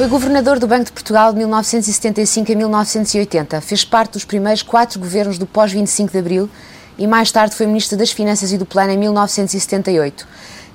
Foi 0.00 0.08
governador 0.08 0.58
do 0.58 0.66
Banco 0.66 0.86
de 0.86 0.92
Portugal 0.92 1.30
de 1.30 1.36
1975 1.40 2.50
a 2.50 2.56
1980. 2.56 3.60
Fez 3.60 3.84
parte 3.84 4.12
dos 4.14 4.24
primeiros 4.24 4.62
quatro 4.62 4.98
governos 4.98 5.36
do 5.36 5.46
pós-25 5.46 6.10
de 6.10 6.16
Abril 6.16 6.48
e 6.96 7.06
mais 7.06 7.30
tarde 7.30 7.54
foi 7.54 7.66
ministro 7.66 7.98
das 7.98 8.10
Finanças 8.10 8.50
e 8.50 8.56
do 8.56 8.64
Plano 8.64 8.92
em 8.92 8.96
1978. 8.96 10.26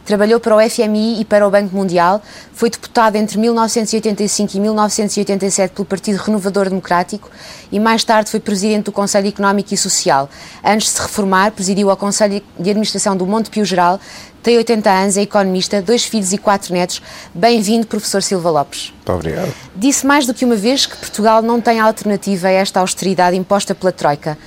Trabalhou 0.06 0.40
para 0.40 0.56
o 0.56 0.70
FMI 0.70 1.20
e 1.20 1.26
para 1.26 1.48
o 1.48 1.50
Banco 1.50 1.76
Mundial, 1.76 2.22
foi 2.54 2.70
deputado 2.70 3.16
entre 3.16 3.40
1985 3.40 4.56
e 4.56 4.60
1987 4.60 5.74
pelo 5.74 5.86
Partido 5.86 6.18
Renovador 6.18 6.70
Democrático 6.70 7.32
e 7.72 7.80
mais 7.80 8.04
tarde 8.04 8.30
foi 8.30 8.40
presidente 8.40 8.86
do 8.86 8.92
Conselho 8.92 9.28
Económico 9.28 9.74
e 9.74 9.78
Social. 9.78 10.30
Antes 10.64 10.90
de 10.90 10.94
se 10.94 11.02
reformar, 11.02 11.52
presidiu 11.52 11.90
o 11.90 11.98
Conselho 11.98 12.40
de 12.60 12.70
Administração 12.70 13.18
do 13.18 13.26
Monte 13.26 13.50
Pio 13.50 13.66
Geral, 13.66 14.00
tem 14.44 14.58
80 14.58 14.92
anos, 14.92 15.18
é 15.18 15.24
economista, 15.24 15.82
dois 15.82 16.06
filhos 16.06 16.32
e 16.32 16.38
quatro 16.38 16.72
netos. 16.72 17.02
Bem-vindo, 17.34 17.88
professor 17.88 18.22
Silva 18.22 18.52
Lopes. 18.52 18.94
Muito 18.94 19.12
obrigado. 19.12 19.52
Disse 19.76 20.06
mais 20.06 20.28
do 20.28 20.36
que 20.36 20.46
uma 20.46 20.56
vez 20.56 20.86
que 20.86 20.96
Portugal 20.96 21.42
não 21.42 21.60
tem 21.60 21.80
alternativa 21.80 22.48
a 22.48 22.52
esta 22.52 22.80
austeridade 22.80 23.36
imposta 23.36 23.74
pela 23.74 23.92
Troika. 23.92 24.38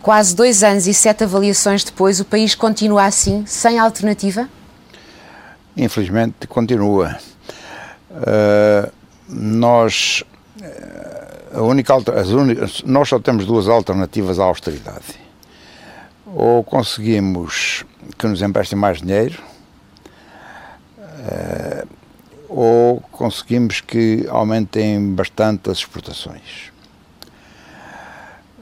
Quase 0.00 0.32
dois 0.32 0.62
anos 0.62 0.86
e 0.86 0.94
sete 0.94 1.24
avaliações 1.24 1.82
depois, 1.82 2.20
o 2.20 2.24
país 2.24 2.54
continua 2.54 3.04
assim, 3.04 3.42
sem 3.46 3.80
alternativa? 3.80 4.48
Infelizmente, 5.78 6.48
continua. 6.48 7.16
Uh, 8.10 8.90
nós, 9.28 10.24
a 11.54 11.62
única, 11.62 11.94
as 11.94 12.30
únicas, 12.30 12.82
nós 12.82 13.08
só 13.08 13.20
temos 13.20 13.46
duas 13.46 13.68
alternativas 13.68 14.40
à 14.40 14.44
austeridade. 14.44 15.14
Ou 16.26 16.64
conseguimos 16.64 17.84
que 18.18 18.26
nos 18.26 18.42
emprestem 18.42 18.76
mais 18.76 19.00
dinheiro, 19.00 19.40
uh, 20.98 21.88
ou 22.48 23.00
conseguimos 23.12 23.80
que 23.80 24.26
aumentem 24.28 25.14
bastante 25.14 25.70
as 25.70 25.78
exportações. 25.78 26.72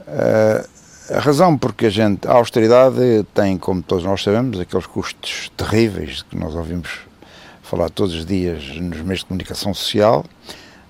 Uh, 0.01 0.77
a 1.09 1.19
razão 1.19 1.57
porque 1.57 1.87
a 1.87 1.89
gente, 1.89 2.27
a 2.27 2.33
austeridade 2.33 3.25
tem, 3.33 3.57
como 3.57 3.81
todos 3.81 4.03
nós 4.03 4.21
sabemos, 4.21 4.59
aqueles 4.59 4.85
custos 4.85 5.49
terríveis 5.55 6.21
que 6.21 6.37
nós 6.37 6.53
ouvimos 6.53 7.06
falar 7.67 7.89
todos 7.89 8.15
os 8.15 8.25
dias 8.25 8.63
nos 8.77 9.01
meios 9.01 9.19
de 9.19 9.25
comunicação 9.25 9.73
social, 9.73 10.25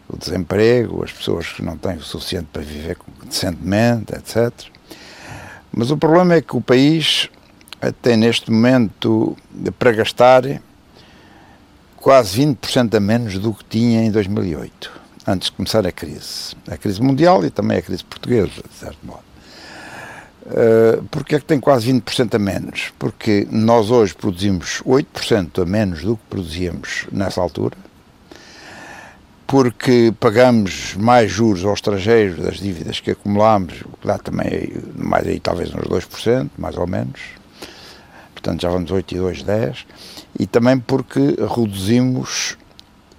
o 0.07 0.15
desemprego, 0.15 1.03
as 1.03 1.11
pessoas 1.11 1.51
que 1.51 1.63
não 1.63 1.75
têm 1.77 1.97
o 1.97 2.03
suficiente 2.03 2.47
para 2.53 2.61
viver 2.61 2.97
decentemente, 3.25 4.13
etc. 4.13 4.51
Mas 5.71 5.91
o 5.91 5.97
problema 5.97 6.35
é 6.35 6.41
que 6.41 6.55
o 6.55 6.61
país 6.61 7.29
tem 8.01 8.15
neste 8.15 8.51
momento 8.51 9.35
para 9.77 9.91
gastar 9.91 10.43
quase 11.97 12.41
20% 12.41 12.95
a 12.95 12.99
menos 12.99 13.37
do 13.37 13.53
que 13.53 13.65
tinha 13.65 14.03
em 14.03 14.11
2008, 14.11 14.91
antes 15.25 15.49
de 15.49 15.55
começar 15.55 15.85
a 15.85 15.91
crise. 15.91 16.55
A 16.69 16.77
crise 16.77 17.01
mundial 17.01 17.43
e 17.43 17.49
também 17.49 17.77
a 17.77 17.81
crise 17.81 18.03
portuguesa, 18.03 18.63
de 18.69 18.75
certo 18.75 18.99
modo. 19.03 19.26
Uh, 20.47 21.03
porque 21.11 21.35
é 21.35 21.39
que 21.39 21.45
tem 21.45 21.59
quase 21.59 21.91
20% 21.91 22.35
a 22.35 22.39
menos? 22.39 22.93
Porque 22.97 23.45
nós 23.51 23.91
hoje 23.91 24.15
produzimos 24.15 24.81
8% 24.83 25.61
a 25.61 25.65
menos 25.65 26.03
do 26.03 26.15
que 26.15 26.23
produzíamos 26.29 27.05
nessa 27.11 27.41
altura, 27.41 27.75
porque 29.45 30.13
pagamos 30.17 30.95
mais 30.95 31.29
juros 31.29 31.65
aos 31.65 31.79
estrangeiros 31.79 32.37
das 32.41 32.59
dívidas 32.59 33.01
que 33.01 33.11
acumulámos, 33.11 33.81
o 33.81 33.97
que 33.97 34.07
dá 34.07 34.17
também 34.17 34.71
mais 34.95 35.27
aí 35.27 35.37
talvez 35.39 35.69
uns 35.75 35.83
2%, 35.83 36.49
mais 36.57 36.77
ou 36.77 36.87
menos, 36.87 37.19
portanto 38.33 38.61
já 38.61 38.69
vamos 38.69 38.89
8 38.89 39.15
e 39.15 39.17
2, 39.17 39.43
10, 39.43 39.85
e 40.39 40.47
também 40.47 40.79
porque 40.79 41.35
reduzimos 41.53 42.57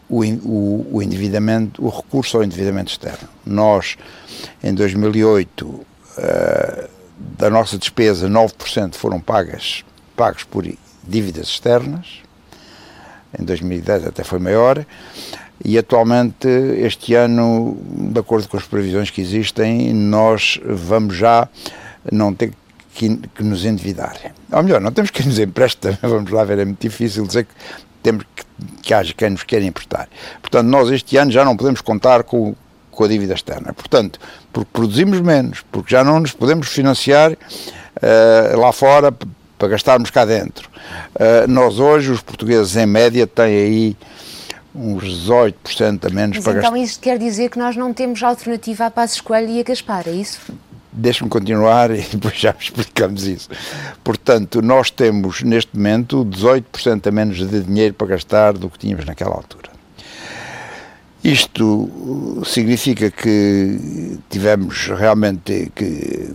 o, 0.09 0.25
o, 0.25 0.97
o 0.97 1.03
endividamento, 1.03 1.85
o 1.85 1.91
recurso 1.91 2.39
ao 2.39 2.45
endividamento 2.45 2.91
externo. 2.91 3.29
Nós, 3.45 3.99
em 4.63 4.73
2008, 4.73 5.67
uh, 5.67 6.98
da 7.19 7.51
nossa 7.51 7.77
despesa, 7.77 8.29
9% 8.29 8.95
foram 8.95 9.21
pagas, 9.21 9.85
pagos 10.17 10.45
por 10.45 10.65
dívidas 11.03 11.49
externas, 11.49 12.23
em 13.39 13.45
2010 13.45 14.07
até 14.07 14.23
foi 14.25 14.39
maior, 14.39 14.85
e 15.65 15.77
atualmente, 15.77 16.47
este 16.79 17.15
ano, 17.15 17.77
de 17.83 18.21
acordo 18.21 18.49
com 18.49 18.57
as 18.57 18.65
previsões 18.65 19.11
que 19.11 19.21
existem, 19.21 19.93
nós 19.93 20.61
vamos 20.65 21.17
já 21.17 21.49
não 22.13 22.33
ter 22.33 22.53
que, 22.95 23.17
que 23.17 23.43
nos 23.43 23.65
endividar. 23.65 24.17
Ou 24.53 24.63
melhor, 24.63 24.81
não 24.81 24.93
temos 24.93 25.11
que 25.11 25.27
nos 25.27 25.39
emprestar, 25.39 25.99
vamos 26.03 26.31
lá 26.31 26.45
ver, 26.45 26.61
é 26.61 26.65
muito 26.65 26.81
difícil 26.81 27.27
dizer 27.27 27.45
que 27.45 27.55
temos 28.03 28.25
que, 28.35 28.45
que 28.83 28.95
haja 28.95 29.13
quem 29.15 29.31
nos 29.31 29.43
queira 29.43 29.65
emprestar. 29.65 30.09
Portanto, 30.41 30.67
nós 30.69 30.91
este 30.91 31.17
ano 31.17 31.33
já 31.33 31.45
não 31.45 31.57
podemos 31.57 31.81
contar 31.81 32.23
com, 32.23 32.55
com 32.99 33.05
a 33.05 33.09
dívida 33.09 33.33
externa. 33.33 33.73
Portanto, 33.73 34.19
porque 34.53 34.69
produzimos 34.73 35.21
menos, 35.21 35.65
porque 35.71 35.95
já 35.95 36.03
não 36.03 36.19
nos 36.19 36.33
podemos 36.33 36.67
financiar 36.67 37.31
uh, 37.31 38.59
lá 38.59 38.73
fora 38.73 39.13
para 39.57 39.69
gastarmos 39.69 40.11
cá 40.11 40.25
dentro. 40.25 40.69
Uh, 41.15 41.47
nós 41.47 41.79
hoje, 41.79 42.11
os 42.11 42.21
portugueses 42.21 42.75
em 42.75 42.87
média, 42.87 43.25
têm 43.25 43.47
aí 43.47 43.97
uns 44.75 45.05
18% 45.29 46.07
a 46.07 46.11
menos 46.11 46.39
Mas 46.39 46.45
para 46.45 46.59
então 46.59 46.73
gastar. 46.73 46.79
isso 46.79 46.99
quer 46.99 47.19
dizer 47.19 47.51
que 47.51 47.59
nós 47.59 47.77
não 47.77 47.95
temos 47.95 48.21
alternativa 48.21 48.87
a 48.87 48.91
Passos 48.91 49.21
Coelho 49.21 49.51
e 49.51 49.61
a 49.61 49.63
Gaspar, 49.63 50.09
é 50.09 50.13
isso? 50.13 50.41
Deixe-me 50.93 51.31
continuar 51.31 51.93
e 51.95 52.01
depois 52.03 52.35
já 52.35 52.53
explicamos 52.59 53.29
isso. 53.29 53.49
Portanto, 54.03 54.61
nós 54.61 54.91
temos 54.91 55.45
neste 55.45 55.77
momento 55.77 56.25
18% 56.25 57.07
a 57.07 57.11
menos 57.13 57.37
de 57.37 57.61
dinheiro 57.61 57.95
para 57.95 58.09
gastar 58.09 58.55
do 58.55 58.69
que 58.69 58.77
tínhamos 58.77 59.05
naquela 59.05 59.37
altura. 59.37 59.78
Isto 61.31 62.43
significa 62.47 63.11
que 63.11 64.19
tivemos 64.31 64.87
realmente 64.87 65.71
que 65.75 66.35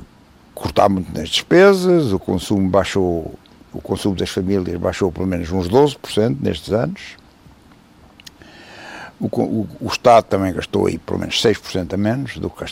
cortar 0.53 0.87
muito 0.87 1.11
nas 1.17 1.29
despesas, 1.29 2.11
o 2.11 2.19
consumo 2.19 2.69
baixou, 2.69 3.33
o 3.73 3.81
consumo 3.81 4.15
das 4.15 4.29
famílias 4.29 4.79
baixou 4.79 5.11
pelo 5.11 5.25
menos 5.25 5.49
uns 5.51 5.67
12% 5.67 6.37
nestes 6.39 6.71
anos. 6.71 7.17
O, 9.19 9.25
o, 9.25 9.67
o, 9.81 9.87
Estado 9.87 10.25
também 10.25 10.53
gastou 10.53 10.85
aí 10.85 10.99
pelo 10.99 11.19
menos 11.19 11.41
6% 11.41 11.93
a 11.93 11.97
menos 11.97 12.37
do 12.37 12.49
que. 12.51 12.63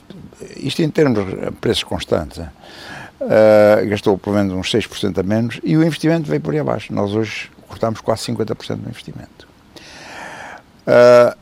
Isto 0.57 0.83
em 0.83 0.89
termos 0.91 1.25
de 1.25 1.51
preços 1.59 1.83
constantes. 1.83 2.37
Uh, 2.37 3.87
gastou 3.89 4.15
pelo 4.17 4.35
menos 4.35 4.53
uns 4.53 4.71
6% 4.71 5.17
a 5.17 5.23
menos 5.23 5.59
e 5.63 5.75
o 5.75 5.83
investimento 5.83 6.29
veio 6.29 6.41
por 6.41 6.53
aí 6.53 6.59
abaixo. 6.59 6.93
Nós 6.93 7.15
hoje 7.15 7.49
cortamos 7.67 7.99
quase 7.99 8.31
50% 8.31 8.75
do 8.75 8.89
investimento. 8.89 9.47
Uh, 10.85 11.40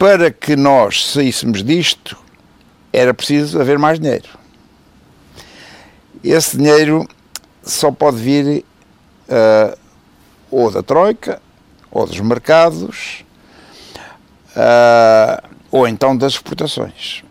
para 0.00 0.30
que 0.30 0.56
nós 0.56 1.10
saíssemos 1.10 1.62
disto, 1.62 2.16
era 2.90 3.12
preciso 3.12 3.60
haver 3.60 3.78
mais 3.78 4.00
dinheiro. 4.00 4.30
Esse 6.24 6.56
dinheiro 6.56 7.06
só 7.62 7.92
pode 7.92 8.16
vir 8.16 8.64
uh, 9.28 9.78
ou 10.50 10.70
da 10.70 10.82
Troika, 10.82 11.42
ou 11.90 12.06
dos 12.06 12.18
mercados, 12.18 13.26
uh, 14.56 15.46
ou 15.70 15.86
então 15.86 16.16
das 16.16 16.32
exportações. 16.32 17.22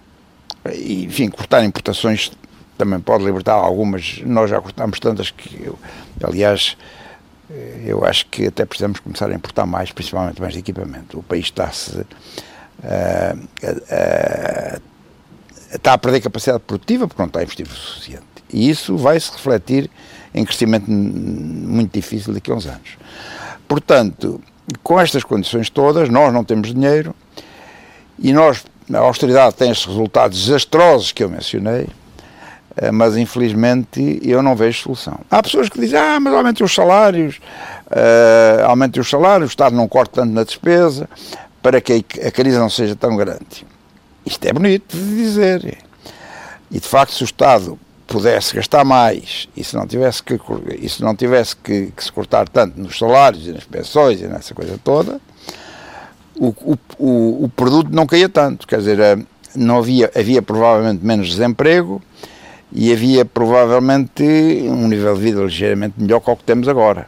E, 0.72 1.06
enfim, 1.06 1.28
cortar 1.28 1.64
importações 1.64 2.32
também 2.78 3.00
pode 3.00 3.26
libertar 3.26 3.54
algumas, 3.54 4.22
nós 4.24 4.48
já 4.48 4.62
cortamos 4.62 5.00
tantas 5.00 5.32
que, 5.32 5.60
eu, 5.60 5.80
aliás, 6.22 6.78
eu 7.84 8.06
acho 8.06 8.28
que 8.28 8.46
até 8.46 8.64
precisamos 8.64 9.00
começar 9.00 9.28
a 9.28 9.34
importar 9.34 9.66
mais, 9.66 9.92
principalmente 9.92 10.40
mais 10.40 10.54
de 10.54 10.60
equipamento. 10.60 11.18
O 11.18 11.24
país 11.24 11.46
está-se 11.46 12.06
uh, 12.84 13.38
uh, 13.38 14.82
está 15.74 15.94
a 15.94 15.98
perder 15.98 16.22
capacidade 16.22 16.64
produtiva 16.66 17.08
porque 17.08 17.22
não 17.22 17.28
está 17.28 17.40
a 17.40 17.44
investir 17.44 17.68
o 17.68 17.70
suficiente. 17.70 18.24
E 18.52 18.70
isso 18.70 18.98
vai 18.98 19.20
se 19.20 19.32
refletir 19.32 19.90
em 20.34 20.44
crescimento 20.44 20.90
muito 20.90 21.94
difícil 21.94 22.34
daqui 22.34 22.52
a 22.52 22.56
uns 22.56 22.66
anos. 22.66 22.98
Portanto, 23.68 24.42
com 24.84 25.00
estas 25.00 25.24
condições 25.24 25.70
todas, 25.70 26.10
nós 26.10 26.34
não 26.34 26.44
temos 26.44 26.74
dinheiro 26.74 27.16
e 28.18 28.34
nós, 28.34 28.66
a 28.92 28.98
austeridade 28.98 29.56
tem 29.56 29.70
estes 29.70 29.86
resultados 29.86 30.46
desastrosos 30.46 31.12
que 31.12 31.24
eu 31.24 31.30
mencionei, 31.30 31.88
mas 32.94 33.18
infelizmente 33.18 34.20
eu 34.24 34.42
não 34.42 34.56
vejo 34.56 34.84
solução. 34.84 35.20
Há 35.30 35.44
pessoas 35.44 35.70
que 35.70 35.80
dizem, 35.80 36.00
ah, 36.00 36.20
mas 36.20 36.34
aumentem 36.34 36.66
os 36.66 36.74
salários, 36.74 37.40
uh, 37.88 38.66
aumentem 38.66 39.02
os 39.02 39.10
salários, 39.10 39.50
o 39.50 39.52
Estado 39.52 39.76
não 39.76 39.88
corta 39.88 40.22
tanto 40.22 40.34
na 40.34 40.44
despesa, 40.44 41.10
para 41.62 41.82
que 41.82 42.06
a 42.26 42.32
crise 42.32 42.58
não 42.58 42.70
seja 42.70 42.96
tão 42.96 43.16
grande. 43.16 43.66
Isto 44.26 44.46
é 44.46 44.54
bonito 44.54 44.96
de 44.96 45.16
dizer. 45.16 45.78
E 46.72 46.80
de 46.80 46.88
facto, 46.88 47.14
se 47.14 47.24
o 47.24 47.26
Estado 47.26 47.80
pudesse 48.08 48.56
gastar 48.56 48.84
mais 48.84 49.48
e 49.56 49.64
se 49.64 49.76
não 49.76 49.86
tivesse 49.86 50.22
que, 50.24 50.40
e 50.80 50.90
se, 50.90 51.02
não 51.02 51.16
tivesse 51.16 51.56
que, 51.56 51.92
que 51.96 52.04
se 52.04 52.12
cortar 52.12 52.50
tanto 52.50 52.80
nos 52.80 52.98
salários 52.98 53.48
e 53.48 53.52
nas 53.52 53.64
pensões 53.64 54.20
e 54.20 54.28
nessa 54.28 54.54
coisa 54.54 54.80
toda, 54.84 55.22
o, 56.36 56.48
o, 56.48 56.78
o, 56.98 57.44
o 57.46 57.50
produto 57.50 57.90
não 57.92 58.08
caía 58.08 58.30
tanto. 58.30 58.68
Quer 58.68 58.80
dizer, 58.80 59.00
eh, 59.00 59.18
não 59.56 59.80
havia, 59.80 60.12
havia 60.16 60.42
provavelmente 60.42 61.06
menos 61.06 61.30
desemprego 61.30 62.02
e 62.72 62.92
havia 62.92 63.26
provavelmente 63.26 64.24
um 64.24 64.88
nível 64.88 65.16
de 65.16 65.22
vida 65.22 65.42
ligeiramente 65.42 65.96
melhor 65.98 66.20
que 66.20 66.30
o 66.30 66.36
que 66.36 66.44
temos 66.44 66.68
agora. 66.68 67.08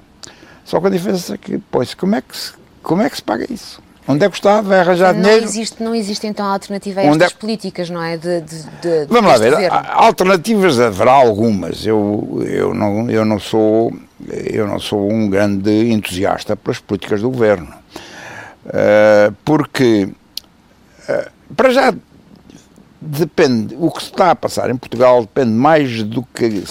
Só 0.63 0.79
que 0.79 0.87
a 0.87 0.89
diferença 0.89 1.35
é 1.35 1.37
que, 1.37 1.57
pois, 1.71 1.93
como 1.93 2.15
é 2.15 2.21
que 2.21 2.35
se, 2.37 2.53
como 2.83 3.01
é 3.01 3.09
que 3.09 3.15
se 3.15 3.23
paga 3.23 3.51
isso? 3.51 3.81
Onde 4.07 4.25
é 4.25 4.29
que 4.29 4.35
está? 4.35 4.61
Vai 4.61 4.79
arranjar 4.79 5.13
não 5.13 5.21
dinheiro? 5.21 5.45
Existe, 5.45 5.83
não 5.83 5.93
existe 5.93 6.25
então 6.25 6.45
alternativa 6.45 7.01
a 7.01 7.03
estas 7.03 7.31
é... 7.31 7.35
políticas, 7.35 7.89
não 7.89 8.01
é? 8.01 8.17
De, 8.17 8.41
de, 8.41 8.63
de 8.81 9.05
Vamos 9.07 9.31
lá 9.31 9.37
ver, 9.37 9.51
governo. 9.51 9.77
alternativas 9.91 10.79
haverá 10.79 11.11
algumas. 11.11 11.85
Eu, 11.85 12.43
eu, 12.47 12.73
não, 12.73 13.09
eu, 13.09 13.23
não 13.23 13.39
sou, 13.39 13.93
eu 14.27 14.67
não 14.67 14.79
sou 14.79 15.09
um 15.11 15.29
grande 15.29 15.91
entusiasta 15.91 16.55
pelas 16.55 16.79
políticas 16.79 17.21
do 17.21 17.29
governo. 17.29 17.71
Uh, 18.65 19.33
porque, 19.45 20.09
uh, 21.09 21.31
para 21.55 21.69
já, 21.71 21.93
depende, 22.99 23.75
o 23.79 23.89
que 23.91 24.03
se 24.03 24.09
está 24.09 24.31
a 24.31 24.35
passar 24.35 24.69
em 24.69 24.77
Portugal 24.77 25.21
depende 25.21 25.51
mais 25.51 26.03
do 26.03 26.23
que 26.23 26.63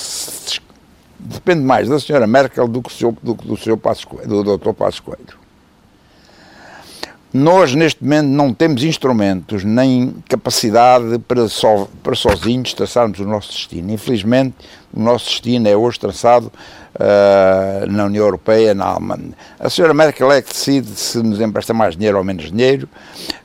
depende 1.18 1.62
mais 1.62 1.88
da 1.88 1.98
senhora 1.98 2.26
Merkel 2.26 2.66
do 2.66 2.82
que 2.82 3.04
do, 3.22 3.34
do, 3.34 3.56
seu 3.56 3.76
Passos 3.76 4.06
do 4.26 4.56
Dr. 4.56 4.72
Passos 4.72 5.00
Coelho. 5.00 5.39
Nós, 7.32 7.76
neste 7.76 8.02
momento, 8.02 8.26
não 8.26 8.52
temos 8.52 8.82
instrumentos 8.82 9.62
nem 9.62 10.16
capacidade 10.28 11.16
para, 11.20 11.48
so, 11.48 11.88
para 12.02 12.16
sozinhos 12.16 12.74
traçarmos 12.74 13.20
o 13.20 13.24
nosso 13.24 13.52
destino. 13.52 13.92
Infelizmente, 13.92 14.54
o 14.92 15.00
nosso 15.00 15.26
destino 15.26 15.68
é 15.68 15.76
hoje 15.76 16.00
traçado 16.00 16.50
uh, 16.96 17.86
na 17.88 18.06
União 18.06 18.24
Europeia, 18.24 18.74
na 18.74 18.86
Alemanha. 18.86 19.30
A 19.60 19.70
senhora 19.70 19.94
Merkel 19.94 20.32
é 20.32 20.42
que 20.42 20.52
decide 20.52 20.88
se 20.88 21.22
nos 21.22 21.40
empresta 21.40 21.72
mais 21.72 21.96
dinheiro 21.96 22.18
ou 22.18 22.24
menos 22.24 22.50
dinheiro 22.50 22.88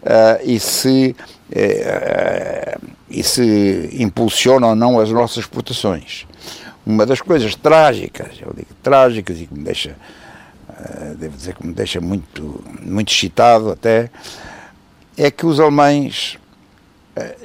uh, 0.01 0.41
e, 0.43 0.59
se, 0.59 1.15
uh, 1.51 2.81
e 3.07 3.23
se 3.23 3.89
impulsiona 3.99 4.65
ou 4.65 4.75
não 4.75 4.99
as 4.99 5.11
nossas 5.11 5.37
exportações. 5.37 6.25
Uma 6.83 7.05
das 7.05 7.21
coisas 7.21 7.53
trágicas, 7.53 8.29
eu 8.41 8.51
digo 8.55 8.69
trágicas 8.81 9.39
e 9.39 9.45
que 9.45 9.53
me 9.53 9.63
deixa 9.63 9.95
devo 11.17 11.35
dizer 11.35 11.55
que 11.55 11.65
me 11.65 11.73
deixa 11.73 12.01
muito, 12.01 12.63
muito 12.81 13.11
excitado 13.11 13.71
até, 13.71 14.09
é 15.17 15.31
que 15.31 15.45
os 15.45 15.59
alemães, 15.59 16.37
eh, 17.15 17.37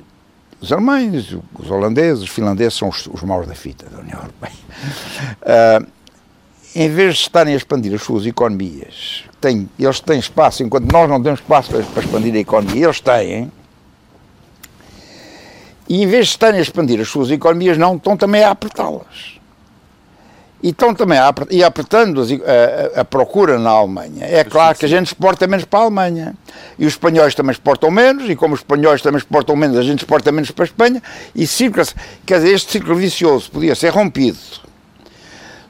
os 0.61 0.73
alemães, 0.73 1.37
os 1.59 1.71
holandeses, 1.71 2.25
os 2.25 2.29
finlandeses 2.29 2.75
são 2.75 2.89
os, 2.89 3.07
os 3.07 3.23
maus 3.23 3.47
da 3.47 3.55
fita 3.55 3.89
da 3.89 4.01
União 4.01 4.19
Europeia. 4.19 4.53
Uh, 5.43 5.87
em 6.75 6.89
vez 6.89 7.17
de 7.17 7.21
estarem 7.23 7.55
a 7.55 7.57
expandir 7.57 7.95
as 7.95 8.03
suas 8.03 8.27
economias, 8.27 9.25
têm, 9.41 9.69
eles 9.79 10.01
têm 10.01 10.19
espaço, 10.19 10.63
enquanto 10.63 10.91
nós 10.91 11.09
não 11.09 11.23
temos 11.23 11.41
espaço 11.41 11.71
para, 11.71 11.83
para 11.83 12.03
expandir 12.03 12.35
a 12.35 12.39
economia, 12.39 12.85
eles 12.85 13.01
têm, 13.01 13.51
e 15.89 16.03
em 16.03 16.07
vez 16.07 16.27
de 16.27 16.33
estarem 16.33 16.61
a 16.61 16.63
expandir 16.63 17.01
as 17.01 17.09
suas 17.09 17.31
economias, 17.31 17.77
não, 17.77 17.97
estão 17.97 18.17
também 18.17 18.45
a 18.45 18.51
apertá-las. 18.51 19.40
E 20.63 20.69
estão 20.69 20.95
também 20.95 21.19
e 21.51 21.65
apertando 21.65 22.23
a, 22.23 23.01
a, 23.01 23.05
procura 23.05 23.59
na 23.59 23.71
Alemanha. 23.71 24.27
É 24.27 24.45
claro 24.45 24.77
que 24.77 24.85
a 24.85 24.89
gente 24.89 25.07
exporta 25.07 25.47
menos 25.47 25.65
para 25.65 25.81
a 25.81 25.83
Alemanha. 25.85 26.35
E 26.79 26.85
os 26.85 26.93
espanhóis 26.93 27.35
também 27.35 27.53
exportam 27.53 27.91
menos, 27.91 28.29
e 28.29 28.37
como 28.37 28.55
os 28.55 28.61
espanhóis 28.61 29.01
também 29.01 29.19
exportam 29.19 29.57
menos, 29.57 29.79
a 29.79 29.83
gente 29.83 30.01
exporta 30.01 30.31
menos 30.31 30.51
para 30.51 30.65
a 30.65 30.67
Espanha, 30.67 31.03
e 31.35 31.47
círculo, 31.47 31.87
quer 32.27 32.39
dizer, 32.41 32.55
este 32.55 32.73
ciclo 32.73 32.95
vicioso 32.95 33.51
podia 33.51 33.75
ser 33.75 33.89
rompido 33.89 34.39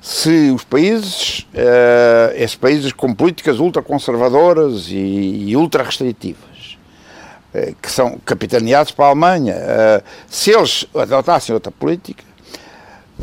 se 0.01 0.51
os 0.51 0.65
países, 0.65 1.41
uh, 1.55 2.35
esses 2.35 2.57
países 2.57 2.93
com 2.93 3.15
políticas 3.15 3.59
ultraconservadoras 3.59 4.89
e, 4.89 5.49
e 5.49 5.57
ultra 5.57 5.83
restritivas, 5.83 6.79
uh, 7.55 7.75
que 7.81 7.91
são 7.91 8.19
capitaneados 8.25 8.93
para 8.93 9.07
a 9.07 9.09
Alemanha, 9.09 9.55
uh, 9.55 10.03
se 10.27 10.51
eles 10.51 10.87
adotassem 10.95 11.55
outra 11.55 11.71
política, 11.71 12.25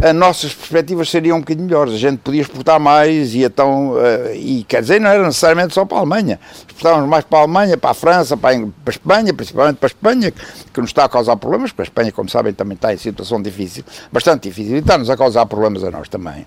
as 0.01 0.13
nossas 0.13 0.53
perspectivas 0.53 1.09
seriam 1.09 1.37
um 1.37 1.39
bocadinho 1.39 1.65
melhores. 1.65 1.93
A 1.93 1.97
gente 1.97 2.19
podia 2.19 2.41
exportar 2.41 2.79
mais 2.79 3.33
e 3.33 3.43
então, 3.43 3.93
uh, 3.93 4.33
e 4.33 4.63
quer 4.67 4.81
dizer, 4.81 5.01
não 5.01 5.09
era 5.09 5.23
necessariamente 5.23 5.73
só 5.73 5.85
para 5.85 5.97
a 5.97 6.01
Alemanha. 6.01 6.39
Exportávamos 6.67 7.09
mais 7.09 7.25
para 7.25 7.39
a 7.39 7.41
Alemanha, 7.41 7.77
para 7.77 7.89
a 7.89 7.93
França, 7.93 8.37
para 8.37 8.55
a, 8.55 8.89
Espanha, 8.89 9.33
principalmente 9.33 9.77
para 9.77 9.87
a 9.87 9.91
Espanha, 9.91 10.31
que 10.73 10.81
nos 10.81 10.91
está 10.91 11.05
a 11.05 11.09
causar 11.09 11.35
problemas, 11.37 11.71
porque 11.71 11.81
a 11.81 11.85
Espanha, 11.85 12.11
como 12.11 12.29
sabem, 12.29 12.53
também 12.53 12.75
está 12.75 12.93
em 12.93 12.97
situação 12.97 13.41
difícil, 13.41 13.83
bastante 14.11 14.43
difícil, 14.47 14.75
e 14.75 14.79
está-nos 14.79 15.09
a 15.09 15.17
causar 15.17 15.45
problemas 15.47 15.83
a 15.83 15.89
nós 15.89 16.07
também. 16.07 16.45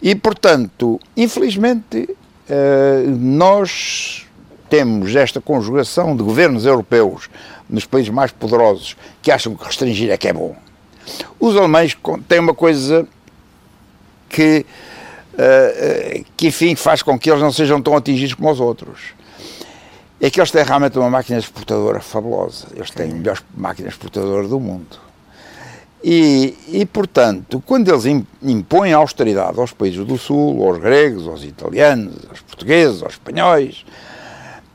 E, 0.00 0.14
portanto, 0.14 1.00
infelizmente, 1.16 2.08
uh, 2.08 3.10
nós 3.18 4.24
temos 4.70 5.16
esta 5.16 5.40
conjugação 5.40 6.14
de 6.16 6.22
governos 6.22 6.64
europeus 6.64 7.28
nos 7.68 7.84
países 7.84 8.10
mais 8.10 8.30
poderosos 8.30 8.96
que 9.20 9.32
acham 9.32 9.56
que 9.56 9.64
restringir 9.64 10.10
é 10.10 10.16
que 10.16 10.28
é 10.28 10.32
bom 10.32 10.54
os 11.38 11.56
alemães 11.56 11.96
têm 12.28 12.40
uma 12.40 12.54
coisa 12.54 13.06
que, 14.28 14.64
uh, 15.34 16.24
que, 16.36 16.48
enfim, 16.48 16.74
faz 16.74 17.02
com 17.02 17.18
que 17.18 17.30
eles 17.30 17.42
não 17.42 17.52
sejam 17.52 17.80
tão 17.80 17.96
atingidos 17.96 18.34
como 18.34 18.50
os 18.50 18.60
outros. 18.60 19.00
É 20.20 20.28
que 20.30 20.40
eles 20.40 20.50
têm 20.50 20.64
realmente 20.64 20.98
uma 20.98 21.08
máquina 21.08 21.38
exportadora 21.38 22.00
fabulosa. 22.00 22.66
Eles 22.74 22.90
têm 22.90 23.10
a 23.10 23.14
melhor 23.14 23.42
máquina 23.56 23.88
exportadora 23.88 24.48
do 24.48 24.58
mundo. 24.58 25.08
E, 26.02 26.56
e, 26.68 26.86
portanto, 26.86 27.62
quando 27.66 27.88
eles 27.88 28.04
impõem 28.42 28.92
austeridade 28.92 29.58
aos 29.58 29.72
países 29.72 30.04
do 30.04 30.16
Sul, 30.16 30.64
aos 30.64 30.78
gregos, 30.78 31.26
aos 31.26 31.42
italianos, 31.42 32.14
aos 32.30 32.40
portugueses, 32.40 33.02
aos 33.02 33.14
espanhóis, 33.14 33.84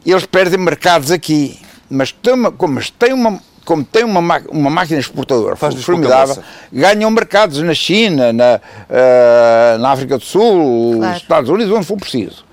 eles 0.05 0.25
perdem 0.25 0.59
mercados 0.59 1.11
aqui. 1.11 1.59
Mas, 1.89 2.11
tem 2.11 2.33
uma, 2.33 2.51
como 2.51 2.79
têm 2.97 3.13
uma, 3.13 3.41
como 3.65 3.83
tem 3.83 4.03
uma, 4.03 4.19
uma 4.49 4.69
máquina 4.69 4.99
exportadora 4.99 5.55
Faz 5.55 5.81
formidável, 5.83 6.41
ganham 6.71 7.09
mercados 7.09 7.59
na 7.59 7.73
China, 7.73 8.33
na, 8.33 8.59
uh, 8.89 9.77
na 9.79 9.91
África 9.91 10.17
do 10.17 10.23
Sul, 10.23 10.97
claro. 10.97 11.13
nos 11.13 11.21
Estados 11.21 11.49
Unidos, 11.49 11.73
onde 11.73 11.85
for 11.85 11.97
preciso. 11.97 12.45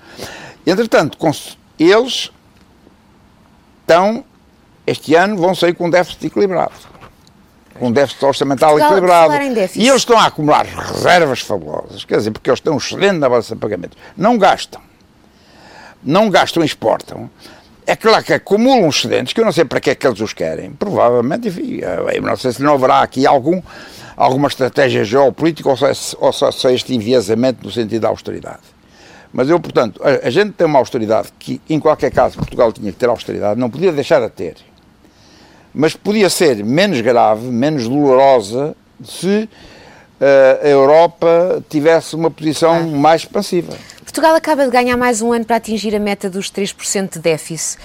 Entretanto, 0.65 1.17
eles 1.79 2.31
estão, 3.81 4.23
este 4.85 5.15
ano, 5.15 5.37
vão 5.37 5.53
sair 5.53 5.73
com 5.73 5.87
um 5.87 5.89
déficit 5.89 6.27
equilibrado. 6.27 6.71
Com 7.77 7.87
um 7.87 7.91
déficit 7.91 8.23
orçamental 8.23 8.77
Portugal, 8.77 9.33
equilibrado. 9.33 9.33
E 9.75 9.87
eles 9.87 10.01
estão 10.01 10.17
a 10.17 10.27
acumular 10.27 10.65
reservas 10.65 11.41
fabulosas, 11.41 12.05
quer 12.05 12.17
dizer, 12.17 12.31
porque 12.31 12.49
eles 12.49 12.59
têm 12.59 12.71
um 12.71 12.77
excelente 12.77 13.17
na 13.17 13.27
balança 13.27 13.55
de 13.55 13.59
pagamentos. 13.59 13.97
Não 14.15 14.37
gastam. 14.37 14.81
Não 16.03 16.29
gastam, 16.29 16.63
exportam 16.63 17.29
é 17.91 17.95
claro 17.97 18.23
que 18.23 18.31
acumulam 18.31 18.87
excedentes, 18.87 19.33
que 19.33 19.41
eu 19.41 19.43
não 19.43 19.51
sei 19.51 19.65
para 19.65 19.81
que 19.81 19.89
é 19.89 19.95
que 19.95 20.07
eles 20.07 20.21
os 20.21 20.31
querem. 20.31 20.71
Provavelmente, 20.71 21.49
enfim, 21.49 21.81
eu 22.13 22.21
não 22.21 22.37
sei 22.37 22.53
se 22.53 22.63
não 22.63 22.75
haverá 22.75 23.01
aqui 23.01 23.27
algum, 23.27 23.61
alguma 24.15 24.47
estratégia 24.47 25.03
geopolítica 25.03 25.67
ou 25.67 25.75
só, 25.75 25.87
ou 26.19 26.31
só, 26.31 26.51
só 26.51 26.69
este 26.69 26.95
enviesamento 26.95 27.65
no 27.65 27.69
sentido 27.69 28.03
da 28.03 28.07
austeridade. 28.07 28.61
Mas 29.33 29.49
eu, 29.49 29.59
portanto, 29.59 30.01
a, 30.01 30.25
a, 30.25 30.29
gente 30.29 30.53
tem 30.53 30.65
uma 30.65 30.79
austeridade 30.79 31.33
que, 31.37 31.59
em 31.69 31.81
qualquer 31.81 32.11
caso, 32.11 32.37
Portugal 32.37 32.71
tinha 32.71 32.93
que 32.93 32.97
ter 32.97 33.09
austeridade, 33.09 33.59
não 33.59 33.69
podia 33.69 33.91
deixar 33.91 34.21
de 34.21 34.29
ter. 34.29 34.55
Mas 35.73 35.93
podia 35.93 36.29
ser 36.29 36.63
menos 36.63 37.01
grave, 37.01 37.45
menos 37.47 37.89
dolorosa, 37.89 38.73
se 39.03 39.49
a 40.63 40.67
Europa 40.67 41.63
tivesse 41.69 42.15
uma 42.15 42.29
posição 42.29 42.87
mais 42.89 43.21
expansiva. 43.21 43.73
Portugal 44.03 44.35
acaba 44.35 44.65
de 44.65 44.71
ganhar 44.71 44.97
mais 44.97 45.21
um 45.21 45.31
ano 45.31 45.45
para 45.45 45.55
atingir 45.55 45.95
a 45.95 45.99
meta 45.99 46.29
dos 46.29 46.51
3% 46.51 47.13
de 47.13 47.19
déficit. 47.19 47.79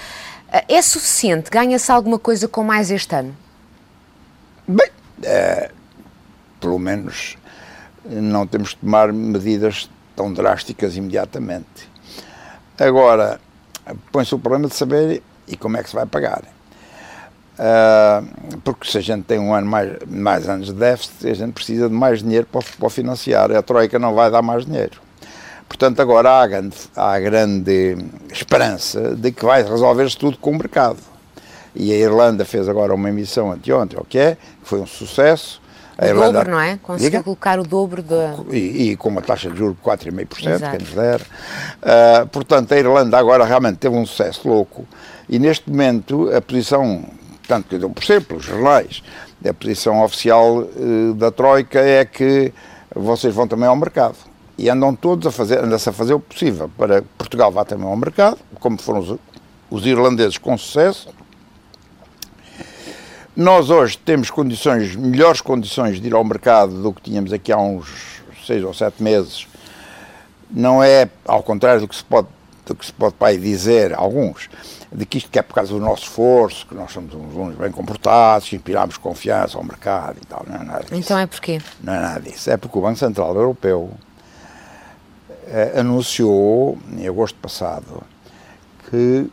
Eh, 0.53 0.65
é 0.77 0.83
suficiente? 0.83 1.51
Ganha-se 1.51 1.91
alguma 1.91 2.19
coisa 2.19 2.49
com 2.49 2.63
mais 2.65 2.91
este 2.91 3.15
ano? 3.15 3.37
Bem, 4.67 4.91
é, 5.23 5.71
pelo 6.61 6.79
menos 6.79 7.37
não 8.05 8.47
temos 8.47 8.71
de 8.71 8.77
tomar 8.77 9.13
medidas 9.13 9.89
tão 10.15 10.33
drásticas 10.33 10.97
imediatamente. 10.97 11.89
Agora, 12.79 13.41
põe-se 14.11 14.35
o 14.35 14.39
problema 14.39 14.69
de 14.69 14.75
saber 14.75 15.23
e 15.47 15.57
como 15.57 15.77
é 15.77 15.83
que 15.83 15.89
se 15.89 15.95
vai 15.95 16.07
pagar. 16.07 16.43
Uh, 17.59 18.59
porque 18.63 18.91
se 18.91 18.99
a 18.99 19.01
gente 19.01 19.25
tem 19.25 19.39
um 19.39 19.55
ano 19.55 19.67
mais, 19.67 19.93
mais 20.07 20.49
anos 20.49 20.67
de 20.67 20.75
déficit, 20.75 21.31
a 21.31 21.35
gente 21.35 21.53
precisa 21.53 21.89
de 21.89 21.95
mais 21.95 22.23
dinheiro 22.23 22.47
para, 22.51 22.63
para 22.79 22.91
financiar. 22.91 23.51
A 23.51 23.63
Troika 23.63 23.99
não 23.99 24.15
vai 24.15 24.31
dar 24.31 24.43
mais 24.43 24.67
dinheiro. 24.67 25.01
Portanto, 25.69 26.01
agora 26.01 26.43
há, 26.43 26.47
grande, 26.47 26.77
há 26.95 27.19
grande 27.19 27.97
esperança 28.31 29.17
de 29.17 29.33
que 29.33 29.45
vai 29.45 29.63
resolver-se 29.63 30.17
tudo 30.17 30.39
com 30.39 30.51
o 30.51 30.55
mercado. 30.59 30.99
E 31.75 31.93
a 31.93 31.97
Irlanda 31.97 32.45
fez 32.45 32.69
agora 32.69 32.95
uma 32.95 33.09
emissão 33.09 33.51
anteontem, 33.53 33.99
o 33.99 34.05
que 34.05 34.19
é, 34.19 34.37
foi 34.63 34.81
um 34.81 34.87
sucesso. 34.87 35.61
A 35.99 36.05
o 36.05 36.09
Irlanda, 36.09 36.33
dobro, 36.39 36.51
não 36.53 36.61
é? 36.61 36.79
Conseguiu 36.83 37.11
diga? 37.11 37.23
colocar 37.23 37.59
o 37.59 37.63
dobro 37.63 38.03
da... 38.03 38.37
E, 38.51 38.91
e, 38.91 38.97
com 38.97 39.09
uma 39.09 39.23
taxa 39.23 39.51
de 39.51 39.57
juros 39.57 39.77
de 39.77 39.83
4,5%, 39.83 40.71
quem 40.71 40.79
nos 40.79 40.91
der. 40.91 41.21
Uh, 41.21 42.27
portanto, 42.29 42.73
a 42.73 42.79
Irlanda 42.79 43.19
agora 43.19 43.45
realmente 43.45 43.77
teve 43.79 43.95
um 43.95 44.07
sucesso 44.07 44.49
louco. 44.49 44.87
E 45.29 45.39
neste 45.39 45.69
momento, 45.69 46.31
a 46.35 46.41
posição, 46.41 47.05
tanto 47.47 47.69
que 47.69 47.85
eu 47.85 47.91
percebo 47.91 48.27
pelos 48.27 48.45
jornais, 48.45 49.03
a 49.47 49.55
posição 49.55 50.03
oficial 50.03 50.59
uh, 50.59 51.15
da 51.15 51.31
Troika 51.31 51.81
é 51.81 52.05
que 52.05 52.53
vocês 52.95 53.35
vão 53.35 53.47
também 53.47 53.69
ao 53.69 53.77
mercado 53.77 54.17
e 54.59 54.71
andam 54.71 54.95
todos 54.95 55.27
a 55.27 55.31
fazer, 55.31 55.59
anda-se 55.59 55.89
a 55.89 55.93
fazer 55.93 56.15
o 56.15 56.21
possível 56.21 56.71
para 56.77 57.03
Portugal 57.19 57.53
vá 57.53 57.65
também 57.65 57.87
ao 57.87 57.97
mercado, 57.97 58.39
como 58.59 58.81
foram 58.81 59.01
os, 59.01 59.19
os 59.71 59.87
irlandeses 59.87 60.39
com 60.39 60.57
sucesso. 60.57 61.09
Nós 63.37 63.69
hoje 63.69 63.99
temos 63.99 64.31
condições, 64.31 64.97
melhores 64.97 65.43
condições 65.43 66.01
de 66.01 66.07
ir 66.07 66.15
ao 66.15 66.25
mercado 66.25 66.83
do 66.83 66.93
que 66.93 67.03
tínhamos 67.03 67.33
aqui 67.35 67.53
há 67.53 67.59
uns 67.59 68.23
seis 68.47 68.65
ou 68.65 68.73
sete 68.73 69.03
meses. 69.03 69.47
Não 70.51 70.83
é 70.83 71.09
ao 71.27 71.43
contrário 71.43 71.83
do 71.83 71.89
que 71.89 71.97
se 71.97 72.05
pode 72.05 72.29
do 72.67 72.75
que 72.75 72.85
se 72.85 72.93
pode 72.93 73.15
pai 73.15 73.39
dizer, 73.39 73.95
alguns, 73.95 74.51
de 74.93 75.07
que 75.07 75.19
isto 75.19 75.31
que 75.31 75.39
é 75.39 75.43
por 75.43 75.55
causa 75.55 75.73
do 75.73 75.81
nosso 75.81 76.03
esforço, 76.03 76.67
que 76.67 76.75
nós 76.75 76.93
somos 76.93 77.15
uns 77.15 77.33
alunos 77.33 77.57
bem 77.57 77.71
comportados, 77.71 78.49
que 78.49 78.57
inspiramos 78.57 78.97
confiança 78.97 79.57
ao 79.57 79.65
mercado 79.65 80.19
e 80.21 80.27
tal. 80.27 80.45
Não 80.47 80.57
é 80.57 80.65
nada 80.65 80.81
disso. 80.81 80.95
Então 80.95 81.19
é 81.19 81.27
porquê? 81.27 81.61
Não 81.83 81.95
é 81.95 82.01
nada 82.01 82.21
disso. 82.21 82.51
É 82.51 82.57
porque 82.57 82.77
o 82.77 82.83
Banco 82.83 82.99
Central 82.99 83.35
Europeu 83.37 83.93
eh, 85.47 85.75
anunciou, 85.79 86.77
em 86.99 87.07
agosto 87.07 87.39
passado, 87.39 88.03
que 88.91 89.31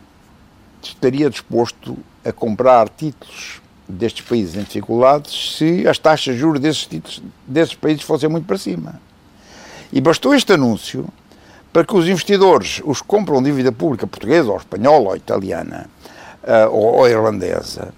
estaria 0.80 1.28
disposto 1.28 1.96
a 2.24 2.32
comprar 2.32 2.88
títulos 2.88 3.60
destes 3.88 4.24
países 4.24 4.54
em 4.54 4.62
dificuldades 4.62 5.56
se 5.56 5.86
as 5.86 5.98
taxas 5.98 6.34
de 6.34 6.40
juros 6.40 6.60
desses, 6.60 6.86
títulos, 6.86 7.22
desses 7.46 7.74
países 7.74 8.02
fossem 8.02 8.28
muito 8.28 8.46
para 8.46 8.58
cima. 8.58 9.00
E 9.92 10.00
bastou 10.00 10.34
este 10.34 10.52
anúncio 10.52 11.06
para 11.74 11.84
que 11.84 11.96
os 11.96 12.06
investidores, 12.06 12.80
os 12.84 13.02
que 13.02 13.08
compram 13.08 13.42
dívida 13.42 13.72
pública 13.72 14.06
portuguesa, 14.06 14.48
ou 14.48 14.56
espanhola, 14.56 15.08
ou 15.08 15.16
italiana, 15.16 15.90
uh, 16.44 16.70
ou, 16.70 16.98
ou 16.98 17.08
irlandesa, 17.08 17.92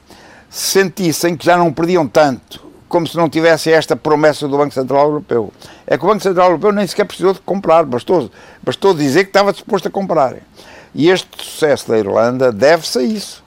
sentissem 0.49 1.37
que 1.37 1.45
já 1.45 1.59
não 1.59 1.71
perdiam 1.71 2.09
tanto, 2.09 2.65
como 2.89 3.07
se 3.07 3.15
não 3.19 3.29
tivesse 3.29 3.71
esta 3.71 3.95
promessa 3.95 4.49
do 4.49 4.57
Banco 4.57 4.73
Central 4.73 5.09
Europeu. 5.09 5.53
É 5.87 5.99
que 5.99 6.05
o 6.07 6.09
Banco 6.09 6.23
Central 6.23 6.47
Europeu 6.47 6.73
nem 6.73 6.87
sequer 6.87 7.05
precisou 7.05 7.35
de 7.35 7.41
comprar, 7.41 7.85
bastou, 7.85 8.31
bastou 8.63 8.95
dizer 8.95 9.25
que 9.25 9.29
estava 9.29 9.53
disposto 9.53 9.89
a 9.89 9.91
comprar. 9.91 10.37
E 10.95 11.11
este 11.11 11.29
sucesso 11.37 11.87
da 11.91 11.99
Irlanda 11.99 12.51
deve-se 12.51 12.99
a 12.99 13.03
isso. 13.03 13.45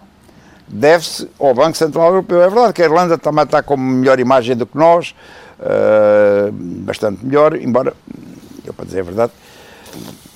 Deve-se 0.67 1.27
ao 1.39 1.55
Banco 1.55 1.75
Central 1.75 2.09
Europeu. 2.09 2.39
É 2.43 2.47
verdade 2.47 2.73
que 2.73 2.83
a 2.83 2.85
Irlanda 2.85 3.17
também 3.17 3.45
está 3.45 3.63
com 3.63 3.75
melhor 3.75 4.19
imagem 4.19 4.55
do 4.55 4.67
que 4.67 4.77
nós, 4.77 5.15
uh, 5.59 6.51
bastante 6.51 7.25
melhor, 7.25 7.55
embora, 7.55 7.95
eu 8.63 8.75
para 8.75 8.85
dizer 8.85 8.99
a 8.99 9.03
verdade, 9.03 9.31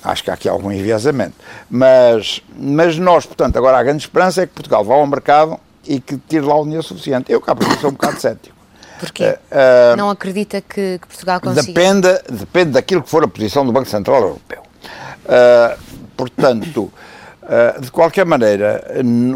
Acho 0.04 0.22
que 0.22 0.30
há 0.30 0.34
aqui 0.34 0.48
algum 0.48 0.70
enviesamento. 0.70 1.34
Mas, 1.70 2.42
mas 2.56 2.98
nós, 2.98 3.24
portanto, 3.24 3.56
agora 3.56 3.78
a 3.78 3.82
grande 3.82 4.02
esperança 4.02 4.42
é 4.42 4.46
que 4.46 4.52
Portugal 4.52 4.84
vá 4.84 4.94
ao 4.94 5.06
mercado 5.06 5.58
e 5.86 5.98
que 5.98 6.18
tire 6.28 6.44
lá 6.44 6.56
o 6.60 6.64
dinheiro 6.64 6.82
suficiente. 6.82 7.32
Eu 7.32 7.40
cá 7.40 7.54
porque 7.54 7.74
sou 7.76 7.90
um 7.90 7.94
bocado 7.94 8.20
cético. 8.20 8.54
Porquê? 9.00 9.38
Uh, 9.50 9.94
uh, 9.94 9.96
não 9.96 10.10
acredita 10.10 10.60
que, 10.60 10.98
que, 10.98 11.06
Portugal 11.06 11.40
consiga? 11.40 11.66
Depende, 11.66 12.08
depende 12.30 12.70
daquilo 12.72 13.02
que 13.02 13.10
for 13.10 13.24
a 13.24 13.28
posição 13.28 13.64
do 13.64 13.72
Banco 13.72 13.88
Central 13.88 14.20
Europeu. 14.20 14.62
Uh, 15.24 15.78
portanto, 16.16 16.92
de 17.80 17.90
qualquer 17.90 18.24
maneira, 18.24 18.82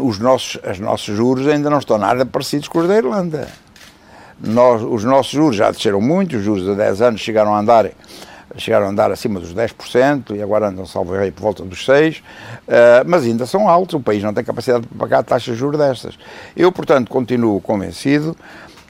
os 0.01 0.17
nossos, 0.17 0.59
os 0.67 0.79
nossos 0.79 1.15
juros 1.15 1.47
ainda 1.47 1.69
não 1.69 1.77
estão 1.77 1.97
nada 1.97 2.25
parecidos 2.25 2.67
com 2.67 2.79
os 2.79 2.87
da 2.87 2.97
Irlanda. 2.97 3.47
Nós, 4.39 4.81
os 4.81 5.03
nossos 5.03 5.31
juros 5.31 5.55
já 5.55 5.69
desceram 5.69 6.01
muito, 6.01 6.37
os 6.37 6.43
juros 6.43 6.63
de 6.63 6.73
10 6.73 7.01
anos 7.01 7.21
chegaram 7.21 7.53
a 7.53 7.59
andar 7.59 7.91
chegaram 8.57 8.87
a 8.87 8.89
andar 8.89 9.11
acima 9.11 9.39
dos 9.39 9.53
10% 9.53 10.35
e 10.35 10.41
agora 10.41 10.69
andam, 10.69 10.85
salvo 10.85 11.13
rei, 11.13 11.31
por 11.31 11.41
volta 11.41 11.63
dos 11.63 11.85
6%, 11.85 12.19
uh, 12.19 12.23
eh, 12.67 13.03
mas 13.05 13.23
ainda 13.23 13.45
são 13.45 13.69
altos, 13.69 13.95
o 13.95 13.99
país 13.99 14.23
não 14.23 14.33
tem 14.33 14.43
capacidade 14.43 14.85
de 14.87 14.97
pagar 14.97 15.23
taxas 15.23 15.53
de 15.53 15.59
juros 15.59 15.79
destas. 15.79 16.17
Eu, 16.55 16.71
portanto, 16.71 17.09
continuo 17.09 17.61
convencido 17.61 18.35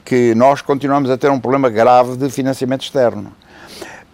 que 0.04 0.34
nós 0.34 0.62
continuamos 0.62 1.10
a 1.10 1.18
ter 1.18 1.30
um 1.30 1.38
problema 1.38 1.68
grave 1.68 2.16
de 2.16 2.30
financiamento 2.30 2.82
externo. 2.82 3.32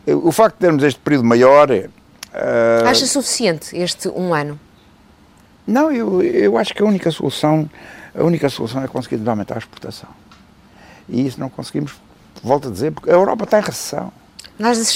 O 0.07 0.31
facto 0.31 0.57
de 0.57 0.61
termos 0.61 0.83
este 0.83 1.00
período 1.00 1.25
maior... 1.25 1.71
Uh, 1.71 2.87
Acha 2.87 3.07
suficiente 3.07 3.76
este 3.76 4.09
um 4.09 4.35
ano? 4.35 4.59
Não, 5.67 5.91
eu, 5.91 6.23
eu 6.23 6.59
acho 6.59 6.75
que 6.75 6.83
a 6.83 6.87
única 6.87 7.11
solução, 7.11 7.69
a 8.15 8.23
única 8.23 8.49
solução 8.49 8.83
é 8.83 8.88
conseguir 8.88 9.26
aumentar 9.29 9.55
a 9.55 9.59
exportação. 9.59 10.09
E 11.09 11.26
isso 11.26 11.41
não 11.41 11.49
conseguimos, 11.49 11.95
volto 12.43 12.69
a 12.69 12.71
dizer, 12.71 12.93
porque 12.93 13.11
a 13.11 13.15
Europa 13.15 13.45
está 13.45 13.59
em 13.59 13.62
recessão. 13.62 14.12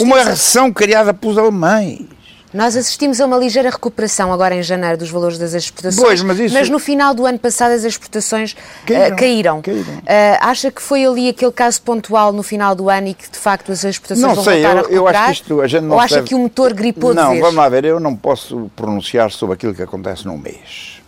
Uma 0.00 0.22
recessão 0.22 0.72
criada 0.72 1.12
pelos 1.12 1.36
alemães. 1.36 2.06
Nós 2.52 2.76
assistimos 2.76 3.20
a 3.20 3.26
uma 3.26 3.36
ligeira 3.36 3.70
recuperação 3.70 4.32
agora 4.32 4.56
em 4.56 4.62
janeiro 4.62 4.98
dos 4.98 5.08
valores 5.08 5.38
das 5.38 5.54
exportações, 5.54 6.04
pois, 6.04 6.22
mas, 6.22 6.40
isso... 6.40 6.54
mas, 6.54 6.68
no 6.68 6.80
final 6.80 7.14
do 7.14 7.24
ano 7.24 7.38
passado 7.38 7.70
as 7.70 7.84
exportações 7.84 8.56
caíram. 8.84 9.06
Uh, 9.06 9.16
caíram. 9.16 9.62
caíram. 9.62 9.92
Uh, 9.98 10.02
acha 10.40 10.68
que 10.68 10.82
foi 10.82 11.04
ali 11.04 11.28
aquele 11.28 11.52
caso 11.52 11.80
pontual 11.80 12.32
no 12.32 12.42
final 12.42 12.74
do 12.74 12.90
ano 12.90 13.08
e 13.08 13.14
que 13.14 13.30
de 13.30 13.38
facto 13.38 13.70
as 13.70 13.84
exportações 13.84 14.26
não 14.26 14.34
vão 14.34 14.42
sei, 14.42 14.62
voltar 14.62 14.70
eu, 14.70 14.78
a 14.78 14.82
recuperar? 14.82 14.96
Eu 14.96 15.08
acho 15.08 15.26
que 15.26 15.32
isto, 15.42 15.60
a 15.60 15.66
gente 15.68 15.82
não 15.82 15.94
Ou 15.94 16.00
acha 16.00 16.14
deve... 16.16 16.26
que 16.26 16.34
o 16.34 16.38
motor 16.40 16.74
gripou 16.74 17.14
não, 17.14 17.22
de 17.22 17.28
vez? 17.28 17.40
Não, 17.40 17.46
vamos 17.46 17.62
lá 17.62 17.68
ver, 17.68 17.84
eu 17.84 18.00
não 18.00 18.16
posso 18.16 18.68
pronunciar 18.74 19.30
sobre 19.30 19.54
aquilo 19.54 19.72
que 19.72 19.82
acontece 19.82 20.26
num 20.26 20.36
mês. 20.36 20.99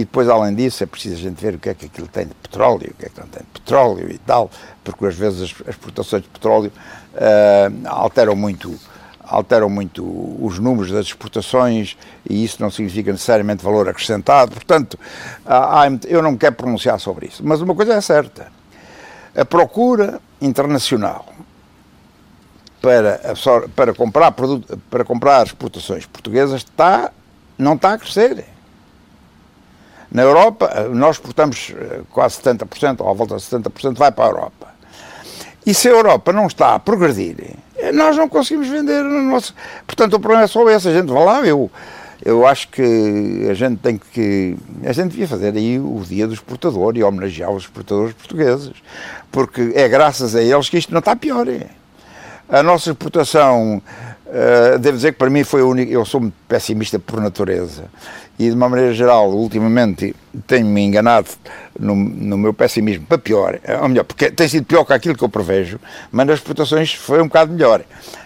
E 0.00 0.04
depois, 0.06 0.30
além 0.30 0.54
disso, 0.54 0.82
é 0.82 0.86
preciso 0.86 1.16
a 1.16 1.18
gente 1.18 1.38
ver 1.38 1.56
o 1.56 1.58
que 1.58 1.68
é 1.68 1.74
que 1.74 1.84
aquilo 1.84 2.08
tem 2.08 2.26
de 2.26 2.34
petróleo, 2.34 2.90
o 2.90 2.94
que 2.94 3.04
é 3.04 3.08
que 3.10 3.20
não 3.20 3.26
tem 3.26 3.42
de 3.42 3.60
petróleo 3.60 4.10
e 4.10 4.16
tal, 4.16 4.50
porque 4.82 5.04
às 5.04 5.14
vezes 5.14 5.42
as 5.42 5.68
exportações 5.68 6.22
de 6.22 6.28
petróleo 6.30 6.72
uh, 7.12 7.86
alteram 7.86 8.34
muito 8.34 8.80
alteram 9.22 9.68
muito 9.68 10.02
os 10.42 10.58
números 10.58 10.90
das 10.90 11.04
exportações 11.04 11.98
e 12.28 12.42
isso 12.42 12.62
não 12.62 12.70
significa 12.70 13.12
necessariamente 13.12 13.62
valor 13.62 13.90
acrescentado. 13.90 14.52
Portanto, 14.52 14.98
eu 16.08 16.22
não 16.22 16.34
quero 16.34 16.56
pronunciar 16.56 16.98
sobre 16.98 17.26
isso. 17.26 17.42
Mas 17.44 17.60
uma 17.60 17.74
coisa 17.74 17.92
é 17.92 18.00
certa: 18.00 18.50
a 19.36 19.44
procura 19.44 20.18
internacional 20.40 21.26
para, 22.80 23.20
para, 23.76 23.92
comprar, 23.92 24.32
produto, 24.32 24.80
para 24.88 25.04
comprar 25.04 25.44
exportações 25.44 26.06
portuguesas 26.06 26.62
está, 26.62 27.12
não 27.58 27.74
está 27.74 27.92
a 27.92 27.98
crescer. 27.98 28.46
Na 30.10 30.22
Europa, 30.22 30.88
nós 30.92 31.16
exportamos 31.16 31.72
eh, 31.76 32.00
quase 32.10 32.40
70%, 32.40 33.00
ou 33.00 33.08
à 33.08 33.12
volta 33.12 33.36
de 33.36 33.42
70%, 33.42 33.96
vai 33.96 34.10
para 34.10 34.24
a 34.24 34.28
Europa. 34.28 34.66
E 35.64 35.72
se 35.72 35.88
a 35.88 35.92
Europa 35.92 36.32
não 36.32 36.46
está 36.46 36.74
a 36.74 36.78
progredir, 36.78 37.56
nós 37.94 38.16
não 38.16 38.28
conseguimos 38.28 38.68
vender. 38.68 39.02
Nosso... 39.02 39.54
Portanto, 39.86 40.14
o 40.14 40.20
problema 40.20 40.44
é 40.44 40.46
só 40.46 40.68
esse. 40.70 40.88
A 40.88 40.92
gente 40.92 41.12
vai 41.12 41.24
lá, 41.24 41.46
eu, 41.46 41.70
eu 42.24 42.46
acho 42.46 42.68
que 42.68 43.46
a 43.50 43.54
gente 43.54 43.78
tem 43.78 43.98
que. 43.98 44.56
A 44.84 44.92
gente 44.92 45.10
devia 45.10 45.28
fazer 45.28 45.54
aí 45.56 45.78
o 45.78 46.02
dia 46.06 46.26
do 46.26 46.34
exportador 46.34 46.96
e 46.96 47.02
homenagear 47.02 47.50
os 47.50 47.64
exportadores 47.64 48.14
portugueses, 48.14 48.72
porque 49.30 49.72
é 49.74 49.88
graças 49.88 50.34
a 50.34 50.42
eles 50.42 50.68
que 50.68 50.78
isto 50.78 50.92
não 50.92 50.98
está 50.98 51.14
pior. 51.14 51.46
A 52.48 52.62
nossa 52.62 52.90
exportação, 52.90 53.80
uh, 54.30 54.78
devo 54.78 54.96
dizer 54.96 55.12
que 55.12 55.18
para 55.18 55.30
mim 55.30 55.44
foi 55.44 55.60
a 55.60 55.64
única. 55.64 55.92
Eu 55.92 56.04
sou 56.04 56.20
muito 56.20 56.34
pessimista 56.48 56.98
por 56.98 57.20
natureza 57.20 57.84
e 58.40 58.48
de 58.48 58.56
uma 58.56 58.70
maneira 58.70 58.94
geral, 58.94 59.30
ultimamente, 59.30 60.16
tenho-me 60.46 60.80
enganado 60.80 61.28
no, 61.78 61.94
no, 61.94 62.38
meu 62.38 62.54
pessimismo 62.54 63.04
para 63.04 63.18
pior, 63.18 63.60
ou 63.82 63.88
melhor, 63.90 64.04
porque 64.04 64.30
tem 64.30 64.48
sido 64.48 64.64
pior 64.64 64.82
que 64.82 64.94
aquilo 64.94 65.14
que 65.14 65.22
eu 65.22 65.28
prevejo, 65.28 65.78
mas 66.10 66.26
nas 66.26 66.38
exportações 66.38 66.94
foi 66.94 67.20
um 67.20 67.26
bocado 67.26 67.52
melhor. 67.52 67.82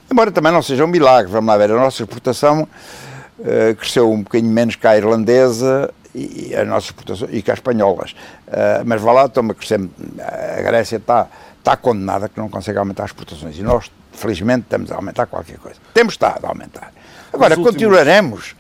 Embora 0.08 0.30
também 0.30 0.52
não 0.52 0.62
seja 0.62 0.84
um 0.84 0.87
milagre, 0.87 1.32
vamos 1.32 1.49
lá 1.49 1.56
ver, 1.56 1.73
a 1.73 1.75
nossa 1.75 2.04
exportação 2.04 2.62
uh, 2.62 3.75
cresceu 3.75 4.08
um 4.08 4.23
bocadinho 4.23 4.52
menos 4.52 4.76
que 4.76 4.87
a 4.87 4.96
irlandesa 4.96 5.92
e, 6.14 6.54
a 6.54 6.64
nossa 6.64 6.87
exportação, 6.87 7.28
e 7.32 7.42
que 7.42 7.50
as 7.50 7.58
espanholas, 7.58 8.12
uh, 8.46 8.84
mas 8.87 9.02
vá 9.02 9.11
lá, 9.11 9.25
estamos 9.25 9.50
a 9.50 9.54
crescer, 9.54 9.80
a 10.20 10.62
Grécia 10.62 10.99
está, 10.99 11.26
está 11.64 11.76
condenada 11.76 12.28
que 12.28 12.38
não 12.38 12.49
consegue 12.49 12.78
aumentar 12.78 13.04
as 13.04 13.11
exportações, 13.11 13.59
e 13.59 13.62
nós, 13.62 13.90
felizmente, 14.12 14.64
estamos 14.64 14.92
a 14.92 14.97
aumentar 14.97 15.26
qualquer 15.26 15.56
coisa. 15.59 15.80
Temos 15.94 16.12
estado 16.12 16.44
a 16.44 16.49
aumentar. 16.49 16.92
Agora, 17.33 17.56
continuaremos 17.56 18.54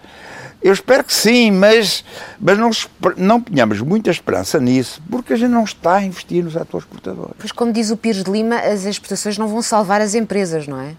eu 0.64 0.72
espero 0.72 1.04
que 1.04 1.12
sim, 1.12 1.50
mas, 1.50 2.02
mas 2.40 2.56
não, 2.56 2.70
não 3.18 3.38
ponhamos 3.38 3.82
muita 3.82 4.10
esperança 4.10 4.58
nisso, 4.58 4.98
porque 5.10 5.34
a 5.34 5.36
gente 5.36 5.50
não 5.50 5.64
está 5.64 5.96
a 5.96 6.02
investir 6.02 6.42
nos 6.42 6.56
atores 6.56 6.86
exportadores. 6.86 7.34
Pois, 7.38 7.52
como 7.52 7.70
diz 7.70 7.90
o 7.90 7.98
Pires 7.98 8.24
de 8.24 8.30
Lima, 8.30 8.56
as 8.56 8.86
exportações 8.86 9.36
não 9.36 9.46
vão 9.46 9.60
salvar 9.60 10.00
as 10.00 10.14
empresas, 10.14 10.66
não 10.66 10.80
é? 10.80 10.94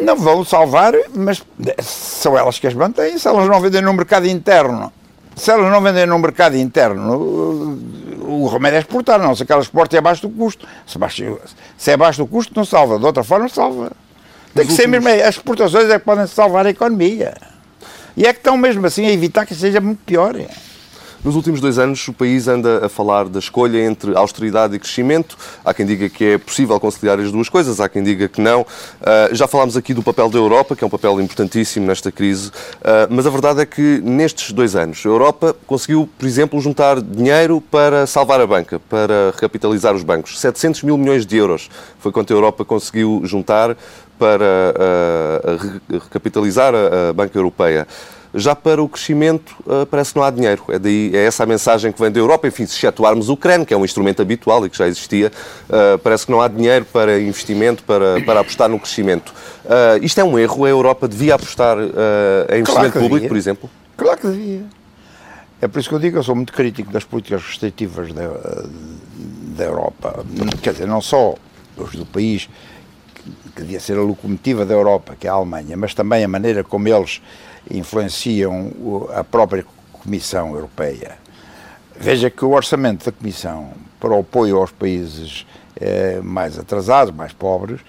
Não 0.00 0.16
vão 0.16 0.42
salvar, 0.46 0.94
mas 1.14 1.44
são 1.82 2.38
elas 2.38 2.58
que 2.58 2.66
as 2.66 2.72
mantêm. 2.72 3.18
Se 3.18 3.28
elas 3.28 3.46
não 3.46 3.60
vendem 3.60 3.82
no 3.82 3.92
mercado 3.92 4.26
interno, 4.26 4.90
se 5.38 5.50
elas 5.50 5.70
não 5.70 5.80
vendem 5.80 6.06
no 6.06 6.18
mercado 6.18 6.56
interno, 6.56 7.78
o 8.28 8.46
remédio 8.46 8.76
é 8.76 8.80
exportar, 8.80 9.18
não. 9.18 9.34
Se 9.34 9.42
aquela 9.42 9.62
exporta 9.62 9.96
é 9.96 9.98
abaixo 9.98 10.22
do 10.22 10.30
custo. 10.30 10.66
Se, 10.86 10.98
baixo, 10.98 11.38
se 11.76 11.90
é 11.90 11.94
abaixo 11.94 12.22
do 12.22 12.26
custo, 12.26 12.52
não 12.54 12.64
salva. 12.64 12.98
De 12.98 13.04
outra 13.04 13.24
forma, 13.24 13.48
salva. 13.48 13.92
Tem 14.54 14.66
que 14.66 14.72
últimos... 14.72 14.76
ser 14.76 14.86
mesmo. 14.86 15.08
As 15.08 15.36
exportações 15.36 15.88
é 15.88 15.98
que 15.98 16.04
podem 16.04 16.26
salvar 16.26 16.66
a 16.66 16.70
economia. 16.70 17.34
E 18.16 18.26
é 18.26 18.32
que 18.32 18.40
estão 18.40 18.56
mesmo 18.56 18.84
assim 18.86 19.06
a 19.06 19.12
evitar 19.12 19.46
que 19.46 19.54
seja 19.54 19.80
muito 19.80 20.00
pior. 20.04 20.34
Nos 21.24 21.34
últimos 21.34 21.60
dois 21.60 21.80
anos, 21.80 22.06
o 22.06 22.12
país 22.12 22.46
anda 22.46 22.86
a 22.86 22.88
falar 22.88 23.28
da 23.28 23.40
escolha 23.40 23.84
entre 23.84 24.16
austeridade 24.16 24.76
e 24.76 24.78
crescimento. 24.78 25.36
Há 25.64 25.74
quem 25.74 25.84
diga 25.84 26.08
que 26.08 26.24
é 26.24 26.38
possível 26.38 26.78
conciliar 26.78 27.18
as 27.18 27.32
duas 27.32 27.48
coisas, 27.48 27.80
há 27.80 27.88
quem 27.88 28.04
diga 28.04 28.28
que 28.28 28.40
não. 28.40 28.60
Uh, 28.60 29.34
já 29.34 29.48
falámos 29.48 29.76
aqui 29.76 29.92
do 29.92 30.02
papel 30.02 30.30
da 30.30 30.38
Europa, 30.38 30.76
que 30.76 30.84
é 30.84 30.86
um 30.86 30.90
papel 30.90 31.20
importantíssimo 31.20 31.86
nesta 31.86 32.12
crise, 32.12 32.50
uh, 32.50 33.08
mas 33.10 33.26
a 33.26 33.30
verdade 33.30 33.60
é 33.60 33.66
que 33.66 34.00
nestes 34.04 34.52
dois 34.52 34.76
anos, 34.76 35.04
a 35.04 35.08
Europa 35.08 35.56
conseguiu, 35.66 36.08
por 36.16 36.24
exemplo, 36.24 36.60
juntar 36.60 37.00
dinheiro 37.00 37.60
para 37.60 38.06
salvar 38.06 38.40
a 38.40 38.46
banca, 38.46 38.78
para 38.78 39.32
recapitalizar 39.34 39.96
os 39.96 40.04
bancos. 40.04 40.38
700 40.38 40.84
mil 40.84 40.96
milhões 40.96 41.26
de 41.26 41.36
euros 41.36 41.68
foi 41.98 42.12
quanto 42.12 42.32
a 42.32 42.36
Europa 42.36 42.64
conseguiu 42.64 43.22
juntar 43.24 43.76
para 44.18 44.74
uh, 44.74 45.98
recapitalizar 45.98 46.74
a, 46.74 47.10
a, 47.10 47.12
banca 47.12 47.38
europeia. 47.38 47.86
Já 48.34 48.54
para 48.54 48.82
o 48.82 48.88
crescimento 48.88 49.56
uh, 49.60 49.86
parece 49.86 50.12
que 50.12 50.18
não 50.18 50.24
há 50.24 50.30
dinheiro. 50.30 50.62
É, 50.68 50.78
daí, 50.78 51.10
é 51.14 51.24
essa 51.24 51.44
a 51.44 51.46
mensagem 51.46 51.90
que 51.90 52.00
vem 52.00 52.10
da 52.10 52.20
Europa. 52.20 52.46
Enfim, 52.46 52.66
se 52.66 52.74
excetuarmos 52.74 53.28
o 53.28 53.36
CRAN, 53.36 53.64
que 53.64 53.72
é 53.72 53.76
um 53.76 53.84
instrumento 53.84 54.20
habitual 54.20 54.64
e 54.66 54.70
que 54.70 54.76
já 54.76 54.86
existia, 54.86 55.32
uh, 55.68 55.98
parece 55.98 56.26
que 56.26 56.32
não 56.32 56.40
há 56.40 56.48
dinheiro 56.48 56.84
para 56.84 57.20
investimento, 57.20 57.82
para, 57.84 58.20
para 58.22 58.40
apostar 58.40 58.68
no 58.68 58.78
crescimento. 58.78 59.32
Uh, 59.64 60.02
isto 60.02 60.20
é 60.20 60.24
um 60.24 60.38
erro? 60.38 60.64
A 60.64 60.68
Europa 60.68 61.08
devia 61.08 61.34
apostar 61.34 61.78
em 61.78 62.60
investimento 62.60 62.92
claro 62.92 62.92
público, 62.92 63.28
por 63.28 63.36
exemplo? 63.36 63.70
Claro 63.96 64.20
que 64.20 64.26
devia. 64.28 64.64
É 65.60 65.66
por 65.66 65.80
isso 65.80 65.88
que 65.88 65.94
eu 65.94 65.98
digo 65.98 66.12
que 66.12 66.18
eu 66.18 66.22
sou 66.22 66.36
muito 66.36 66.52
crítico 66.52 66.92
das 66.92 67.04
políticas 67.04 67.42
restritivas 67.42 68.12
da, 68.12 68.28
da 69.56 69.64
Europa. 69.64 70.24
Quer 70.62 70.72
dizer, 70.72 70.86
não 70.86 71.00
só 71.00 71.34
os 71.76 71.92
do 71.96 72.06
país 72.06 72.48
que 73.56 73.62
devia 73.62 73.80
ser 73.80 73.98
a 73.98 74.02
locomotiva 74.02 74.64
da 74.64 74.74
Europa, 74.74 75.16
que 75.18 75.26
é 75.26 75.30
a 75.30 75.34
Alemanha, 75.34 75.76
mas 75.76 75.94
também 75.94 76.22
a 76.22 76.28
maneira 76.28 76.62
como 76.62 76.86
eles 76.86 77.20
influenciam 77.70 79.08
a 79.14 79.22
própria 79.22 79.64
Comissão 79.92 80.54
Europeia. 80.54 81.18
Veja 81.98 82.30
que 82.30 82.44
o 82.44 82.50
orçamento 82.50 83.04
da 83.04 83.12
Comissão 83.12 83.72
para 83.98 84.10
o 84.10 84.20
apoio 84.20 84.56
aos 84.56 84.70
países 84.70 85.44
eh, 85.80 86.20
mais 86.22 86.58
atrasados, 86.58 87.14
mais 87.14 87.32
pobres, 87.32 87.80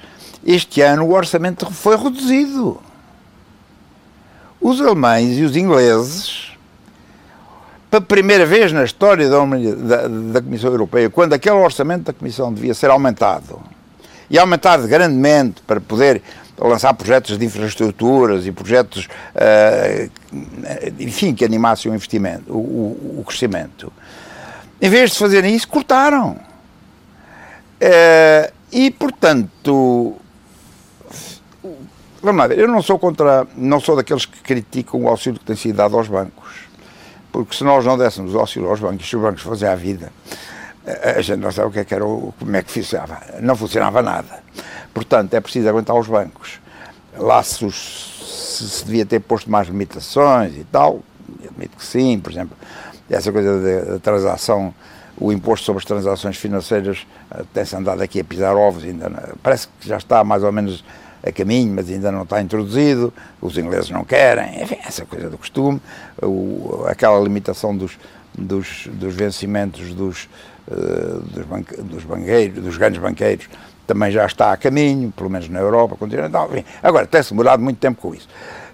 este 0.45 0.81
ano 0.81 1.05
o 1.05 1.13
orçamento 1.13 1.71
foi 1.71 1.95
reduzido. 1.95 2.81
Os 4.59 4.81
alemães 4.81 5.38
e 5.38 5.43
os 5.43 5.55
ingleses, 5.55 6.51
pela 7.89 8.01
primeira 8.01 8.45
vez 8.45 8.71
na 8.71 8.83
história 8.83 9.29
da, 9.29 9.45
da, 9.45 10.07
da 10.07 10.41
Comissão 10.41 10.71
Europeia, 10.71 11.09
quando 11.09 11.33
aquele 11.33 11.55
orçamento 11.55 12.05
da 12.05 12.13
Comissão 12.13 12.53
devia 12.53 12.74
ser 12.74 12.89
aumentado, 12.89 13.62
e 14.29 14.38
aumentado 14.38 14.88
grandemente 14.88 15.62
para 15.65 15.81
poder 15.81 16.21
lançar 16.67 16.93
projetos 16.93 17.37
de 17.37 17.45
infraestruturas 17.45 18.45
e 18.45 18.51
projetos, 18.51 19.07
uh, 19.35 20.11
enfim, 20.99 21.33
que 21.33 21.45
animassem 21.45 21.91
o 21.91 21.95
investimento, 21.95 22.51
o, 22.53 23.19
o, 23.19 23.23
crescimento. 23.25 23.91
Em 24.81 24.89
vez 24.89 25.11
de 25.11 25.17
fazerem 25.17 25.55
isso, 25.55 25.67
cortaram. 25.67 26.31
Uh, 27.81 28.51
e, 28.71 28.91
portanto, 28.91 30.15
vamos 32.21 32.39
lá 32.39 32.47
ver, 32.47 32.59
eu 32.59 32.67
não 32.67 32.81
sou 32.81 32.99
contra, 32.99 33.47
não 33.55 33.79
sou 33.79 33.95
daqueles 33.95 34.25
que 34.25 34.41
criticam 34.41 35.03
o 35.03 35.07
auxílio 35.07 35.39
que 35.39 35.45
tem 35.45 35.55
sido 35.55 35.77
dado 35.77 35.97
aos 35.97 36.07
bancos, 36.07 36.67
porque 37.31 37.55
se 37.55 37.63
nós 37.63 37.85
não 37.85 37.97
dessemos 37.97 38.35
auxílio 38.35 38.69
aos 38.69 38.79
bancos, 38.79 39.07
se 39.07 39.15
os 39.15 39.21
bancos 39.21 39.41
fazem 39.41 39.69
a 39.69 39.75
vida, 39.75 40.11
a 41.03 41.21
gente 41.21 41.39
não 41.39 41.51
sabe 41.51 41.67
o 41.67 41.71
que 41.71 41.79
é 41.79 41.85
que 41.85 41.93
era, 41.93 42.03
como 42.03 42.55
é 42.55 42.63
que 42.63 42.71
funcionava. 42.71 43.21
Não 43.41 43.55
funcionava 43.55 44.01
nada. 44.01 44.43
Portanto, 45.00 45.34
é 45.34 45.39
preciso 45.39 45.70
aguentar 45.70 45.96
os 45.96 46.08
bancos. 46.08 46.60
Lá 47.18 47.41
se, 47.41 47.72
se, 47.72 48.84
devia 48.84 49.06
ter 49.06 49.22
posto 49.22 49.50
mais 49.50 49.70
limitações 49.70 50.58
e 50.58 50.65
tal, 50.65 51.00
admito 51.50 51.77
que 51.77 51.86
sim, 51.86 52.20
por 52.20 52.34
exemplo, 52.34 52.58
essa 53.10 53.32
coisa 53.32 53.86
da 53.94 54.00
transação, 54.00 54.74
o 55.18 55.32
imposto 55.32 55.65
sobre 55.65 55.79
as 55.79 55.86
transações 55.86 56.36
financeiras 56.36 57.08
tem-se 57.53 57.77
andado 57.77 58.01
aqui 58.01 58.20
a 58.20 58.24
pisar 58.25 58.58
ovos, 58.58 58.84
ainda 58.84 59.08
não, 59.08 59.20
parece 59.41 59.70
que 59.79 59.88
já 59.88 59.96
está 59.96 60.22
mais 60.22 60.44
ou 60.44 60.51
menos 60.51 60.84
a 61.25 61.32
caminho, 61.32 61.74
mas 61.74 61.89
ainda 61.89 62.12
não 62.12 62.24
está 62.24 62.41
introduzido, 62.41 63.13
os 63.41 63.58
ingleses 63.58 63.89
não 63.89 64.03
querem, 64.03 64.62
enfim, 64.62 64.79
essa 64.86 65.06
coisa 65.06 65.29
do 65.29 65.38
costume, 65.38 65.82
o, 66.22 66.84
aquela 66.88 67.18
limitação 67.22 67.75
dos, 67.75 67.98
dos, 68.38 68.88
dos 68.91 69.15
vencimentos 69.15 69.94
dos, 69.94 70.27
uh, 70.68 71.22
dos, 71.22 71.46
banque, 71.46 71.82
dos 71.82 72.03
banqueiros, 72.03 72.62
dos 72.62 72.75
grandes 72.75 73.01
banqueiros, 73.01 73.48
também 73.89 74.12
já 74.12 74.24
está 74.24 74.53
a 74.53 74.58
caminho, 74.58 75.12
pelo 75.12 75.31
menos 75.31 75.50
na 75.50 75.60
Europa 75.60 75.96
continental. 75.96 76.48
Enfim, 76.51 76.63
agora, 76.84 77.08
tem-se 77.08 77.31
demorado 77.31 77.63
muito 77.63 77.79
tempo 77.79 78.00
com 78.00 78.13
isso. 78.13 78.29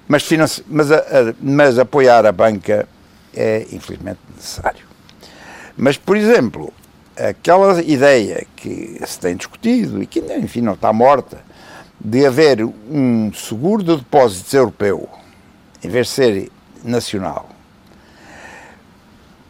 Mas, 0.10 0.28
mas, 0.68 0.92
a, 0.92 0.98
a, 0.98 1.34
mas 1.42 1.80
apoiar 1.80 2.26
a 2.26 2.34
banca 2.34 2.86
é, 3.34 3.66
infelizmente, 3.72 4.20
necessário. 4.36 4.86
Mas, 5.78 5.98
por 5.98 6.18
exemplo, 6.18 6.74
aquela 7.18 7.82
ideia 7.82 8.46
que 8.58 9.00
se 9.06 9.18
tem 9.18 9.38
discutido 9.38 10.04
e 10.04 10.06
que, 10.06 10.20
enfim, 10.20 10.60
não 10.60 10.74
está 10.74 10.92
morta, 10.92 11.38
de 11.98 12.26
haver 12.26 12.62
um 12.66 13.32
seguro 13.34 13.82
de 13.82 13.96
depósitos 13.96 14.54
europeu, 14.54 15.08
em 15.82 15.88
vez 15.88 16.08
de 16.08 16.14
ser 16.14 16.52
nacional, 16.84 17.50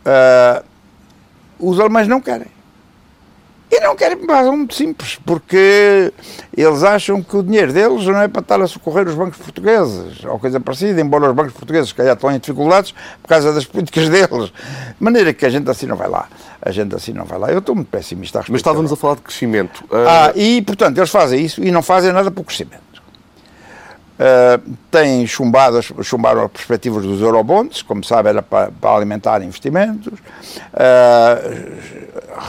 uh, 0.05 0.63
os 1.59 1.79
alemães 1.79 2.07
não 2.07 2.21
querem. 2.21 2.54
E 3.69 3.79
não 3.79 3.95
querem 3.95 4.15
por 4.15 4.29
razão 4.29 4.55
muito 4.55 4.75
simples, 4.75 5.17
porque 5.25 6.13
eles 6.55 6.83
acham 6.83 7.21
que 7.21 7.35
o 7.35 7.41
dinheiro 7.41 7.73
deles 7.73 8.05
não 8.05 8.21
é 8.21 8.27
para 8.27 8.41
estar 8.41 8.61
a 8.61 8.67
socorrer 8.67 9.07
os 9.07 9.15
bancos 9.15 9.37
portugueses, 9.39 10.23
ou 10.23 10.37
coisa 10.39 10.59
parecida, 10.59 11.01
embora 11.01 11.29
os 11.29 11.35
bancos 11.35 11.53
portugueses 11.53 11.91
que 11.91 12.03
já 12.03 12.13
estão 12.13 12.31
em 12.31 12.39
dificuldades 12.39 12.93
por 13.21 13.27
causa 13.27 13.51
das 13.51 13.65
políticas 13.65 14.07
deles. 14.09 14.49
De 14.49 15.03
maneira 15.03 15.33
que 15.33 15.45
a 15.45 15.49
gente 15.49 15.69
assim 15.69 15.87
não 15.87 15.95
vai 15.95 16.07
lá. 16.07 16.27
A 16.61 16.71
gente 16.71 16.95
assim 16.95 17.11
não 17.11 17.25
vai 17.25 17.39
lá. 17.39 17.51
Eu 17.51 17.59
estou 17.59 17.75
muito 17.75 17.89
pessimista 17.89 18.39
a 18.39 18.43
Mas 18.47 18.59
estávamos 18.59 18.91
a 18.91 18.95
falar 18.95 19.15
de 19.15 19.21
crescimento. 19.21 19.83
Uh... 19.85 20.07
Ah, 20.07 20.31
e 20.35 20.61
portanto 20.61 20.97
eles 20.97 21.09
fazem 21.09 21.43
isso 21.43 21.63
e 21.63 21.71
não 21.71 21.81
fazem 21.81 22.11
nada 22.11 22.29
para 22.29 22.41
o 22.41 22.43
crescimento. 22.43 22.84
Uh, 24.15 24.77
têm 24.89 25.27
chumbado, 25.27 25.81
chumbaram 26.01 26.45
as 26.45 26.51
perspectivas 26.51 27.03
dos 27.03 27.19
eurobonds, 27.19 27.81
como 27.81 28.01
sabe, 28.01 28.29
era 28.29 28.41
para, 28.41 28.71
para 28.71 28.95
alimentar 28.95 29.41
investimentos, 29.41 30.13
uh, 30.13 31.51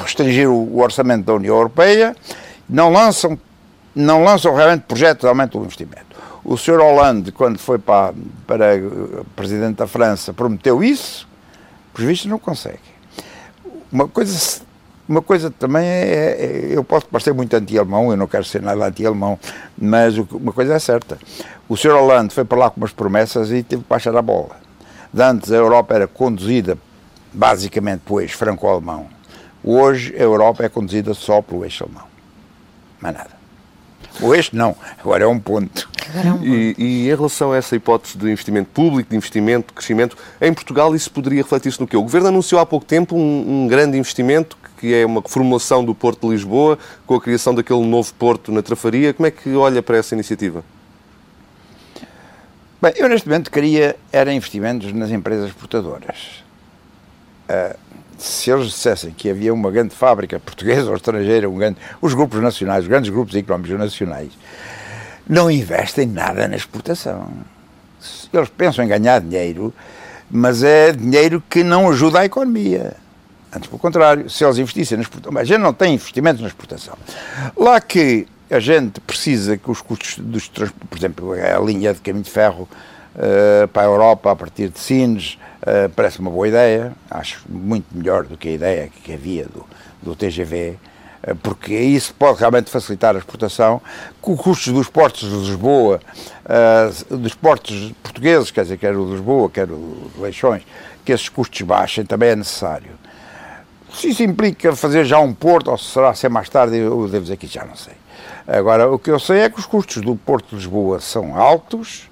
restringir 0.01 0.49
o, 0.49 0.79
orçamento 0.79 1.25
da 1.25 1.35
União 1.35 1.57
Europeia, 1.57 2.15
não 2.69 2.93
lançam, 2.93 3.37
não 3.93 4.23
lançam 4.23 4.55
realmente 4.55 4.83
projetos 4.83 5.23
de 5.23 5.29
aumento 5.29 5.59
do 5.59 5.65
investimento. 5.65 6.07
O 6.45 6.57
Sr. 6.57 6.79
Hollande, 6.79 7.33
quando 7.33 7.59
foi 7.59 7.81
para, 7.81 8.15
para 8.47 8.67
presidente 9.35 9.79
da 9.79 9.89
França, 9.89 10.33
prometeu 10.33 10.85
isso, 10.85 11.27
por 11.93 12.05
vistos 12.05 12.31
não 12.31 12.39
consegue. 12.39 12.79
Uma 13.91 14.07
coisa 14.07 14.65
uma 15.09 15.23
coisa 15.23 15.51
também 15.51 15.87
é, 15.87 16.37
é, 16.39 16.67
eu 16.73 16.83
posso 16.83 17.07
parecer 17.07 17.33
muito 17.33 17.55
anti-alemão, 17.55 18.11
eu 18.11 18.17
não 18.17 18.27
quero 18.27 18.45
ser 18.45 18.61
nada 18.61 18.87
anti-alemão, 18.87 19.39
mas 19.79 20.19
uma 20.19 20.53
coisa 20.53 20.75
é 20.75 20.79
certa. 20.81 21.17
O 21.69 21.77
Sr. 21.77 21.95
Hollande 21.95 22.33
foi 22.33 22.45
para 22.45 22.59
lá 22.59 22.71
com 22.71 22.81
umas 22.81 22.93
promessas 22.93 23.51
e 23.51 23.61
teve 23.63 23.83
que 23.83 23.89
baixar 23.89 24.17
a 24.17 24.23
bola. 24.23 24.57
De 25.13 25.21
antes 25.21 25.51
a 25.51 25.57
Europa 25.57 25.95
era 25.95 26.07
conduzida 26.07 26.79
basicamente 27.33 28.01
pelo 28.01 28.21
eixo 28.21 28.37
franco-alemão. 28.37 29.09
Hoje 29.65 30.15
a 30.17 30.23
Europa 30.23 30.65
é 30.65 30.69
conduzida 30.69 31.13
só 31.13 31.43
pelo 31.43 31.65
eixo 31.65 31.83
alemão. 31.83 32.05
Mais 33.01 33.17
nada. 33.17 33.31
O 34.21 34.33
eixo 34.33 34.55
não, 34.55 34.77
agora 34.99 35.25
é 35.25 35.27
um 35.27 35.41
ponto. 35.41 35.91
É 36.15 36.29
um 36.31 36.39
ponto. 36.39 36.47
E, 36.47 36.75
e, 36.79 37.11
em 37.11 37.17
relação 37.17 37.51
a 37.51 37.57
essa 37.57 37.75
hipótese 37.75 38.17
de 38.17 38.31
investimento 38.31 38.71
público, 38.73 39.11
de 39.11 39.17
investimento, 39.17 39.69
de 39.69 39.75
crescimento, 39.75 40.17
em 40.41 40.55
Portugal 40.55 40.95
isso 40.95 41.11
poderia 41.11 41.43
refletir-se 41.43 41.81
no 41.81 41.87
quê? 41.87 41.97
O 41.97 42.03
Governo 42.03 42.29
anunciou 42.29 42.61
há 42.61 42.67
pouco 42.67 42.87
tempo 42.87 43.17
um, 43.17 43.65
um 43.65 43.67
grande 43.67 43.99
investimento 43.99 44.57
que 44.79 44.95
é 44.95 45.05
uma 45.05 45.23
formulação 45.23 45.85
do 45.85 45.95
Porto 45.95 46.29
de 46.29 46.35
Lisboa, 46.35 46.79
com 47.07 47.15
a 47.15 47.21
criação 47.21 47.55
daquele 47.55 47.85
novo 47.85 48.13
porto 48.15 48.53
na 48.53 48.63
Trafaria. 48.63 49.13
Como 49.13 49.27
é 49.27 49.31
que 49.31 49.55
olha 49.55 49.83
para 49.83 49.97
essa 49.97 50.15
iniciativa? 50.15 50.63
Bem, 52.81 52.93
eu 52.97 53.09
neste 53.09 53.27
momento 53.27 53.51
queria 53.51 53.97
era 54.13 54.31
investimentos 54.33 54.93
nas 54.93 55.11
empresas 55.11 55.51
portadoras. 55.53 56.45
Uh, 57.49 57.75
se 58.19 58.51
eles 58.51 58.67
dissessem 58.67 59.13
que 59.13 59.31
havia 59.31 59.53
uma 59.53 59.71
grande 59.71 59.95
fábrica 59.95 60.39
portuguesa 60.39 60.91
ou 60.91 60.97
estrangeira, 60.97 61.49
um 61.49 61.57
grande, 61.57 61.79
os 62.03 62.13
grupos 62.13 62.41
nacionais, 62.41 62.83
os 62.83 62.89
grandes 62.89 63.11
grupos 63.11 63.35
económicos 63.35 63.79
nacionais, 63.79 64.31
não 65.27 65.51
investem 65.51 66.07
nada 66.07 66.47
na 66.47 66.57
exportação. 66.57 67.31
Eles 68.33 68.49
pensam 68.51 68.85
em 68.85 68.89
ganhar 68.89 69.21
dinheiro, 69.21 69.73
mas 70.31 70.63
é 70.63 70.93
dinheiro 70.93 71.43
que 71.49 71.65
não 71.65 71.89
ajuda 71.89 72.21
a 72.21 72.25
economia. 72.27 72.95
Antes, 73.55 73.69
pelo 73.69 73.79
contrário, 73.79 74.29
se 74.29 74.45
eles 74.45 74.59
investissem 74.59 74.99
na 74.99 75.03
exportação, 75.03 75.39
a 75.39 75.45
gente 75.45 75.61
não 75.61 75.73
tem 75.73 75.95
investimentos 75.95 76.43
na 76.43 76.49
exportação. 76.49 76.97
Lá 77.57 77.81
que 77.81 78.27
a 78.51 78.61
gente 78.61 79.01
precisa 79.01 79.57
que 79.57 79.71
os 79.71 79.81
custos 79.81 80.19
dos 80.19 80.49
transportes, 80.49 80.89
por 80.89 80.99
exemplo, 80.99 81.33
a 81.33 81.59
linha 81.59 81.93
de 81.93 82.01
caminho 82.01 82.25
de 82.25 82.31
ferro 82.31 82.69
uh, 83.15 83.69
para 83.69 83.83
a 83.83 83.87
Europa 83.87 84.31
a 84.31 84.37
partir 84.37 84.69
de 84.69 84.79
Sines, 84.79 85.39
uh, 85.63 85.91
parece 85.91 86.21
uma 86.21 86.31
boa 86.31 86.47
ideia, 86.47 86.93
acho 87.11 87.43
muito 87.49 87.87
melhor 87.93 88.25
do 88.25 88.37
que 88.37 88.49
a 88.49 88.53
ideia 88.53 88.91
que 89.03 89.13
havia 89.13 89.47
do, 89.47 89.67
do 90.01 90.15
TGV, 90.15 90.77
uh, 91.27 91.35
porque 91.37 91.75
isso 91.75 92.15
pode 92.15 92.39
realmente 92.39 92.71
facilitar 92.71 93.17
a 93.17 93.19
exportação, 93.19 93.83
com 94.21 94.35
os 94.35 94.41
custos 94.41 94.73
dos 94.73 94.89
portos 94.89 95.29
de 95.29 95.37
Lisboa, 95.37 96.01
dos 97.11 97.35
portos 97.35 97.93
portugueses, 98.01 98.53
quer 98.53 98.63
dizer, 98.63 98.79
quer 98.79 98.97
o 98.97 99.05
de 99.07 99.13
Lisboa, 99.13 99.51
quer 99.51 99.69
o 99.69 100.11
de 100.15 100.21
Leixões, 100.21 100.63
que 101.05 101.11
esses 101.11 101.29
custos 101.29 101.61
baixem, 101.63 102.05
também 102.05 102.31
é 102.31 102.37
necessário. 102.37 102.93
Se 103.93 104.11
isso 104.11 104.23
implica 104.23 104.77
fazer 104.77 105.05
já 105.05 105.19
um 105.19 105.33
porto, 105.33 105.71
ou 105.71 105.79
será 105.79 106.15
ser 106.15 106.29
mais 106.29 106.49
tarde, 106.49 106.77
eu 106.77 107.09
devo 107.09 107.25
dizer 107.25 107.37
que 107.37 107.47
já 107.47 107.65
não 107.65 107.75
sei. 107.75 107.95
Agora, 108.47 108.91
o 108.91 108.99
que 108.99 109.11
eu 109.11 109.19
sei 109.19 109.41
é 109.41 109.51
que 109.51 109.59
os 109.59 109.67
custos 109.67 110.03
do 110.03 110.15
Porto 110.15 110.51
de 110.51 110.57
Lisboa 110.57 111.01
são 111.01 111.37
altos 111.37 112.09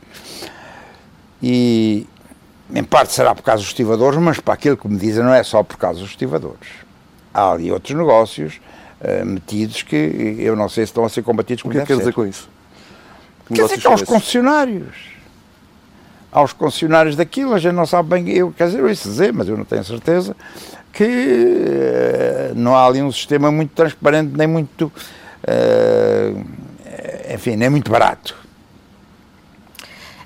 e, 1.41 2.07
em 2.75 2.83
parte, 2.83 3.13
será 3.13 3.35
por 3.35 3.43
causa 3.43 3.61
dos 3.63 3.69
estivadores, 3.69 4.19
mas 4.19 4.41
para 4.41 4.55
aquilo 4.55 4.77
que 4.77 4.89
me 4.89 4.99
dizem, 4.99 5.23
não 5.23 5.33
é 5.33 5.43
só 5.43 5.63
por 5.63 5.77
causa 5.77 6.01
dos 6.01 6.11
estivadores. 6.11 6.69
Há 7.33 7.53
ali 7.53 7.71
outros 7.71 7.97
negócios 7.97 8.61
uh, 9.01 9.25
metidos 9.25 9.83
que 9.83 10.37
eu 10.39 10.57
não 10.57 10.69
sei 10.69 10.85
se 10.87 10.91
estão 10.91 11.05
a 11.05 11.09
ser 11.09 11.23
combatidos 11.23 11.63
como 11.63 11.73
O 11.73 11.77
que 11.77 11.79
é 11.79 11.83
que 11.83 11.93
quer 11.93 11.99
dizer 11.99 12.13
com 12.13 12.27
isso? 12.27 12.49
Que 13.47 13.55
quer 13.55 13.63
dizer 13.65 13.81
que 13.81 13.87
há 13.87 13.95
os 13.95 14.03
concessionários. 14.03 15.15
aos 16.33 16.53
concessionários 16.53 17.15
daquilo, 17.15 17.55
a 17.55 17.59
gente 17.59 17.75
não 17.75 17.87
sabe 17.87 18.09
bem, 18.09 18.29
eu, 18.31 18.51
quer 18.51 18.67
dizer, 18.67 18.81
eu 18.81 18.91
isso 18.91 19.09
dizer, 19.09 19.33
mas 19.33 19.49
eu 19.49 19.57
não 19.57 19.65
tenho 19.65 19.85
certeza, 19.85 20.35
que 20.93 21.05
uh, 21.05 22.55
não 22.57 22.75
há 22.75 22.87
ali 22.87 23.01
um 23.01 23.13
sistema 23.13 23.53
muito 23.53 23.73
transparente, 23.73 24.37
nem 24.37 24.49
muito, 24.49 24.91
uh, 25.45 27.35
enfim, 27.35 27.57
nem 27.57 27.71
muito 27.71 27.91
barato. 27.91 28.37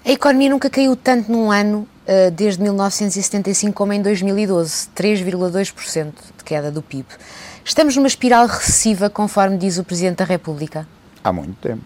A 0.05 0.11
economia 0.11 0.49
nunca 0.49 0.71
caiu 0.71 0.97
tanto 0.97 1.31
num 1.31 1.51
ano 1.51 1.87
uh, 2.07 2.31
desde 2.31 2.63
1975 2.63 3.75
como 3.75 3.93
em 3.93 4.01
2012, 4.01 4.89
3,2% 4.97 6.13
de 6.39 6.45
queda 6.45 6.71
do 6.71 6.83
PIB. 6.83 7.07
Estamos 7.65 7.95
numa 7.97 8.09
espiral 8.09 8.47
recessiva, 8.47 9.11
conforme 9.11 9.59
diz 9.59 9.77
o 9.77 9.85
Presidente 9.85 10.19
da 10.19 10.25
República? 10.25 10.89
Há 11.23 11.33
muito 11.33 11.55
tempo. 11.61 11.85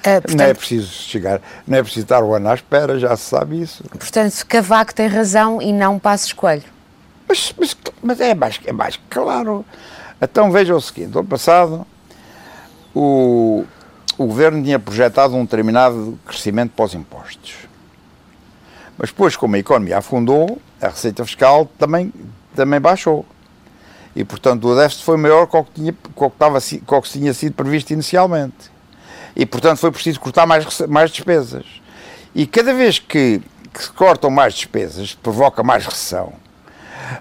Uh, 0.00 0.02
portanto, 0.02 0.36
não 0.36 0.44
é 0.44 0.54
preciso 0.54 0.88
chegar, 0.88 1.40
não 1.66 1.78
é 1.78 1.82
preciso 1.82 2.04
estar 2.04 2.22
o 2.22 2.34
ano 2.34 2.48
à 2.48 2.54
espera, 2.54 2.98
já 2.98 3.16
se 3.16 3.24
sabe 3.24 3.60
isso. 3.60 3.84
Portanto, 3.90 4.44
Cavaco 4.46 4.94
tem 4.94 5.06
razão 5.06 5.62
e 5.62 5.72
não 5.72 5.98
Passos 5.98 6.32
Coelho. 6.32 6.64
Mas, 7.28 7.54
mas, 7.58 7.76
mas, 8.02 8.20
é, 8.20 8.34
mais, 8.34 8.60
é 8.64 8.72
mais 8.72 8.98
claro. 9.10 9.64
Então 10.20 10.50
veja 10.50 10.74
o 10.74 10.80
seguinte, 10.80 11.16
ano 11.16 11.26
passado 11.26 11.86
o, 12.98 13.64
o 14.16 14.26
governo 14.26 14.62
tinha 14.62 14.78
projetado 14.78 15.36
um 15.36 15.44
determinado 15.44 16.18
crescimento 16.24 16.72
pós 16.74 16.94
impostos. 16.94 17.54
Mas 18.96 19.10
depois, 19.10 19.36
como 19.36 19.54
a 19.54 19.58
economia 19.58 19.98
afundou, 19.98 20.58
a 20.80 20.88
receita 20.88 21.22
fiscal 21.26 21.70
também, 21.78 22.10
também 22.54 22.80
baixou. 22.80 23.26
E, 24.14 24.24
portanto, 24.24 24.66
o 24.66 24.74
déficit 24.74 25.04
foi 25.04 25.18
maior 25.18 25.46
que 25.46 25.56
o 25.56 25.64
que, 25.64 25.72
tinha, 25.72 25.92
o 25.92 26.30
que, 26.30 26.34
estava, 26.34 26.58
que 26.58 26.82
o 26.86 27.02
que 27.02 27.10
tinha 27.10 27.34
sido 27.34 27.52
previsto 27.52 27.92
inicialmente 27.92 28.74
e, 29.36 29.44
portanto, 29.44 29.78
foi 29.78 29.92
preciso 29.92 30.18
cortar 30.18 30.46
mais, 30.46 30.80
mais 30.88 31.10
despesas. 31.10 31.66
E 32.34 32.46
cada 32.46 32.72
vez 32.72 32.98
que, 32.98 33.42
que 33.74 33.82
se 33.82 33.90
cortam 33.90 34.30
mais 34.30 34.54
despesas, 34.54 35.14
provoca 35.14 35.62
mais 35.62 35.84
recessão, 35.84 36.32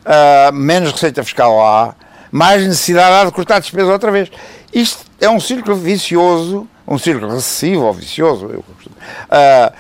uh, 0.06 0.54
menos 0.54 0.94
receita 0.94 1.22
fiscal 1.22 1.60
há, 1.62 1.94
mais 2.32 2.66
necessidade 2.66 3.14
há 3.14 3.26
de 3.26 3.32
cortar 3.34 3.60
despesas 3.60 3.90
outra 3.90 4.12
vez. 4.12 4.32
Isto 4.76 5.06
é 5.22 5.30
um 5.30 5.40
círculo 5.40 5.78
vicioso, 5.78 6.68
um 6.86 6.98
círculo 6.98 7.32
recessivo 7.32 7.86
ou 7.86 7.94
vicioso, 7.94 8.48
eu, 8.48 8.60
uh, 8.60 9.74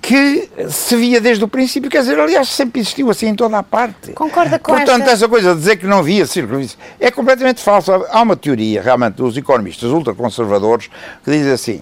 que 0.00 0.50
se 0.68 0.96
via 0.96 1.20
desde 1.20 1.44
o 1.44 1.48
princípio, 1.48 1.88
quer 1.88 2.00
dizer, 2.00 2.18
aliás, 2.18 2.48
sempre 2.48 2.80
existiu 2.80 3.08
assim 3.08 3.28
em 3.28 3.36
toda 3.36 3.56
a 3.56 3.62
parte. 3.62 4.10
Concorda 4.14 4.58
com 4.58 4.72
Portanto, 4.72 5.02
esta... 5.02 5.12
essa 5.12 5.28
coisa 5.28 5.54
de 5.54 5.60
dizer 5.60 5.76
que 5.76 5.86
não 5.86 6.00
havia 6.00 6.26
círculo 6.26 6.60
é 6.98 7.10
completamente 7.12 7.60
falso. 7.60 7.92
Há 7.92 8.20
uma 8.20 8.34
teoria, 8.34 8.82
realmente, 8.82 9.14
dos 9.14 9.36
economistas 9.36 9.90
ultraconservadores 9.92 10.90
que 11.24 11.30
diz 11.30 11.46
assim, 11.46 11.80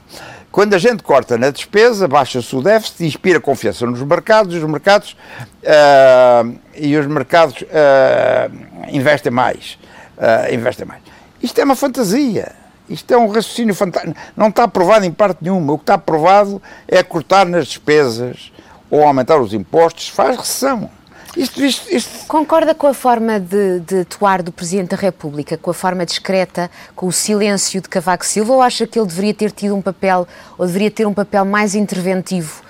quando 0.53 0.75
a 0.75 0.79
gente 0.79 1.03
corta 1.03 1.38
na 1.38 1.49
despesa, 1.49 2.07
baixa-se 2.07 2.55
o 2.55 2.61
déficit, 2.61 3.07
inspira 3.07 3.40
confiança 3.40 3.87
nos 3.87 4.03
mercados, 4.03 4.55
os 4.55 4.64
mercados 4.64 5.16
uh, 5.62 6.59
e 6.77 6.94
os 6.99 7.07
mercados 7.07 7.62
uh, 7.62 8.92
investem 8.92 9.33
mais. 9.33 9.79
Uh, 10.18 10.55
investem 10.55 10.87
mais. 10.87 11.10
Isto 11.42 11.61
é 11.61 11.64
uma 11.64 11.76
fantasia. 11.76 12.53
Isto 12.88 13.14
é 13.14 13.16
um 13.16 13.29
raciocínio 13.29 13.74
fantástico. 13.74 14.16
Não 14.37 14.48
está 14.48 14.64
aprovado 14.64 15.05
em 15.05 15.12
parte 15.12 15.38
nenhuma. 15.42 15.72
O 15.72 15.79
que 15.79 15.85
está 15.85 15.94
aprovado 15.94 16.61
é 16.88 17.03
cortar 17.03 17.46
nas 17.46 17.68
despesas 17.68 18.53
ou 18.90 19.05
aumentar 19.05 19.38
os 19.40 19.55
impostos. 19.55 20.09
Faz 20.09 20.37
recessão. 20.37 20.90
Isto, 21.37 21.64
isto, 21.64 21.94
isto... 21.94 22.26
Concorda 22.26 22.74
com 22.74 22.88
a 22.88 22.94
forma 22.94 23.38
de, 23.38 23.81
de, 23.81 24.00
atuar 24.00 24.42
do 24.42 24.50
Presidente 24.50 24.90
da 24.90 24.96
República, 24.96 25.57
com 25.57 25.70
a 25.70 25.74
forma 25.74 26.05
discreta, 26.05 26.68
com 26.96 27.07
o 27.07 27.12
silêncio 27.12 27.81
de 27.81 27.88
Cavaco 27.88 28.26
Silva, 28.26 28.53
ou 28.53 28.61
acha 28.61 28.87
que 28.87 28.98
ele 28.98 29.07
deveria 29.07 29.33
ter 29.33 29.53
tido 29.53 29.76
um 29.76 29.81
papel, 29.81 30.26
ou 30.59 30.66
deveria 30.66 30.90
ter 30.90 31.07
um 31.07 31.14
papel 31.14 31.44
mais 31.44 31.76
interventivo? 31.76 32.62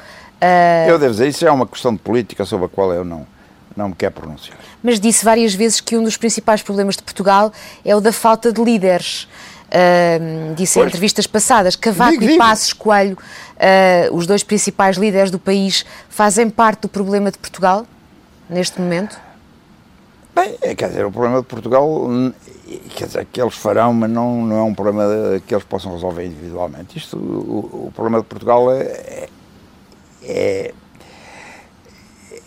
Uh... 0.43 0.91
Eu 0.91 0.99
devo 0.99 1.13
dizer, 1.13 1.29
isso 1.29 1.47
é 1.47 1.51
uma 1.51 1.67
questão 1.67 1.95
de 1.95 2.01
política 2.01 2.45
sobre 2.45 2.67
a 2.67 2.69
qual 2.69 2.93
eu 2.93 3.03
não, 3.03 3.27
não 3.81 3.89
me 3.89 3.95
quero 3.95 4.13
pronunciar. 4.13 4.59
Mas 4.83 5.01
disse 5.01 5.25
várias 5.25 5.55
vezes 5.55 5.81
que 5.81 5.97
um 5.97 6.05
dos 6.05 6.17
principais 6.17 6.63
problemas 6.63 6.97
de 6.97 7.03
Portugal 7.03 7.53
é 7.85 7.97
o 7.97 8.01
da 8.01 8.13
falta 8.13 8.53
de 8.53 8.63
líderes. 8.63 9.27
Uh, 9.71 10.55
disse 10.57 10.75
pois. 10.75 10.85
em 10.85 10.89
entrevistas 10.89 11.27
passadas, 11.29 11.77
Cavaco 11.77 12.19
digo, 12.19 12.33
e 12.33 12.37
Passos 12.37 12.73
Coelho, 12.73 13.17
uh, 13.17 14.17
os 14.17 14.27
dois 14.27 14.43
principais 14.43 14.97
líderes 14.97 15.31
do 15.31 15.39
país, 15.39 15.87
fazem 16.09 16.51
parte 16.51 16.83
do 16.83 16.89
problema 16.89 17.31
de 17.31 17.39
Portugal 17.39 17.87
neste 18.49 18.81
momento? 18.81 19.17
Bem, 20.35 20.57
é, 20.61 20.75
quer 20.75 20.89
dizer, 20.89 21.07
o 21.07 21.13
problema 21.13 21.41
de 21.41 21.47
Portugal, 21.47 22.09
quer 22.97 23.07
dizer, 23.07 23.27
que 23.33 23.41
eles 23.41 23.55
farão, 23.55 23.93
mas 23.93 24.11
não, 24.11 24.45
não 24.45 24.57
é 24.59 24.63
um 24.63 24.75
problema 24.75 25.05
que 25.47 25.55
eles 25.55 25.65
possam 25.65 25.93
resolver 25.93 26.25
individualmente. 26.25 26.99
Isto, 26.99 27.17
o, 27.17 27.87
o 27.87 27.93
problema 27.95 28.19
de 28.19 28.27
Portugal 28.27 28.73
é, 28.73 29.29
é, 30.23 30.75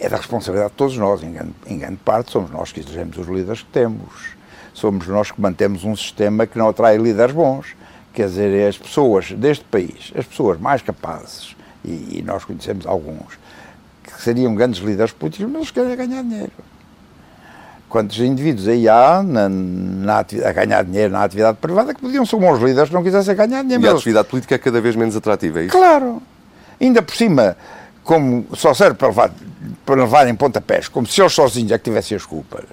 é, 0.04 0.10
da 0.10 0.18
responsabilidade 0.18 0.72
de 0.72 0.78
todos 0.78 0.98
nós, 0.98 1.24
em 1.24 1.32
grande, 1.32 1.54
em 1.66 1.80
grande 1.80 1.98
parte 1.98 2.32
somos 2.32 2.52
nós 2.52 2.72
que 2.72 2.82
elegemos 2.82 3.18
os 3.18 3.28
líderes 3.28 3.62
que 3.62 3.70
temos 3.70 4.34
somos 4.74 5.08
nós 5.08 5.32
que 5.32 5.40
mantemos 5.40 5.84
um 5.84 5.96
sistema 5.96 6.46
que 6.48 6.58
não 6.58 6.70
atrai 6.70 6.98
líderes 6.98 7.34
bons. 7.34 7.68
Quer 8.14 8.28
dizer, 8.28 8.54
é 8.54 8.68
as 8.68 8.78
pessoas 8.78 9.32
deste 9.32 9.64
país, 9.66 10.12
as 10.16 10.26
pessoas 10.26 10.60
mais 10.60 10.82
capazes, 10.82 11.56
e, 11.84 12.20
e 12.20 12.24
nós 12.24 12.44
conhecemos 12.44 12.86
alguns, 12.86 13.40
que 14.04 14.22
seriam 14.22 14.54
grandes 14.54 14.82
líderes 14.82 15.12
políticos, 15.12 15.48
mas 15.48 15.62
eles 15.62 15.72
querem 15.72 15.96
ganhar 15.96 16.22
dinheiro. 16.22 16.52
Quantos 17.90 18.20
indivíduos 18.20 18.68
aí 18.68 18.90
há 18.90 19.22
na, 19.24 19.48
na 19.50 20.20
a 20.20 20.52
ganhar 20.52 20.84
dinheiro 20.84 21.14
na 21.14 21.24
atividade 21.24 21.58
privada 21.60 21.94
que 21.94 22.02
podiam 22.02 22.26
ser 22.26 22.38
bons 22.38 22.60
líderes 22.60 22.90
que 22.90 22.96
não 22.96 23.04
quisessem 23.04 23.36
ganhar 23.36 23.62
dinheiro. 23.64 23.84
E 23.84 23.88
a 23.88 23.94
atividade 23.94 24.28
política 24.28 24.56
é 24.56 24.58
cada 24.58 24.82
vez 24.82 24.96
menos 24.96 25.16
atrativa, 25.16 25.60
é 25.60 25.66
isso? 25.66 25.72
Claro. 25.72 26.22
Ainda 26.80 27.02
por 27.02 27.16
cima, 27.16 27.56
como 28.04 28.46
só 28.56 28.74
serve 28.74 28.96
para 28.96 29.08
levar, 29.08 29.32
para 29.86 29.96
levar 29.96 30.28
em 30.28 30.36
pontapés, 30.36 30.88
como 30.88 31.08
se 31.08 31.22
eles 31.22 31.34
sozinhos 31.34 31.72
é 31.72 31.78
que 31.78 31.84
tivessem 31.86 32.16
as 32.16 32.26
culpas 32.26 32.66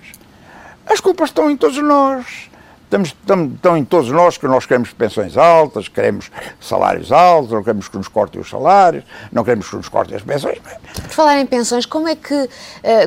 as 0.91 0.99
culpas 1.01 1.31
estão 1.31 1.49
em 1.49 1.57
todos 1.57 1.79
nós. 1.79 2.51
Estamos, 2.85 3.11
estamos, 3.11 3.55
estão 3.55 3.77
em 3.77 3.85
todos 3.85 4.11
nós 4.11 4.37
que 4.37 4.49
nós 4.49 4.67
queremos 4.67 4.93
pensões 4.93 5.37
altas, 5.37 5.87
queremos 5.87 6.29
salários 6.61 7.13
altos, 7.13 7.53
não 7.53 7.63
queremos 7.63 7.87
que 7.87 7.97
nos 7.97 8.09
cortem 8.09 8.41
os 8.41 8.51
salários, 8.51 9.05
não 9.31 9.45
queremos 9.45 9.69
que 9.69 9.77
nos 9.77 9.89
cortem 9.89 10.17
as 10.17 10.23
pensões. 10.23 10.59
Por 10.59 11.11
falar 11.11 11.39
em 11.39 11.47
pensões, 11.47 11.87
como 11.87 12.09
é 12.09 12.17
que, 12.17 12.35
uh, 12.35 12.49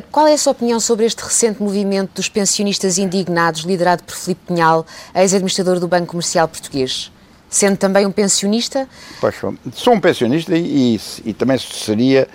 qual 0.09 0.25
é 0.25 0.33
a 0.33 0.37
sua 0.37 0.53
opinião 0.53 0.79
sobre 0.79 1.05
este 1.05 1.21
recente 1.21 1.61
movimento 1.61 2.11
dos 2.15 2.29
pensionistas 2.29 2.97
indignados, 2.97 3.63
liderado 3.63 4.03
por 4.03 4.15
Filipe 4.15 4.41
Pinhal, 4.47 4.85
ex-administrador 5.13 5.81
do 5.81 5.87
Banco 5.89 6.07
Comercial 6.07 6.47
Português? 6.47 7.11
Sendo 7.53 7.77
também 7.77 8.03
um 8.03 8.11
pensionista? 8.11 8.89
Pois, 9.21 9.35
sou 9.73 9.93
um 9.93 9.99
pensionista 9.99 10.57
e, 10.57 10.95
e, 10.95 11.01
e 11.23 11.33
também 11.35 11.55
seria 11.59 12.27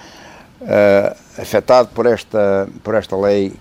uh, 0.60 1.42
afetado 1.42 1.88
por 1.88 2.06
esta, 2.06 2.68
por 2.84 2.94
esta 2.94 3.16
lei 3.16 3.52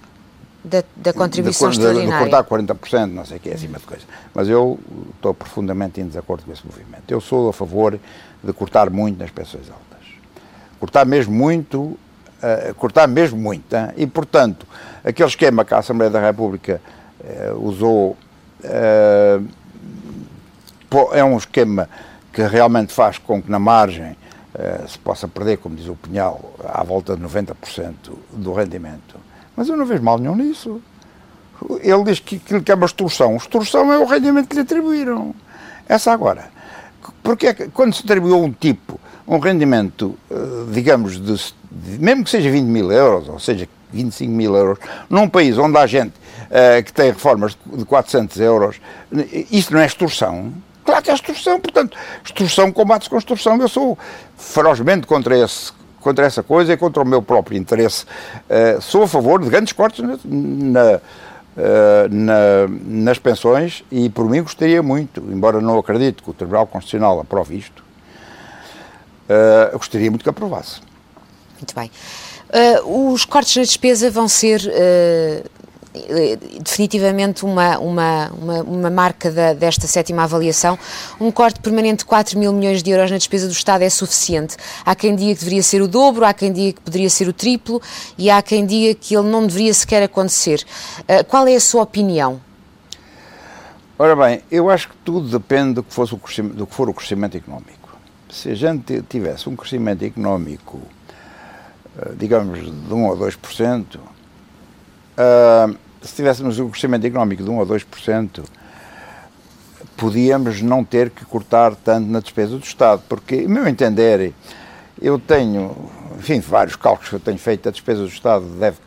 da, 0.63 0.83
da 0.95 1.11
contribuição 1.11 1.71
de, 1.71 1.77
extraordinária. 1.77 2.25
De 2.25 2.31
cortar 2.31 2.43
40%, 2.43 3.11
não 3.11 3.25
sei 3.25 3.37
o 3.37 3.39
que, 3.39 3.49
acima 3.49 3.79
de 3.79 3.85
coisa. 3.85 4.03
Mas 4.35 4.47
eu 4.47 4.79
estou 5.15 5.33
profundamente 5.33 5.99
em 5.99 6.07
desacordo 6.07 6.43
com 6.43 6.51
esse 6.51 6.63
movimento. 6.63 7.09
Eu 7.09 7.19
sou 7.19 7.49
a 7.49 7.53
favor 7.53 7.99
de 8.43 8.53
cortar 8.53 8.91
muito 8.91 9.17
nas 9.17 9.31
pensões 9.31 9.67
altas. 9.67 10.07
Cortar 10.79 11.07
mesmo 11.07 11.33
muito, 11.33 11.79
uh, 11.79 11.99
cortar 12.75 13.07
mesmo 13.07 13.39
muito. 13.39 13.75
Hein? 13.75 13.93
E, 13.97 14.05
portanto, 14.05 14.67
aquele 15.03 15.27
esquema 15.27 15.65
que 15.65 15.73
a 15.73 15.79
Assembleia 15.79 16.11
da 16.11 16.21
República 16.21 16.79
uh, 17.19 17.67
usou 17.67 18.15
é 21.13 21.23
um 21.23 21.37
esquema 21.37 21.89
que 22.31 22.41
realmente 22.41 22.93
faz 22.93 23.17
com 23.17 23.41
que 23.41 23.49
na 23.49 23.59
margem 23.59 24.15
se 24.87 24.97
possa 24.97 25.27
perder, 25.27 25.57
como 25.57 25.75
diz 25.75 25.87
o 25.87 25.95
Pinhal, 25.95 26.55
à 26.67 26.83
volta 26.83 27.15
de 27.15 27.23
90% 27.23 27.93
do 28.33 28.53
rendimento 28.53 29.19
mas 29.57 29.67
eu 29.67 29.75
não 29.75 29.87
vejo 29.87 30.03
mal 30.03 30.19
nenhum 30.19 30.35
nisso. 30.35 30.79
Ele 31.81 32.03
diz 32.03 32.19
que 32.19 32.35
aquilo 32.35 32.61
que 32.61 32.71
é 32.71 32.75
uma 32.75 32.85
extorsão. 32.85 33.35
Extorsão 33.35 33.91
é 33.91 33.97
o 33.97 34.05
rendimento 34.05 34.47
que 34.47 34.55
lhe 34.55 34.61
atribuíram. 34.61 35.33
Essa 35.89 36.11
agora. 36.11 36.51
Porque 37.23 37.47
é 37.47 37.53
que, 37.55 37.67
quando 37.69 37.95
se 37.95 38.03
atribuiu 38.03 38.35
a 38.35 38.37
um 38.37 38.51
tipo 38.51 38.99
um 39.27 39.39
rendimento, 39.39 40.17
eh, 40.29 40.35
digamos, 40.71 41.19
de, 41.19 41.53
de, 41.71 41.99
mesmo 41.99 42.23
que 42.23 42.29
seja 42.29 42.51
20 42.51 42.65
mil 42.65 42.91
euros, 42.91 43.27
ou 43.27 43.39
seja, 43.39 43.67
25 43.91 44.31
mil 44.31 44.55
euros, 44.55 44.77
num 45.09 45.27
país 45.27 45.57
onde 45.57 45.77
há 45.77 45.87
gente 45.87 46.13
uh, 46.13 46.83
que 46.83 46.93
tem 46.93 47.07
reformas 47.07 47.57
de 47.65 47.83
400 47.83 48.39
euros, 48.39 48.79
isso 49.51 49.73
não 49.73 49.81
é 49.81 49.85
extorsão? 49.85 50.53
Claro 50.87 51.03
que 51.03 51.11
é 51.11 51.13
extorsão, 51.13 51.59
portanto, 51.59 51.97
extorsão 52.23 52.71
combate-se 52.71 53.09
com 53.09 53.17
extorsão. 53.17 53.59
Eu 53.59 53.67
sou 53.67 53.97
ferozmente 54.37 55.05
contra 55.05 55.37
esse 55.37 55.73
contra 55.99 56.25
essa 56.25 56.41
coisa 56.41 56.71
e 56.71 56.77
contra 56.77 57.03
o 57.03 57.05
meu 57.05 57.21
próprio 57.21 57.57
interesse. 57.57 58.05
Uh, 58.49 58.81
sou 58.81 59.03
a 59.03 59.07
favor 59.07 59.43
de 59.43 59.49
grandes 59.49 59.73
cortes 59.73 59.99
na, 59.99 60.17
na, 60.23 60.95
uh, 60.95 61.01
na, 62.09 62.33
nas 62.85 63.19
pensões 63.19 63.83
e, 63.91 64.09
por 64.09 64.29
mim, 64.29 64.41
gostaria 64.41 64.81
muito, 64.81 65.19
embora 65.19 65.59
não 65.59 65.77
acredite 65.77 66.23
que 66.23 66.29
o 66.29 66.33
Tribunal 66.33 66.65
Constitucional 66.65 67.19
aprove 67.19 67.57
isto, 67.57 67.83
uh, 69.27 69.77
gostaria 69.77 70.09
muito 70.09 70.23
que 70.23 70.29
aprovasse. 70.29 70.79
Muito 71.55 71.75
bem. 71.75 71.91
os 72.85 73.25
cortes 73.25 73.57
na 73.57 73.63
despesa 73.63 74.09
vão 74.09 74.29
ser 74.29 74.61
definitivamente 76.61 77.45
uma, 77.45 77.77
uma, 77.77 78.31
uma, 78.31 78.61
uma 78.63 78.89
marca 78.89 79.31
da, 79.31 79.53
desta 79.53 79.87
sétima 79.87 80.23
avaliação. 80.23 80.77
Um 81.19 81.31
corte 81.31 81.59
permanente 81.59 81.99
de 81.99 82.05
4 82.05 82.37
mil 82.37 82.53
milhões 82.53 82.83
de 82.83 82.91
euros 82.91 83.11
na 83.11 83.17
despesa 83.17 83.47
do 83.47 83.53
Estado 83.53 83.83
é 83.83 83.89
suficiente. 83.89 84.57
Há 84.85 84.95
quem 84.95 85.15
diga 85.15 85.33
que 85.33 85.39
deveria 85.39 85.63
ser 85.63 85.81
o 85.81 85.87
dobro, 85.87 86.25
há 86.25 86.33
quem 86.33 86.51
diga 86.51 86.73
que 86.73 86.81
poderia 86.81 87.09
ser 87.09 87.27
o 87.27 87.33
triplo 87.33 87.81
e 88.17 88.29
há 88.29 88.41
quem 88.41 88.65
diga 88.65 88.93
que 88.99 89.15
ele 89.15 89.27
não 89.27 89.45
deveria 89.45 89.73
sequer 89.73 90.03
acontecer. 90.03 90.63
Uh, 91.01 91.23
qual 91.25 91.47
é 91.47 91.55
a 91.55 91.59
sua 91.59 91.83
opinião? 91.83 92.41
Ora 93.99 94.15
bem, 94.15 94.43
eu 94.51 94.69
acho 94.69 94.89
que 94.89 94.95
tudo 95.03 95.27
depende 95.27 95.75
do 95.75 95.83
que, 95.83 95.91
fosse 95.91 96.13
o 96.13 96.19
do 96.53 96.67
que 96.67 96.75
for 96.75 96.87
o 96.87 96.93
crescimento 96.93 97.35
económico. 97.35 97.97
Se 98.29 98.51
a 98.51 98.55
gente 98.55 99.01
tivesse 99.03 99.49
um 99.49 99.55
crescimento 99.55 100.03
económico, 100.05 100.79
eh, 101.97 102.11
digamos, 102.15 102.59
de 102.59 102.93
1 102.93 103.05
ou 103.07 103.17
2%, 103.17 103.95
uh, 103.95 105.75
se 106.01 106.15
tivéssemos 106.15 106.59
um 106.59 106.69
crescimento 106.69 107.05
económico 107.05 107.43
de 107.43 107.49
1 107.49 107.57
ou 107.57 107.65
2%, 107.65 108.43
podíamos 109.95 110.61
não 110.61 110.83
ter 110.83 111.09
que 111.09 111.25
cortar 111.25 111.75
tanto 111.75 112.07
na 112.07 112.19
despesa 112.19 112.57
do 112.57 112.63
Estado, 112.63 113.01
porque, 113.09 113.41
no 113.43 113.49
meu 113.49 113.67
entender, 113.67 114.33
eu 115.01 115.19
tenho, 115.19 115.75
enfim, 116.17 116.39
vários 116.39 116.75
cálculos 116.75 117.09
que 117.09 117.15
eu 117.15 117.19
tenho 117.19 117.37
feito, 117.37 117.67
a 117.67 117.71
despesa 117.71 118.01
do 118.01 118.07
Estado 118.07 118.45
deve 118.59 118.77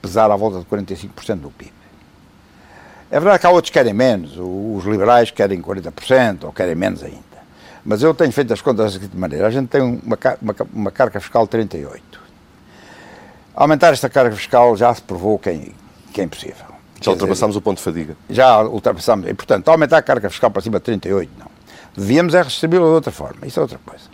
pesar 0.00 0.30
à 0.30 0.36
volta 0.36 0.58
de 0.58 0.64
45% 0.66 1.36
do 1.36 1.50
PIB. 1.50 1.72
É 3.10 3.18
verdade 3.18 3.40
que 3.40 3.46
há 3.46 3.50
outros 3.50 3.70
que 3.70 3.78
querem 3.78 3.94
menos, 3.94 4.36
os 4.36 4.84
liberais 4.84 5.30
querem 5.30 5.62
40% 5.62 6.44
ou 6.44 6.52
querem 6.52 6.74
menos 6.74 7.02
ainda. 7.02 7.18
Mas 7.84 8.02
eu 8.02 8.12
tenho 8.12 8.30
feito 8.30 8.52
as 8.52 8.60
contas 8.60 8.84
da 8.86 9.00
seguinte 9.00 9.16
maneira: 9.16 9.46
a 9.46 9.50
gente 9.50 9.68
tem 9.68 9.80
uma, 9.80 10.18
uma, 10.42 10.56
uma 10.74 10.90
carga 10.90 11.18
fiscal 11.20 11.44
de 11.44 11.50
38. 11.50 12.20
Aumentar 13.54 13.94
esta 13.94 14.10
carga 14.10 14.36
fiscal 14.36 14.76
já 14.76 14.92
se 14.94 15.00
provou 15.00 15.38
que 15.38 15.48
é, 15.48 15.68
que 16.12 16.20
é 16.20 16.24
impossível. 16.24 16.66
Já 17.00 17.12
ultrapassamos 17.12 17.56
o 17.56 17.60
ponto 17.60 17.78
de 17.78 17.84
fadiga. 17.84 18.16
Já 18.28 18.62
ultrapassamos. 18.62 19.28
E, 19.28 19.34
portanto, 19.34 19.68
aumentar 19.68 19.98
a 19.98 20.02
carga 20.02 20.28
fiscal 20.28 20.50
para 20.50 20.62
cima 20.62 20.78
de 20.78 20.84
38, 20.84 21.30
não. 21.38 21.46
Devíamos 21.96 22.34
é 22.34 22.38
redistribuí-la 22.42 22.86
de 22.86 22.92
outra 22.92 23.12
forma. 23.12 23.46
Isso 23.46 23.58
é 23.58 23.62
outra 23.62 23.78
coisa. 23.84 24.04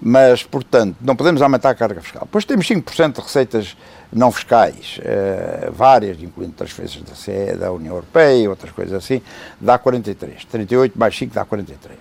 Mas, 0.00 0.42
portanto, 0.44 0.96
não 1.00 1.16
podemos 1.16 1.42
aumentar 1.42 1.70
a 1.70 1.74
carga 1.74 2.00
fiscal. 2.00 2.22
Depois 2.24 2.44
temos 2.44 2.66
5% 2.66 3.14
de 3.14 3.20
receitas 3.20 3.76
não 4.12 4.32
fiscais, 4.32 4.98
uh, 4.98 5.72
várias, 5.72 6.22
incluindo 6.22 6.52
transferências 6.52 7.02
da 7.02 7.14
CE, 7.14 7.56
da 7.58 7.70
União 7.72 7.94
Europeia 7.94 8.48
outras 8.48 8.72
coisas 8.72 8.94
assim, 8.94 9.20
dá 9.60 9.78
43. 9.78 10.44
38 10.46 10.98
mais 10.98 11.16
5 11.16 11.34
dá 11.34 11.44
43. 11.44 11.98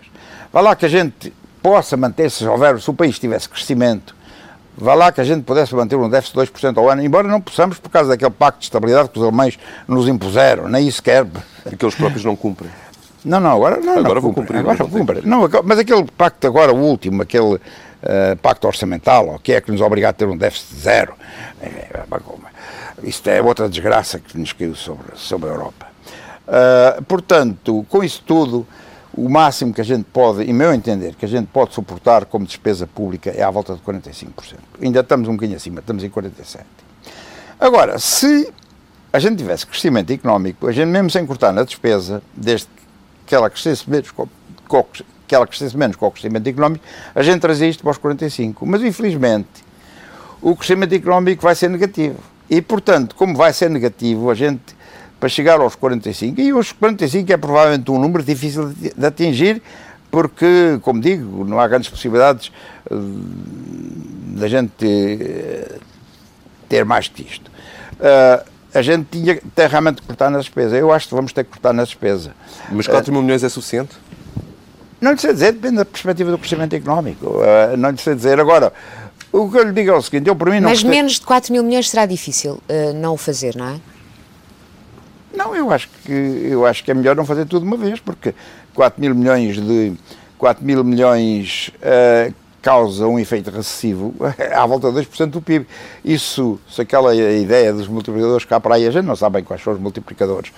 Vá 0.54 0.62
lá 0.62 0.76
que 0.76 0.86
a 0.86 0.90
gente 0.90 1.34
possa 1.62 1.98
manter, 1.98 2.32
se 2.32 2.48
houver, 2.48 2.80
se 2.80 2.90
o 2.90 2.94
país 2.94 3.20
tivesse 3.20 3.50
crescimento, 3.50 4.16
vá 4.78 4.94
lá 4.94 5.12
que 5.12 5.20
a 5.20 5.24
gente 5.24 5.44
pudesse 5.44 5.74
manter 5.76 5.96
um 5.96 6.10
déficit 6.10 6.38
de 6.38 6.52
2% 6.52 6.78
ao 6.78 6.90
ano, 6.90 7.02
embora 7.02 7.28
não 7.28 7.42
possamos 7.42 7.80
por 7.80 7.90
causa 7.90 8.10
daquele 8.10 8.32
pacto 8.32 8.60
de 8.60 8.66
estabilidade 8.66 9.10
que 9.10 9.18
os 9.18 9.24
alemães 9.24 9.58
nos 9.88 10.08
impuseram, 10.08 10.70
nem 10.70 10.88
isso 10.88 11.02
quer. 11.02 11.26
Porque 11.64 11.84
eles 11.84 11.96
próprios 11.96 12.24
não 12.24 12.36
cumprem. 12.36 12.70
Não, 13.26 13.40
não, 13.40 13.52
agora 13.52 13.78
não. 13.78 13.98
Agora 13.98 14.16
não 14.16 14.22
vou 14.22 14.34
cumprir. 14.34 14.60
Agora 14.60 14.78
vou 14.78 14.90
cumprir. 14.90 15.26
Não, 15.26 15.50
mas 15.64 15.80
aquele 15.80 16.06
pacto 16.06 16.48
agora, 16.48 16.72
o 16.72 16.78
último, 16.78 17.24
aquele 17.24 17.56
uh, 17.56 17.60
pacto 18.42 18.68
orçamental, 18.68 19.40
que 19.44 19.54
é 19.54 19.60
que 19.60 19.72
nos 19.72 19.82
obriga 19.82 20.10
a 20.10 20.14
ter 20.14 20.26
um 20.28 20.38
déficit 20.38 20.76
zero, 20.76 21.14
é, 21.62 21.66
é, 21.66 22.04
isto 23.04 23.28
é 23.28 23.42
outra 23.42 23.68
desgraça 23.68 24.20
que 24.20 24.38
nos 24.38 24.54
caiu 24.54 24.76
sobre, 24.76 25.08
sobre 25.16 25.50
a 25.50 25.54
Europa. 25.54 25.88
Uh, 26.48 27.04
portanto, 27.04 27.86
com 27.90 28.04
isso 28.04 28.24
tudo, 28.26 28.66
o 29.18 29.28
máximo 29.28 29.74
que 29.74 29.82
a 29.82 29.84
gente 29.84 30.04
pode, 30.06 30.44
em 30.44 30.54
meu 30.54 30.72
entender, 30.72 31.16
que 31.16 31.26
a 31.26 31.28
gente 31.28 31.48
pode 31.48 31.74
suportar 31.74 32.26
como 32.26 32.46
despesa 32.46 32.86
pública 32.86 33.32
é 33.32 33.42
à 33.42 33.50
volta 33.50 33.74
de 33.74 33.82
45%. 33.82 34.28
Ainda 34.82 35.00
estamos 35.00 35.28
um 35.28 35.34
bocadinho 35.34 35.58
acima, 35.58 35.80
estamos 35.80 36.04
em 36.04 36.10
47%. 36.10 36.62
Agora, 37.60 37.98
se 37.98 38.54
a 39.12 39.18
gente 39.18 39.38
tivesse 39.38 39.66
crescimento 39.66 40.12
económico, 40.14 40.68
a 40.68 40.72
gente 40.72 40.90
mesmo 40.90 41.10
sem 41.10 41.26
cortar 41.26 41.52
na 41.52 41.64
despesa, 41.64 42.22
desde 42.36 42.68
que 43.26 43.34
ela 43.34 43.50
crescesse 43.50 43.90
menos 43.90 44.12
com, 44.12 44.28
com, 44.68 44.86
que 45.28 45.34
ela 45.34 45.48
crescesse 45.48 45.76
menos 45.76 45.96
com 45.96 46.06
o 46.06 46.12
crescimento 46.12 46.48
económico, 46.48 46.86
a 47.16 47.24
gente 47.24 47.42
trazia 47.42 47.68
isto 47.68 47.82
para 47.82 47.92
os 47.92 47.98
45. 47.98 48.66
Mas, 48.68 48.84
infelizmente, 48.84 49.66
o 50.40 50.56
crescimento 50.56 50.94
económico 50.94 51.42
vai 51.42 51.56
ser 51.56 51.70
negativo. 51.70 52.20
E, 52.48 52.62
portanto, 52.62 53.16
como 53.16 53.36
vai 53.36 53.52
ser 53.52 53.70
negativo, 53.70 54.30
a 54.30 54.36
gente, 54.36 54.77
para 55.20 55.30
chegar 55.30 55.60
aos 55.60 55.76
45, 55.76 56.40
e 56.40 56.54
os 56.54 56.72
45 56.72 57.32
é 57.32 57.38
provavelmente 57.38 57.90
um 57.90 58.00
número 58.00 58.24
difícil 58.24 58.70
de 58.70 59.06
atingir, 59.06 59.62
porque, 60.12 60.80
como 60.82 61.02
digo, 61.02 61.44
não 61.46 61.60
há 61.60 61.68
grandes 61.68 61.90
possibilidades 61.90 62.52
uh, 62.90 62.96
da 64.40 64.48
gente 64.48 64.86
uh, 64.86 65.80
ter 66.70 66.86
mais 66.86 67.08
que 67.08 67.24
isto. 67.24 67.52
Uh, 68.00 68.46
a 68.74 68.82
gente 68.82 69.08
tinha 69.12 69.40
tem 69.56 69.68
realmente 69.68 70.02
que 70.02 70.08
cortar 70.08 70.30
na 70.30 70.38
despesa. 70.38 70.78
Eu 70.78 70.92
acho 70.92 71.08
que 71.08 71.16
vamos 71.16 71.34
ter 71.34 71.44
que 71.44 71.50
cortar 71.50 71.74
na 71.74 71.84
despesa. 71.84 72.34
Mas 72.72 72.86
4 72.86 73.12
mil 73.12 73.24
milhões 73.24 73.44
é 73.44 73.50
suficiente? 73.50 73.96
Não 75.02 75.12
lhe 75.12 75.18
sei 75.18 75.34
dizer, 75.34 75.54
depende 75.54 75.78
da 75.78 75.86
perspectiva 75.86 76.30
do 76.32 76.38
crescimento 76.38 76.76
económico. 76.76 77.40
não 77.78 77.90
lhe 77.90 77.98
sei 77.98 78.14
dizer. 78.14 78.40
Agora, 78.40 78.74
o 79.32 79.50
que 79.50 79.58
eu 79.58 79.64
lhe 79.64 79.72
digo 79.72 79.92
é 79.92 79.94
o 79.94 80.02
seguinte, 80.02 80.28
eu 80.28 80.36
por 80.36 80.50
mim 80.50 80.60
não... 80.60 80.70
Mas 80.70 80.84
menos 80.84 81.14
de 81.14 81.22
4 81.22 81.52
mil 81.52 81.64
milhões 81.64 81.90
será 81.90 82.06
difícil 82.06 82.54
uh, 82.54 82.94
não 82.96 83.14
o 83.14 83.18
fazer, 83.18 83.56
não 83.56 83.68
é? 83.68 83.80
Não, 85.48 85.56
eu 85.56 85.72
acho, 85.72 85.88
que, 86.04 86.12
eu 86.12 86.66
acho 86.66 86.84
que 86.84 86.92
é 86.92 86.94
melhor 86.94 87.16
não 87.16 87.26
fazer 87.26 87.46
tudo 87.46 87.62
de 87.62 87.68
uma 87.68 87.78
vez, 87.78 88.02
porque 88.02 88.36
4 88.74 89.00
mil 89.00 89.16
milhões 89.16 89.56
de... 89.56 89.94
4 90.38 90.64
mil 90.64 90.84
milhões 90.84 91.72
uh, 91.78 92.34
causa 92.62 93.08
um 93.08 93.18
efeito 93.18 93.50
recessivo 93.50 94.14
à 94.54 94.66
volta 94.66 94.92
de 94.92 95.00
2% 95.00 95.28
do 95.28 95.42
PIB. 95.42 95.66
Isso, 96.04 96.60
se 96.70 96.82
aquela 96.82 97.16
ideia 97.16 97.72
dos 97.72 97.88
multiplicadores 97.88 98.44
cá 98.44 98.60
para 98.60 98.76
aí, 98.76 98.86
a 98.86 98.92
gente 98.92 99.06
não 99.06 99.16
sabe 99.16 99.36
bem 99.36 99.44
quais 99.46 99.64
são 99.64 99.74
os 99.74 99.80
multiplicadores, 99.80 100.52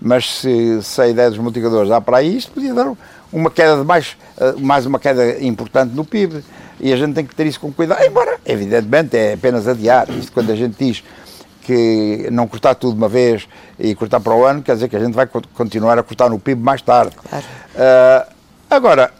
mas 0.00 0.40
se, 0.40 0.82
se 0.82 1.00
a 1.00 1.08
ideia 1.08 1.30
dos 1.30 1.38
multiplicadores 1.38 1.88
dá 1.88 2.00
para 2.02 2.18
aí, 2.18 2.36
isto 2.36 2.52
podia 2.52 2.74
dar 2.74 2.92
uma 3.32 3.50
queda 3.50 3.78
de 3.78 3.84
mais, 3.84 4.14
uh, 4.36 4.60
mais 4.60 4.84
uma 4.84 5.00
queda 5.00 5.42
importante 5.42 5.94
no 5.94 6.04
PIB 6.04 6.44
e 6.78 6.92
a 6.92 6.96
gente 6.96 7.14
tem 7.14 7.24
que 7.24 7.34
ter 7.34 7.46
isso 7.46 7.58
com 7.58 7.72
cuidado, 7.72 8.04
embora, 8.04 8.38
evidentemente, 8.44 9.16
é 9.16 9.32
apenas 9.32 9.66
adiar. 9.66 10.08
Isto 10.10 10.32
quando 10.32 10.50
a 10.50 10.56
gente 10.56 10.76
diz 10.78 11.02
que 11.64 12.28
não 12.30 12.46
cortar 12.46 12.74
tudo 12.74 12.92
de 12.92 12.98
uma 12.98 13.08
vez 13.08 13.48
e 13.78 13.94
cortar 13.94 14.20
para 14.20 14.34
o 14.34 14.44
ano, 14.44 14.62
quer 14.62 14.74
dizer 14.74 14.88
que 14.88 14.96
a 14.96 15.00
gente 15.00 15.14
vai 15.14 15.26
continuar 15.26 15.98
a 15.98 16.02
cortar 16.02 16.28
no 16.28 16.38
PIB 16.38 16.60
mais 16.60 16.82
tarde. 16.82 17.16
Claro. 17.16 17.44
Uh, 17.74 18.32
agora, 18.70 19.10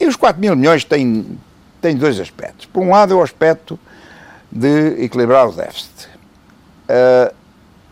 e 0.00 0.06
os 0.06 0.16
4 0.16 0.40
mil 0.40 0.56
milhões 0.56 0.84
têm, 0.84 1.38
têm 1.80 1.94
dois 1.94 2.18
aspectos. 2.18 2.66
Por 2.66 2.82
um 2.82 2.90
lado, 2.90 3.12
é 3.12 3.16
o 3.16 3.22
aspecto 3.22 3.78
de 4.50 5.04
equilibrar 5.04 5.48
o 5.48 5.52
déficit. 5.52 6.08
Uh, 6.88 7.32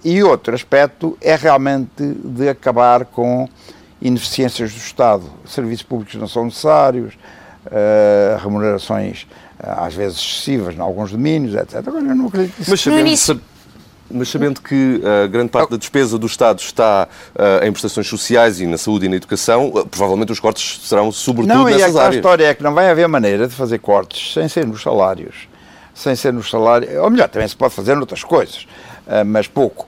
e 0.03 0.23
outro 0.23 0.55
aspecto 0.55 1.17
é 1.21 1.37
realmente 1.37 2.03
de 2.25 2.49
acabar 2.49 3.05
com 3.05 3.47
ineficiências 4.01 4.73
do 4.73 4.79
Estado. 4.79 5.25
Serviços 5.47 5.83
públicos 5.83 6.15
não 6.15 6.27
são 6.27 6.47
necessários, 6.47 7.15
uh, 7.67 8.39
remunerações 8.43 9.27
às 9.63 9.95
vezes 9.95 10.19
excessivas 10.19 10.75
em 10.75 10.81
alguns 10.81 11.13
domínios, 11.13 11.55
etc. 11.55 11.77
Agora 11.77 12.05
eu 12.05 12.15
não 12.15 12.29
acredito 12.29 12.55
que 12.55 12.63
isso... 12.63 12.71
Mas 12.71 12.81
sabendo, 12.81 13.43
mas 14.11 14.29
sabendo 14.29 14.61
que 14.61 15.01
a 15.05 15.27
uh, 15.27 15.29
grande 15.29 15.51
parte 15.51 15.71
da 15.71 15.77
despesa 15.77 16.19
do 16.19 16.27
Estado 16.27 16.59
está 16.59 17.09
uh, 17.35 17.65
em 17.65 17.71
prestações 17.71 18.09
sociais 18.09 18.61
e 18.61 18.67
na 18.67 18.77
saúde 18.77 19.07
e 19.07 19.09
na 19.09 19.17
educação, 19.17 19.69
uh, 19.69 19.87
provavelmente 19.87 20.33
os 20.33 20.41
cortes 20.41 20.81
serão 20.89 21.13
sobretudo 21.13 21.55
não, 21.55 21.65
nessas 21.65 21.97
a, 21.97 22.01
áreas. 22.01 22.15
a 22.15 22.19
história 22.19 22.45
é 22.47 22.55
que 22.55 22.63
não 22.63 22.75
vai 22.75 22.91
haver 22.91 23.07
maneira 23.09 23.47
de 23.47 23.55
fazer 23.55 23.79
cortes 23.79 24.35
sem 24.35 24.49
ser 24.49 24.67
nos 24.67 24.83
salários. 24.83 25.49
Sem 25.95 26.17
ser 26.17 26.33
nos 26.33 26.51
salários. 26.51 26.95
Ou 26.97 27.11
melhor, 27.11 27.29
também 27.29 27.47
se 27.47 27.57
pode 27.57 27.75
fazer 27.75 27.95
noutras 27.95 28.25
coisas, 28.25 28.67
mas 29.27 29.47
pouco. 29.47 29.87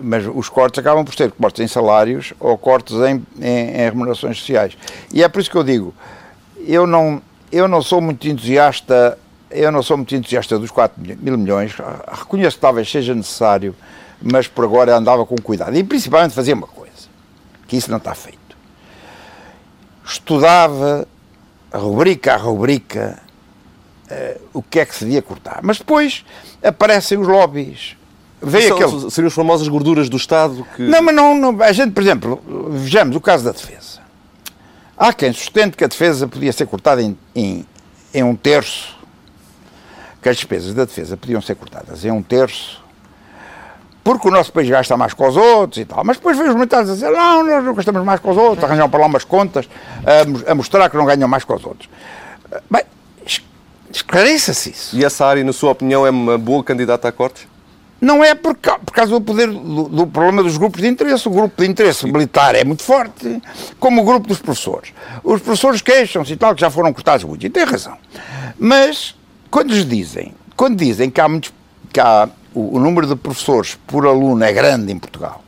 mas 0.00 0.24
os 0.32 0.48
cortes 0.48 0.78
acabam 0.78 1.04
por 1.04 1.14
ser 1.14 1.30
cortes 1.32 1.62
em 1.62 1.68
salários 1.68 2.32
ou 2.40 2.56
cortes 2.56 2.96
em, 2.96 3.26
em, 3.38 3.70
em 3.70 3.84
remunerações 3.84 4.38
sociais. 4.38 4.78
E 5.12 5.22
é 5.22 5.28
por 5.28 5.40
isso 5.40 5.50
que 5.50 5.56
eu 5.56 5.64
digo, 5.64 5.92
eu 6.66 6.86
não, 6.86 7.20
eu 7.52 7.68
não 7.68 7.82
sou 7.82 8.00
muito 8.00 8.26
entusiasta, 8.26 9.18
eu 9.50 9.72
não 9.72 9.82
sou 9.82 9.96
muito 9.96 10.14
entusiasta 10.14 10.58
dos 10.58 10.70
4 10.70 11.00
mil 11.20 11.38
milhões, 11.38 11.74
reconheço 12.12 12.56
que 12.56 12.60
talvez 12.60 12.90
seja 12.90 13.14
necessário, 13.14 13.74
mas 14.20 14.46
por 14.46 14.64
agora 14.64 14.96
andava 14.96 15.24
com 15.24 15.36
cuidado. 15.36 15.76
E 15.76 15.82
principalmente 15.84 16.34
fazia 16.34 16.54
uma 16.54 16.66
coisa, 16.66 17.08
que 17.66 17.76
isso 17.76 17.90
não 17.90 17.98
está 17.98 18.14
feito. 18.14 18.38
Estudava 20.04 21.06
rubrica 21.72 22.34
a 22.34 22.36
rubrica 22.36 23.20
uh, 24.10 24.40
o 24.52 24.62
que 24.62 24.80
é 24.80 24.86
que 24.86 24.94
se 24.94 25.04
devia 25.04 25.22
cortar. 25.22 25.60
Mas 25.62 25.78
depois 25.78 26.24
aparecem 26.62 27.18
os 27.18 27.26
lobbies. 27.26 27.96
Veio 28.40 28.74
aquele... 28.74 29.10
Seriam 29.10 29.28
as 29.28 29.34
famosas 29.34 29.66
gorduras 29.68 30.08
do 30.08 30.16
Estado 30.16 30.66
que... 30.76 30.82
Não, 30.82 31.02
mas 31.02 31.14
não, 31.14 31.34
não, 31.34 31.62
a 31.62 31.72
gente, 31.72 31.92
por 31.92 32.02
exemplo, 32.02 32.42
vejamos 32.70 33.16
o 33.16 33.20
caso 33.20 33.44
da 33.44 33.50
defesa. 33.50 34.00
Há 34.96 35.12
quem 35.12 35.32
sustente 35.32 35.76
que 35.76 35.84
a 35.84 35.88
defesa 35.88 36.26
podia 36.26 36.52
ser 36.52 36.66
cortada 36.66 37.02
em, 37.02 37.16
em, 37.34 37.66
em 38.12 38.22
um 38.22 38.34
terço, 38.34 38.97
que 40.28 40.30
as 40.30 40.36
despesas 40.36 40.74
da 40.74 40.84
defesa 40.84 41.16
podiam 41.16 41.40
ser 41.40 41.54
cortadas 41.54 42.04
em 42.04 42.10
um 42.10 42.22
terço, 42.22 42.82
porque 44.04 44.28
o 44.28 44.30
nosso 44.30 44.52
país 44.52 44.68
gasta 44.68 44.96
mais 44.96 45.14
com 45.14 45.26
os 45.26 45.36
outros 45.36 45.80
e 45.80 45.84
tal. 45.84 46.04
Mas 46.04 46.18
depois 46.18 46.36
veio 46.36 46.50
os 46.50 46.54
militares 46.54 46.90
a 46.90 46.94
dizer, 46.94 47.10
não, 47.10 47.44
nós 47.44 47.64
não 47.64 47.74
gastamos 47.74 48.04
mais 48.04 48.20
com 48.20 48.30
os 48.30 48.36
outros, 48.36 48.64
arranjam 48.64 48.88
para 48.90 49.00
lá 49.00 49.06
umas 49.06 49.24
contas 49.24 49.68
a, 50.46 50.54
mostrar 50.54 50.88
que 50.90 50.96
não 50.96 51.06
ganham 51.06 51.28
mais 51.28 51.44
com 51.44 51.54
os 51.54 51.64
outros. 51.64 51.88
Bem, 52.70 52.82
esclareça-se 53.90 54.70
isso. 54.70 54.96
E 54.96 55.04
essa 55.04 55.26
área, 55.26 55.42
na 55.42 55.52
sua 55.52 55.70
opinião, 55.70 56.06
é 56.06 56.10
uma 56.10 56.38
boa 56.38 56.62
candidata 56.62 57.08
a 57.08 57.12
cortes? 57.12 57.46
não 58.00 58.22
é 58.22 58.32
por, 58.32 58.54
por 58.54 58.92
causa 58.92 59.10
do 59.10 59.20
poder 59.20 59.48
do, 59.48 59.88
do, 59.88 60.06
problema 60.06 60.40
dos 60.40 60.56
grupos 60.56 60.80
de 60.80 60.86
interesse. 60.86 61.26
O 61.26 61.32
grupo 61.32 61.60
de 61.60 61.68
interesse 61.68 62.06
militar 62.06 62.54
é 62.54 62.62
muito 62.62 62.84
forte, 62.84 63.42
como 63.80 64.02
o 64.02 64.04
grupo 64.04 64.28
dos 64.28 64.38
professores. 64.38 64.92
Os 65.24 65.42
professores 65.42 65.82
queixam-se 65.82 66.32
e 66.32 66.36
tal, 66.36 66.54
que 66.54 66.60
já 66.60 66.70
foram 66.70 66.92
cortados 66.92 67.24
muito, 67.24 67.44
e 67.44 67.50
tem 67.50 67.64
razão. 67.64 67.96
Mas, 68.56 69.16
quando 69.50 69.70
lhes 69.72 69.86
dizem, 69.86 70.34
quando 70.56 70.76
dizem 70.76 71.10
que 71.10 71.20
há 71.20 71.28
muitos, 71.28 71.52
que 71.92 72.00
há, 72.00 72.28
o, 72.54 72.76
o 72.76 72.80
número 72.80 73.06
de 73.06 73.16
professores 73.16 73.78
por 73.86 74.06
aluno 74.06 74.42
é 74.44 74.52
grande 74.52 74.92
em 74.92 74.98
Portugal, 74.98 75.42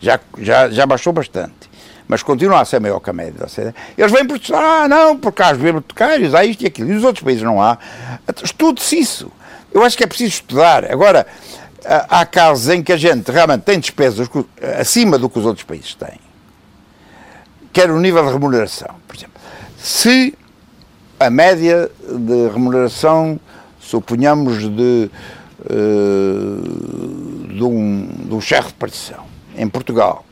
já, 0.00 0.18
já, 0.38 0.70
já 0.70 0.86
baixou 0.86 1.12
bastante 1.12 1.70
mas 2.10 2.24
continua 2.24 2.60
a 2.60 2.64
ser 2.64 2.80
maior 2.80 2.98
que 2.98 3.08
a 3.08 3.12
média 3.12 3.34
da 3.38 3.44
OCDE. 3.44 3.72
Eles 3.96 4.10
vêm 4.10 4.26
protestar, 4.26 4.60
ah, 4.60 4.88
não, 4.88 5.16
porque 5.16 5.40
há 5.44 5.52
os 5.52 5.58
bibliotecários, 5.58 6.34
há 6.34 6.44
isto 6.44 6.64
e 6.64 6.66
aquilo, 6.66 6.90
e 6.90 6.94
nos 6.94 7.04
outros 7.04 7.22
países 7.22 7.44
não 7.44 7.62
há. 7.62 7.78
Estude-se 8.42 8.98
isso. 8.98 9.30
Eu 9.72 9.84
acho 9.84 9.96
que 9.96 10.02
é 10.02 10.08
preciso 10.08 10.30
estudar. 10.30 10.90
Agora, 10.90 11.24
há 11.84 12.26
casos 12.26 12.68
em 12.68 12.82
que 12.82 12.92
a 12.92 12.96
gente 12.96 13.30
realmente 13.30 13.62
tem 13.62 13.78
despesas 13.78 14.28
acima 14.76 15.20
do 15.20 15.30
que 15.30 15.38
os 15.38 15.46
outros 15.46 15.64
países 15.64 15.94
têm. 15.94 16.18
Quer 17.72 17.92
o 17.92 18.00
nível 18.00 18.26
de 18.26 18.32
remuneração, 18.32 18.92
por 19.06 19.14
exemplo. 19.14 19.40
Se 19.78 20.36
a 21.20 21.28
média 21.28 21.90
de 22.02 22.48
remuneração, 22.48 23.38
suponhamos, 23.78 24.62
de, 24.62 25.10
uh, 25.60 27.46
de, 27.46 27.62
um, 27.62 28.08
de 28.24 28.34
um 28.34 28.40
chefe 28.40 28.68
de 28.68 28.74
partição 28.74 29.24
em 29.54 29.68
Portugal 29.68 30.24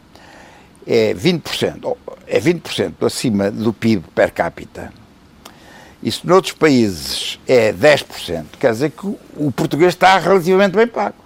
é 0.87 1.12
20%, 1.12 1.96
é 2.27 2.40
20% 2.40 2.94
acima 3.05 3.51
do 3.51 3.74
PIB 3.74 4.03
per 4.14 4.33
capita, 4.33 4.90
isso 6.03 6.27
noutros 6.27 6.55
países 6.55 7.38
é 7.46 7.70
10%, 7.72 8.46
quer 8.59 8.72
dizer 8.72 8.90
que 8.90 9.07
o 9.37 9.53
português 9.55 9.92
está 9.92 10.16
relativamente 10.16 10.74
bem 10.74 10.87
pago. 10.87 11.16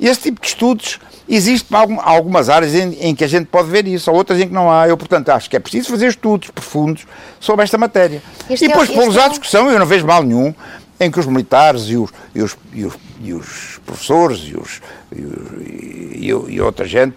Esse 0.00 0.22
tipo 0.22 0.40
de 0.40 0.48
estudos 0.48 0.98
existe 1.30 1.68
para 1.68 1.86
algumas 2.02 2.48
áreas 2.48 2.74
em, 2.74 2.92
em, 3.00 3.14
que 3.14 3.22
a 3.22 3.28
gente 3.28 3.46
pode 3.46 3.70
ver 3.70 3.86
isso, 3.86 4.10
ou 4.10 4.16
outras 4.16 4.40
em 4.40 4.48
que 4.48 4.52
não 4.52 4.70
há. 4.70 4.88
Eu, 4.88 4.96
portanto, 4.96 5.28
acho 5.30 5.48
que 5.48 5.56
é 5.56 5.60
preciso 5.60 5.90
fazer 5.90 6.08
estudos 6.08 6.50
profundos 6.50 7.06
sobre 7.38 7.62
esta 7.62 7.78
matéria. 7.78 8.20
Este 8.48 8.64
e 8.64 8.68
depois 8.68 8.90
é, 8.90 8.94
pô-los 8.94 9.16
à 9.16 9.28
discussão, 9.28 9.70
eu 9.70 9.78
não 9.78 9.86
vejo 9.86 10.06
mal 10.06 10.22
nenhum, 10.22 10.52
em 10.98 11.10
que 11.10 11.20
os 11.20 11.26
militares 11.26 11.84
e 11.88 11.96
os, 11.96 12.10
e 12.34 12.42
os, 12.42 12.56
e 12.72 12.84
os, 12.84 12.94
e 13.22 13.32
os 13.32 13.80
professores 13.86 14.40
e, 14.40 14.56
os, 14.56 14.82
e, 15.12 16.28
e, 16.48 16.60
outra 16.60 16.86
gente 16.86 17.16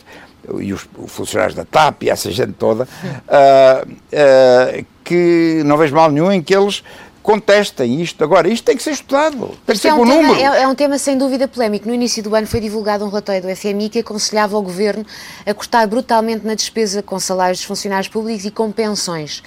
e 0.59 0.73
os 0.73 0.87
funcionários 1.07 1.55
da 1.55 1.65
TAP 1.65 2.03
e 2.03 2.09
essa 2.09 2.31
gente 2.31 2.53
toda, 2.53 2.83
uh, 2.83 3.89
uh, 3.89 4.85
que 5.03 5.61
não 5.65 5.77
vejo 5.77 5.95
mal 5.95 6.11
nenhum 6.11 6.31
em 6.31 6.41
que 6.41 6.55
eles 6.55 6.83
contestem 7.23 8.01
isto. 8.01 8.21
Agora, 8.23 8.49
isto 8.49 8.65
tem 8.65 8.75
que 8.75 8.83
ser 8.83 8.91
estudado, 8.91 9.57
tem 9.65 9.75
que 9.75 9.81
ser 9.81 9.87
é 9.87 9.93
um 9.93 9.97
com 9.99 10.05
tema, 10.05 10.37
é, 10.37 10.61
é, 10.61 10.67
um 10.67 10.75
tema 10.75 10.97
sem 10.97 11.17
dúvida 11.17 11.47
polémico. 11.47 11.87
No 11.87 11.95
início 11.95 12.21
do 12.21 12.35
ano 12.35 12.45
foi 12.45 12.59
divulgado 12.59 13.05
um 13.05 13.07
relatório 13.07 13.41
do 13.41 13.55
FMI 13.55 13.89
que 13.89 13.99
aconselhava 13.99 14.57
ao 14.57 14.61
Governo 14.61 15.05
a 15.45 15.53
cortar 15.53 15.87
brutalmente 15.87 16.45
na 16.45 16.53
despesa 16.53 17.01
com 17.01 17.17
salários 17.19 17.59
dos 17.59 17.65
funcionários 17.65 18.09
públicos 18.09 18.45
e 18.45 18.51
com 18.51 18.69
pensões. 18.71 19.41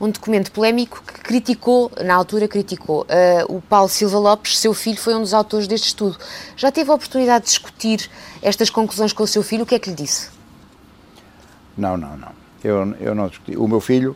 Um 0.00 0.10
documento 0.10 0.52
polémico 0.52 1.02
que 1.04 1.20
criticou, 1.20 1.90
na 2.04 2.14
altura 2.14 2.46
criticou, 2.46 3.02
uh, 3.02 3.56
o 3.56 3.62
Paulo 3.62 3.88
Silva 3.88 4.18
Lopes, 4.18 4.58
seu 4.58 4.74
filho, 4.74 4.98
foi 4.98 5.14
um 5.14 5.20
dos 5.20 5.34
autores 5.34 5.66
deste 5.66 5.88
estudo. 5.88 6.16
Já 6.54 6.70
teve 6.70 6.90
a 6.90 6.94
oportunidade 6.94 7.46
de 7.46 7.50
discutir 7.50 8.08
estas 8.42 8.70
conclusões 8.70 9.12
com 9.12 9.22
o 9.22 9.26
seu 9.26 9.42
filho? 9.42 9.64
O 9.64 9.66
que 9.66 9.74
é 9.74 9.78
que 9.78 9.88
lhe 9.88 9.96
disse? 9.96 10.28
Não, 11.76 11.96
não, 11.96 12.16
não. 12.16 12.32
Eu, 12.62 12.94
eu 13.00 13.14
não 13.14 13.26
discuti. 13.28 13.56
O 13.56 13.66
meu 13.66 13.80
filho 13.80 14.14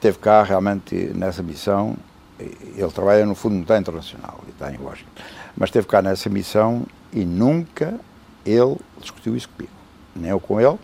teve 0.00 0.18
cá 0.18 0.42
realmente 0.42 0.94
nessa 1.14 1.42
missão. 1.42 1.96
Ele 2.38 2.90
trabalha 2.92 3.24
no 3.24 3.34
Fundo 3.34 3.54
Monetário 3.54 3.82
Internacional 3.82 4.40
e 4.46 4.50
está 4.50 4.72
em 4.72 4.78
Washington. 4.78 5.10
Mas 5.56 5.68
esteve 5.68 5.86
cá 5.86 6.02
nessa 6.02 6.28
missão 6.28 6.84
e 7.12 7.24
nunca 7.24 7.98
ele 8.44 8.76
discutiu 9.00 9.36
isso 9.36 9.48
comigo. 9.48 9.72
Nem 10.14 10.30
eu 10.30 10.40
com 10.40 10.60
ele, 10.60 10.78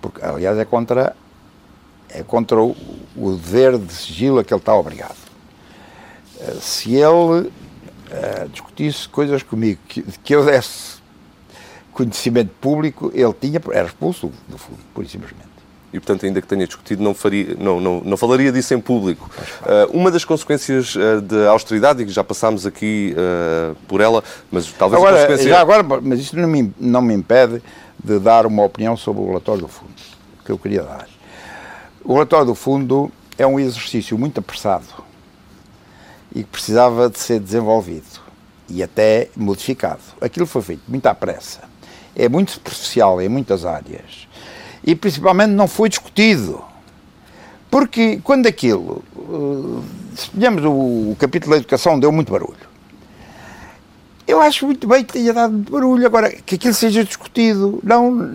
porque 0.00 0.24
aliás 0.24 0.56
é 0.58 0.64
contra, 0.64 1.16
é 2.08 2.22
contra 2.22 2.60
o, 2.60 2.76
o 3.16 3.32
dever 3.32 3.78
de 3.78 3.92
sigilo 3.92 4.38
a 4.38 4.44
que 4.44 4.52
ele 4.52 4.60
está 4.60 4.74
obrigado. 4.74 5.16
Eh, 6.40 6.56
se 6.60 6.94
ele 6.94 7.48
uh, 7.48 8.48
discutisse 8.50 9.08
coisas 9.08 9.42
comigo 9.42 9.80
que, 9.88 10.02
que 10.02 10.34
eu 10.34 10.44
desse 10.44 11.00
conhecimento 11.92 12.50
público, 12.60 13.12
ele 13.14 13.32
tinha, 13.34 13.60
era 13.72 13.86
expulso 13.86 14.32
do 14.48 14.58
fundo, 14.58 14.80
por 14.94 15.06
simplesmente 15.06 15.51
e, 15.92 16.00
portanto, 16.00 16.24
ainda 16.24 16.40
que 16.40 16.46
tenha 16.46 16.66
discutido, 16.66 17.02
não, 17.02 17.12
faria, 17.12 17.54
não, 17.58 17.78
não, 17.78 18.00
não 18.00 18.16
falaria 18.16 18.50
disso 18.50 18.72
em 18.72 18.80
público. 18.80 19.30
Uh, 19.60 19.96
uma 19.96 20.10
das 20.10 20.24
consequências 20.24 20.94
uh, 20.94 21.20
da 21.20 21.50
austeridade, 21.50 22.02
e 22.02 22.06
que 22.06 22.12
já 22.12 22.24
passámos 22.24 22.64
aqui 22.64 23.14
uh, 23.14 23.76
por 23.86 24.00
ela, 24.00 24.24
mas 24.50 24.66
talvez 24.72 25.02
agora, 25.02 25.16
a 25.16 25.26
consequência... 25.26 25.50
Já 25.50 25.60
agora, 25.60 25.82
mas 26.00 26.20
isto 26.20 26.36
não 26.36 26.48
me, 26.48 26.72
não 26.80 27.02
me 27.02 27.14
impede 27.14 27.62
de 28.02 28.18
dar 28.18 28.46
uma 28.46 28.64
opinião 28.64 28.96
sobre 28.96 29.22
o 29.22 29.26
relatório 29.26 29.62
do 29.62 29.68
fundo, 29.68 29.92
que 30.44 30.50
eu 30.50 30.58
queria 30.58 30.82
dar. 30.82 31.06
O 32.02 32.14
relatório 32.14 32.46
do 32.46 32.54
fundo 32.54 33.12
é 33.36 33.46
um 33.46 33.60
exercício 33.60 34.16
muito 34.16 34.40
apressado 34.40 34.86
e 36.34 36.42
que 36.42 36.50
precisava 36.50 37.10
de 37.10 37.18
ser 37.18 37.38
desenvolvido 37.38 38.20
e 38.68 38.82
até 38.82 39.28
modificado. 39.36 40.00
Aquilo 40.20 40.46
foi 40.46 40.62
feito 40.62 40.82
muito 40.88 41.06
à 41.06 41.14
pressa. 41.14 41.60
É 42.16 42.28
muito 42.28 42.52
superficial 42.52 43.20
em 43.20 43.28
muitas 43.28 43.64
áreas 43.64 44.26
e 44.84 44.94
principalmente 44.94 45.50
não 45.50 45.68
foi 45.68 45.88
discutido. 45.88 46.62
Porque 47.70 48.20
quando 48.22 48.46
aquilo, 48.46 49.02
uh, 49.16 49.82
se 50.14 50.30
o, 50.66 51.12
o 51.12 51.16
capítulo 51.18 51.52
da 51.52 51.56
educação 51.58 51.98
deu 51.98 52.12
muito 52.12 52.30
barulho. 52.30 52.72
Eu 54.26 54.40
acho 54.40 54.66
muito 54.66 54.86
bem 54.86 55.04
que 55.04 55.14
tenha 55.14 55.32
dado 55.32 55.56
barulho. 55.70 56.06
Agora, 56.06 56.30
que 56.30 56.54
aquilo 56.54 56.74
seja 56.74 57.04
discutido. 57.04 57.80
Não, 57.82 58.30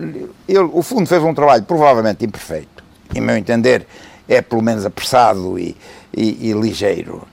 ele, 0.46 0.58
o 0.72 0.82
Fundo 0.82 1.06
fez 1.06 1.22
um 1.22 1.32
trabalho 1.32 1.62
provavelmente 1.62 2.24
imperfeito. 2.24 2.84
Em 3.14 3.20
meu 3.20 3.36
entender, 3.36 3.86
é 4.28 4.42
pelo 4.42 4.62
menos 4.62 4.84
apressado 4.84 5.58
e, 5.58 5.76
e, 6.14 6.50
e 6.50 6.52
ligeiro. 6.52 7.26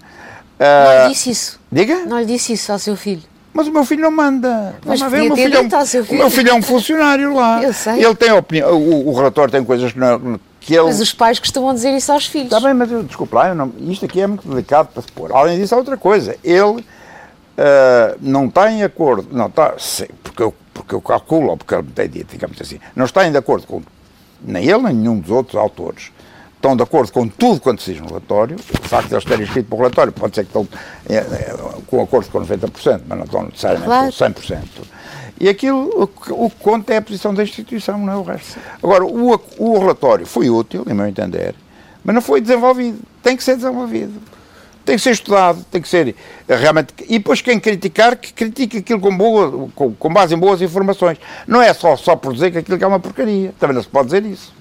Não 0.59 0.99
lhe 0.99 1.05
uh, 1.05 1.09
disse 1.09 1.29
isso? 1.31 1.59
Diga? 1.71 2.05
Não 2.05 2.19
lhe 2.19 2.25
disse 2.25 2.53
isso 2.53 2.71
ao 2.71 2.79
seu 2.79 2.95
filho? 2.95 3.23
Mas 3.55 3.69
o 3.69 3.71
meu 3.71 3.85
filho 3.85 4.01
não 4.01 4.11
manda. 4.11 4.75
Mas 4.85 4.99
ver, 4.99 5.21
o, 5.21 5.27
meu 5.27 5.37
filho 5.37 5.55
é 5.55 5.61
um, 5.61 5.69
o 6.09 6.13
meu 6.13 6.29
filho 6.29 6.49
é 6.49 6.53
um 6.53 6.61
funcionário 6.61 7.33
lá. 7.33 7.63
Eu 7.63 7.71
sei. 7.71 8.03
Ele 8.03 8.13
tem 8.13 8.29
opinião. 8.29 8.73
O, 8.73 9.07
o 9.07 9.15
relatório 9.15 9.49
tem 9.49 9.63
coisas 9.63 9.93
que, 9.93 9.97
não, 9.97 10.37
que 10.59 10.73
ele. 10.75 10.83
Mas 10.83 10.99
os 10.99 11.13
pais 11.13 11.39
costumam 11.39 11.73
dizer 11.73 11.95
isso 11.95 12.11
aos 12.11 12.25
filhos. 12.25 12.51
Está 12.51 12.59
bem, 12.59 12.73
mas 12.73 12.91
eu, 12.91 13.01
desculpe 13.01 13.33
lá, 13.33 13.47
eu 13.47 13.55
não, 13.55 13.71
isto 13.87 14.03
aqui 14.03 14.19
é 14.19 14.27
muito 14.27 14.45
delicado 14.45 14.89
para 14.89 15.01
se 15.01 15.09
pôr. 15.09 15.31
Além 15.31 15.57
disso, 15.57 15.73
há 15.73 15.77
outra 15.77 15.95
coisa. 15.95 16.35
Ele 16.43 16.81
uh, 16.81 16.83
não 18.19 18.47
está 18.47 18.69
em 18.69 18.83
acordo. 18.83 19.29
Não 19.31 19.47
está. 19.47 19.73
Porque 20.21 20.43
eu, 20.43 20.53
porque 20.73 20.93
eu 20.93 20.99
calculo, 20.99 21.51
ou 21.51 21.55
porque 21.55 21.75
ele 21.75 21.83
me 21.83 21.91
tem 21.91 22.09
dito, 22.09 22.31
digamos 22.33 22.59
assim. 22.59 22.77
Não 22.93 23.05
está 23.05 23.25
em 23.25 23.37
acordo 23.37 23.65
com 23.65 23.81
nem 24.43 24.65
ele, 24.65 24.83
nem 24.83 24.93
nenhum 24.93 25.17
dos 25.17 25.31
outros 25.31 25.55
autores 25.55 26.11
estão 26.65 26.75
de 26.75 26.81
acordo 26.81 27.11
com 27.11 27.27
tudo 27.27 27.59
quanto 27.59 27.83
se 27.83 27.93
diz 27.93 28.01
no 28.01 28.07
relatório. 28.07 28.55
O 28.55 28.87
facto 28.87 29.09
de 29.09 29.13
eles 29.13 29.23
terem 29.23 29.45
escrito 29.45 29.67
para 29.67 29.75
o 29.75 29.77
relatório 29.77 30.11
pode 30.11 30.35
ser 30.35 30.45
que 30.45 30.49
estão 30.49 30.67
é, 31.07 31.17
é, 31.17 31.55
com 31.85 32.01
acordo 32.01 32.29
com 32.31 32.41
90%, 32.41 33.01
mas 33.07 33.17
não 33.17 33.25
estão 33.25 33.43
necessariamente 33.43 33.85
claro. 33.85 34.11
com 34.11 34.41
100%. 34.41 34.63
E 35.39 35.49
aquilo, 35.49 36.09
o, 36.29 36.45
o 36.45 36.49
que 36.49 36.55
conta 36.57 36.93
é 36.93 36.97
a 36.97 37.01
posição 37.01 37.33
da 37.33 37.43
instituição, 37.43 37.99
não 37.99 38.13
é 38.13 38.15
o 38.15 38.23
resto. 38.23 38.57
Agora, 38.81 39.05
o, 39.05 39.39
o 39.59 39.79
relatório 39.79 40.25
foi 40.25 40.49
útil, 40.49 40.83
em 40.89 40.93
meu 40.93 41.05
entender, 41.05 41.53
mas 42.03 42.15
não 42.15 42.21
foi 42.21 42.41
desenvolvido. 42.41 42.99
Tem 43.21 43.37
que 43.37 43.43
ser 43.43 43.55
desenvolvido. 43.57 44.19
Tem 44.85 44.95
que 44.95 45.01
ser 45.01 45.11
estudado, 45.11 45.65
tem 45.71 45.81
que 45.81 45.89
ser 45.89 46.15
realmente. 46.47 46.93
E 47.09 47.17
depois 47.17 47.41
quem 47.41 47.59
criticar, 47.59 48.15
que 48.15 48.31
critique 48.31 48.77
aquilo 48.77 48.99
com, 48.99 49.15
boa, 49.15 49.69
com, 49.73 49.93
com 49.93 50.13
base 50.13 50.35
em 50.35 50.37
boas 50.37 50.61
informações. 50.61 51.17
Não 51.47 51.61
é 51.61 51.73
só, 51.73 51.95
só 51.97 52.15
por 52.15 52.33
dizer 52.33 52.51
que 52.51 52.59
aquilo 52.59 52.83
é 52.83 52.87
uma 52.87 52.99
porcaria. 52.99 53.51
Também 53.59 53.75
não 53.75 53.81
se 53.81 53.89
pode 53.89 54.05
dizer 54.05 54.23
isso. 54.23 54.53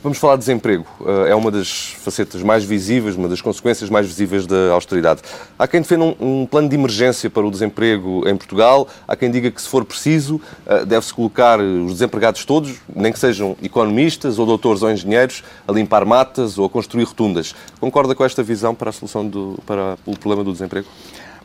Vamos 0.00 0.18
falar 0.18 0.34
de 0.34 0.40
desemprego. 0.40 0.86
Eh, 1.04 1.30
é 1.30 1.34
uma 1.34 1.50
das 1.50 1.96
facetas 1.98 2.40
mais 2.40 2.62
visíveis, 2.62 3.16
uma 3.16 3.28
das 3.28 3.40
consequências 3.40 3.90
mais 3.90 4.06
visíveis 4.06 4.46
da 4.46 4.70
austeridade. 4.72 5.22
Há 5.58 5.66
quem 5.66 5.80
defenda 5.80 6.04
um, 6.04 6.42
um 6.42 6.46
plano 6.46 6.68
de 6.68 6.76
emergência 6.76 7.28
para 7.28 7.44
o 7.44 7.50
desemprego 7.50 8.22
em 8.28 8.36
Portugal. 8.36 8.86
Há 9.08 9.16
quem 9.16 9.28
diga 9.28 9.50
que, 9.50 9.60
se 9.60 9.68
for 9.68 9.84
preciso, 9.84 10.40
eh, 10.66 10.84
deve-se 10.84 11.12
colocar 11.12 11.58
os 11.58 11.94
desempregados 11.94 12.44
todos, 12.44 12.76
nem 12.94 13.12
que 13.12 13.18
sejam 13.18 13.56
economistas 13.60 14.38
ou 14.38 14.46
doutores 14.46 14.82
ou 14.82 14.90
engenheiros, 14.90 15.42
a 15.66 15.72
limpar 15.72 16.04
matas 16.04 16.58
ou 16.58 16.66
a 16.66 16.70
construir 16.70 17.02
rotundas. 17.02 17.52
Concorda 17.80 18.14
com 18.14 18.24
esta 18.24 18.40
visão 18.40 18.76
para 18.76 18.90
a 18.90 18.92
solução 18.92 19.26
do, 19.26 19.58
para 19.66 19.98
o 20.06 20.16
problema 20.16 20.44
do 20.44 20.52
desemprego? 20.52 20.86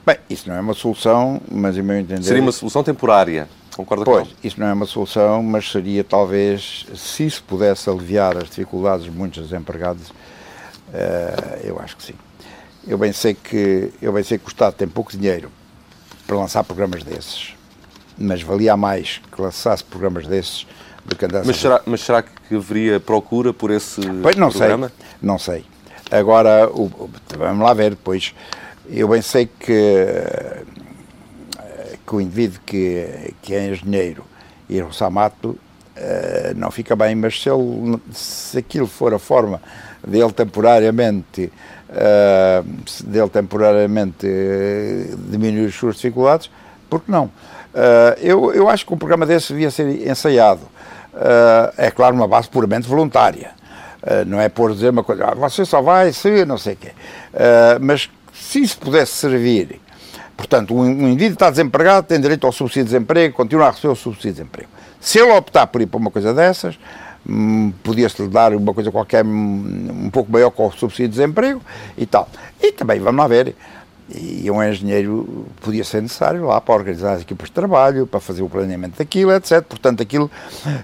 Bem, 0.06 0.18
isso 0.30 0.48
não 0.48 0.56
é 0.56 0.60
uma 0.60 0.76
solução, 0.76 1.42
mas 1.52 1.76
em 1.76 1.82
meu 1.82 1.98
entender... 1.98 2.22
Seria 2.24 2.42
uma 2.42 2.52
solução 2.52 2.84
temporária. 2.84 3.48
Concorda 3.76 4.06
pois, 4.06 4.28
com 4.28 4.48
isso 4.48 4.60
não 4.60 4.68
é 4.68 4.74
uma 4.74 4.86
solução, 4.86 5.42
mas 5.42 5.72
seria 5.72 6.04
talvez, 6.04 6.86
se 6.96 7.26
isso 7.26 7.44
pudesse 7.44 7.90
aliviar 7.90 8.38
as 8.38 8.46
dificuldades 8.46 9.06
de 9.06 9.12
muitos 9.12 9.50
desempregados, 9.50 10.10
uh, 10.10 11.60
eu 11.64 11.80
acho 11.80 11.98
que 11.98 12.04
sim. 12.04 12.14
Eu 12.88 12.98
bem 12.98 13.12
sei 13.14 13.34
que 13.34 13.92
eu 14.02 14.12
bem 14.12 14.24
sei 14.24 14.38
que 14.38 14.46
o 14.46 14.50
Estado 14.50 14.74
tem 14.74 14.88
pouco 14.88 15.12
dinheiro 15.12 15.52
para 16.28 16.38
lançar 16.38 16.64
programas 16.64 17.04
desses, 17.04 17.56
mas 18.18 18.42
valia 18.42 18.76
mais 18.78 19.22
que 19.32 19.42
lançasse 19.42 19.84
programas 19.84 20.28
desses 20.28 20.68
do 21.06 21.16
que 21.16 21.26
andasse 21.26 21.48
mas 21.48 21.58
será, 21.58 21.82
mas 21.86 22.02
será 22.02 22.22
que 22.22 22.56
haveria 22.56 23.00
procura 23.00 23.54
por 23.54 23.72
esse 23.72 24.02
pois 24.22 24.36
não 24.36 24.50
programa? 24.50 24.90
Sei, 24.90 25.08
não 25.22 25.40
sei. 25.40 25.66
Agora, 26.12 26.70
o, 26.70 27.10
vamos 27.38 27.64
lá 27.64 27.74
ver 27.74 27.92
depois. 27.92 28.34
Eu 28.88 29.08
bem 29.08 29.22
sei 29.22 29.48
que 29.48 30.64
que 32.06 32.16
o 32.16 32.22
indivíduo 32.22 32.60
que, 32.66 33.34
que 33.42 33.54
é 33.54 33.70
engenheiro 33.70 34.24
e 34.70 34.80
roçar 34.80 35.10
mato 35.10 35.50
uh, 35.50 36.54
não 36.56 36.72
fica 36.72 36.96
bem, 36.96 37.16
mas 37.16 37.42
se, 37.42 37.50
ele, 37.50 38.00
se 38.12 38.58
aquilo 38.58 38.88
for 38.88 39.14
a 39.14 39.20
forma 39.20 39.62
dele 40.06 40.32
temporariamente 40.32 41.52
uh, 41.94 43.06
dele 43.06 43.30
temporariamente 43.30 44.26
uh, 44.26 45.18
diminuir 45.30 45.68
as 45.68 45.76
suas 45.76 45.96
dificuldades, 45.96 46.50
porque 46.90 47.12
não? 47.12 47.26
Uh, 47.26 48.20
eu, 48.20 48.54
eu 48.54 48.70
acho 48.70 48.86
que 48.86 48.94
um 48.94 48.98
programa 48.98 49.26
desse 49.26 49.54
devia 49.54 49.72
ser 49.72 50.08
ensaiado. 50.08 50.62
é 51.78 51.92
claro, 51.92 52.16
uma 52.16 52.28
base 52.28 52.50
puramente 52.50 52.88
voluntária. 52.88 53.52
não 54.28 54.40
é 54.40 54.50
por 54.50 54.74
dizer 54.74 54.90
uma 54.90 55.04
coisa, 55.04 55.26
ah, 55.26 55.36
você 55.36 55.64
só 55.66 55.82
vai 55.82 56.12
se 56.12 56.46
não 56.46 56.58
sei 56.58 56.74
o 56.74 56.78
quê. 56.78 56.92
mas 57.80 58.10
se 58.34 58.62
isso 58.62 58.78
pudesse 58.80 59.14
servir 59.14 59.80
Portanto, 60.36 60.76
um, 60.76 61.08
indivíduo 61.08 61.34
está 61.34 61.50
desempregado, 61.50 62.08
tem 62.08 62.20
direito 62.20 62.46
ao 62.46 62.52
subsídio 62.52 62.86
de 62.86 62.92
desemprego, 62.92 63.36
continua 63.36 63.68
a 63.68 63.72
receber 63.72 63.94
o 63.94 63.96
subsídio 63.96 64.32
de 64.32 64.38
desemprego. 64.38 64.70
Se 65.00 65.20
ele 65.20 65.32
optar 65.32 65.68
por 65.68 65.82
ir 65.82 65.86
para 65.86 65.98
uma 65.98 66.10
coisa 66.10 66.34
dessas, 66.34 66.78
hum, 67.28 67.72
podia-se 67.84 68.28
dar 68.28 68.54
uma 68.54 68.74
coisa 68.74 68.92
qualquer 68.92 69.24
hum, 69.24 70.06
um 70.06 70.10
pouco 70.10 70.32
maior 70.32 70.50
com 70.50 70.68
o 70.68 70.72
subsídio 70.72 71.10
de 71.10 71.16
desemprego 71.18 71.62
e 71.98 72.06
tal. 72.06 72.28
E 72.62 72.72
também, 72.72 73.00
vamos 73.00 73.20
lá 73.20 73.28
ver, 73.28 73.56
e 74.10 74.50
um 74.52 74.62
engenheiro 74.62 75.46
podia 75.62 75.84
ser 75.84 76.02
necessário 76.02 76.46
lá 76.46 76.60
para 76.60 76.76
organizar 76.76 77.14
as 77.14 77.22
equipas 77.22 77.48
de 77.48 77.54
trabalho, 77.54 78.06
para 78.06 78.20
fazer 78.20 78.42
o 78.42 78.50
planeamento 78.50 78.98
daquilo, 78.98 79.32
etc. 79.32 79.62
Portanto, 79.62 80.02
aquilo, 80.02 80.30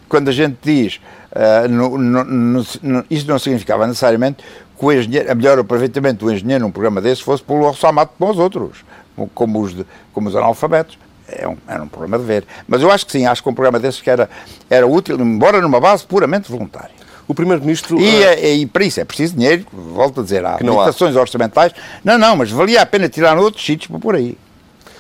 quando 0.08 0.30
a 0.30 0.32
gente 0.32 0.58
diz, 0.62 1.00
uh, 1.32 1.68
no, 1.68 1.98
no, 1.98 2.24
no, 2.24 3.06
isso 3.10 3.28
não 3.28 3.38
significava 3.38 3.86
necessariamente 3.88 4.44
que 4.78 4.86
o 4.86 4.92
engenheiro, 4.92 5.32
a 5.32 5.36
melhor 5.36 5.60
aproveitamento 5.60 6.26
do 6.26 6.32
engenheiro 6.32 6.64
num 6.64 6.72
programa 6.72 7.02
desse 7.02 7.22
fosse 7.22 7.44
pelo 7.44 7.66
orçamento 7.66 8.12
com 8.18 8.30
os 8.30 8.38
outros 8.38 8.89
como 9.28 9.62
os, 9.62 9.74
de, 9.74 9.86
como 10.14 10.30
os 10.30 10.36
analfabetos. 10.36 10.98
É 11.28 11.48
um, 11.48 11.58
era 11.68 11.84
um 11.84 11.88
problema 11.88 12.18
de 12.18 12.26
ver. 12.26 12.46
Mas 12.68 12.82
eu 12.82 12.90
acho 12.90 13.06
que 13.06 13.12
sim, 13.12 13.26
acho 13.26 13.44
que 13.44 13.50
um 13.50 13.54
programa 13.54 13.80
desses 13.80 14.02
que 14.02 14.10
era, 14.10 14.30
era 14.70 14.88
útil, 14.88 15.20
embora 15.20 15.62
numa 15.62 15.80
base 15.80 16.04
puramente 16.06 16.52
voluntária. 16.52 16.92
O 17.28 17.36
Primeiro-Ministro. 17.36 18.00
E, 18.00 18.24
uh... 18.26 18.46
e, 18.46 18.66
para 18.66 18.84
isso 18.84 19.00
é 19.00 19.06
preciso 19.06 19.36
dinheiro, 19.36 19.64
volto 19.72 20.22
a 20.22 20.24
dizer, 20.24 20.44
há 20.44 20.58
limitações 20.58 21.16
orçamentais. 21.16 21.72
Não, 22.04 22.18
não, 22.18 22.36
mas 22.36 22.50
valia 22.50 22.82
a 22.82 22.86
pena 22.86 23.08
tirar 23.08 23.38
outros 23.38 23.64
sítios 23.64 23.88
por, 23.88 24.00
por 24.00 24.16
aí. 24.16 24.36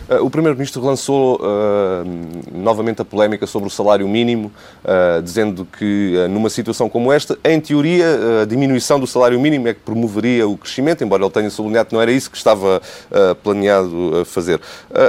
Uh, 0.10 0.26
o 0.26 0.30
Primeiro-Ministro 0.30 0.84
lançou 0.84 1.36
uh, 1.36 2.04
novamente 2.52 3.00
a 3.00 3.06
polémica 3.06 3.46
sobre 3.46 3.68
o 3.68 3.70
salário 3.70 4.08
mínimo, 4.08 4.52
uh, 4.84 5.22
dizendo 5.22 5.66
que 5.66 6.16
numa 6.32 6.50
situação 6.50 6.90
como 6.90 7.14
esta, 7.14 7.38
em 7.44 7.62
teoria, 7.62 8.42
a 8.42 8.46
diminuição 8.46 9.00
do 9.00 9.06
salário 9.06 9.40
mínimo 9.40 9.68
é 9.68 9.74
que 9.74 9.82
promoveria 9.82 10.48
o 10.48 10.58
crescimento, 10.58 11.04
embora 11.04 11.24
ele 11.24 11.32
tenha 11.32 11.50
sublinhado 11.52 11.90
que 11.90 11.94
não 11.94 12.02
era 12.02 12.12
isso 12.12 12.32
que 12.32 12.38
estava 12.38 12.82
planeado 13.44 14.26
fazer. 14.26 14.60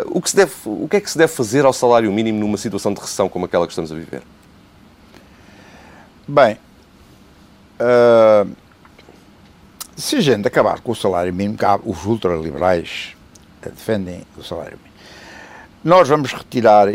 o, 0.07 0.21
que 0.21 0.31
se 0.31 0.37
deve, 0.37 0.53
o 0.67 0.87
que 0.89 0.97
é 0.97 1.01
que 1.01 1.11
se 1.11 1.17
deve 1.17 1.33
fazer 1.33 1.65
ao 1.65 1.73
salário 1.73 2.13
mínimo 2.13 2.39
numa 2.41 2.59
situação 2.59 2.93
de 2.93 3.01
recessão 3.01 3.29
como 3.29 3.47
aquela 3.47 3.67
que 3.67 3.73
estamos 3.73 3.91
a 3.91 3.95
viver? 3.95 4.23
Bem, 6.27 6.59
se 9.97 10.17
a 10.17 10.21
gente 10.21 10.47
acabar 10.47 10.81
com 10.81 10.93
o 10.93 10.97
salário 10.97 11.33
mínimo, 11.33 11.57
os 11.85 12.05
ultraliberais 12.05 13.15
defendem 13.63 14.23
o 14.37 14.43
salário 14.43 14.73
mínimo 14.73 14.90
nós 15.83 16.09
vamos 16.09 16.33
retirar 16.33 16.89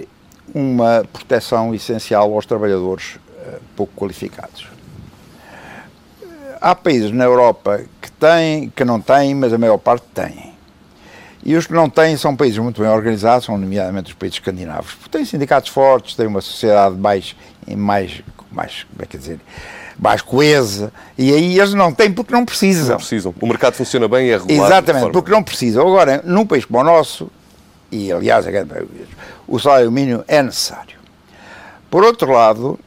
uma 0.54 1.04
proteção 1.12 1.74
essencial 1.74 2.34
aos 2.34 2.46
trabalhadores 2.46 3.16
uh, 3.16 3.60
pouco 3.76 3.94
qualificados. 3.96 4.68
Há 6.62 6.76
países 6.76 7.12
na 7.12 7.24
Europa 7.24 7.84
que 8.02 8.12
têm, 8.12 8.70
que 8.70 8.86
não 8.86 9.00
têm, 9.00 9.36
mas 9.36 9.54
a 9.54 9.58
maior 9.58 9.78
parte 9.78 10.06
têm. 10.14 10.56
E 11.44 11.56
os 11.56 11.68
que 11.68 11.74
não 11.74 11.88
têm 11.88 12.18
são 12.18 12.36
países 12.36 12.58
muito 12.58 12.82
bem 12.82 12.90
organizados, 12.90 13.46
são 13.46 13.58
nomeadamente 13.58 14.12
os 14.12 14.18
países 14.18 14.40
escandinavos, 14.40 14.96
porque 14.96 15.16
têm 15.16 15.26
sindicatos 15.26 15.70
fortes, 15.70 16.16
têm 16.16 16.26
uma 16.26 16.42
sociedade 16.42 16.96
mais, 16.96 17.36
mais, 17.68 18.24
mais 18.52 18.84
como 18.84 19.04
é 19.04 19.06
que 19.06 19.16
dizer, 19.16 19.40
mais 20.00 20.24
coesa, 20.24 20.92
e 21.16 21.32
aí 21.32 21.60
eles 21.60 21.76
não 21.76 21.94
têm 21.94 22.12
porque 22.12 22.34
não 22.34 22.44
precisam. 22.44 22.90
Não 22.90 22.98
precisam. 22.98 23.36
O 23.40 23.48
mercado 23.48 23.76
funciona 23.76 24.08
bem 24.08 24.28
e 24.28 24.32
é 24.32 24.38
regulado. 24.38 24.74
Exatamente, 24.74 25.12
porque 25.12 25.30
não 25.30 25.44
precisam. 25.44 25.88
Agora, 25.88 26.22
num 26.26 26.48
país 26.48 26.66
como 26.66 26.80
o 26.80 26.84
nosso, 26.84 27.30
e 27.92 28.12
aliás 28.12 28.46
o 29.48 29.60
salário 29.60 29.92
mínimo 29.92 30.24
é 30.28 30.42
necessário. 30.42 30.98
Por 31.90 32.04
outro 32.04 32.32
lado, 32.32 32.80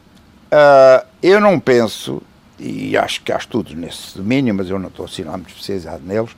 uh, 0.53 1.07
eu 1.23 1.41
não 1.41 1.59
penso, 1.59 2.21
e 2.59 2.97
acho 2.97 3.23
que 3.23 3.33
há 3.33 3.37
estudos 3.37 3.75
nesse 3.75 4.17
domínio, 4.17 4.55
mas 4.55 4.69
eu 4.69 4.79
não 4.79 4.89
estou 4.89 5.07
assim 5.07 5.25
muito 5.25 5.49
especializado 5.49 6.03
neles, 6.05 6.31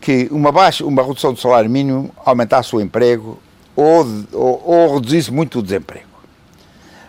que 0.00 0.28
uma, 0.30 0.50
baixa, 0.50 0.84
uma 0.84 1.02
redução 1.02 1.32
do 1.32 1.38
salário 1.38 1.70
mínimo 1.70 2.10
aumentasse 2.24 2.74
o 2.74 2.80
emprego 2.80 3.38
ou, 3.76 4.06
ou, 4.32 4.62
ou 4.64 4.94
reduzisse 4.94 5.30
muito 5.30 5.58
o 5.58 5.62
desemprego. 5.62 6.08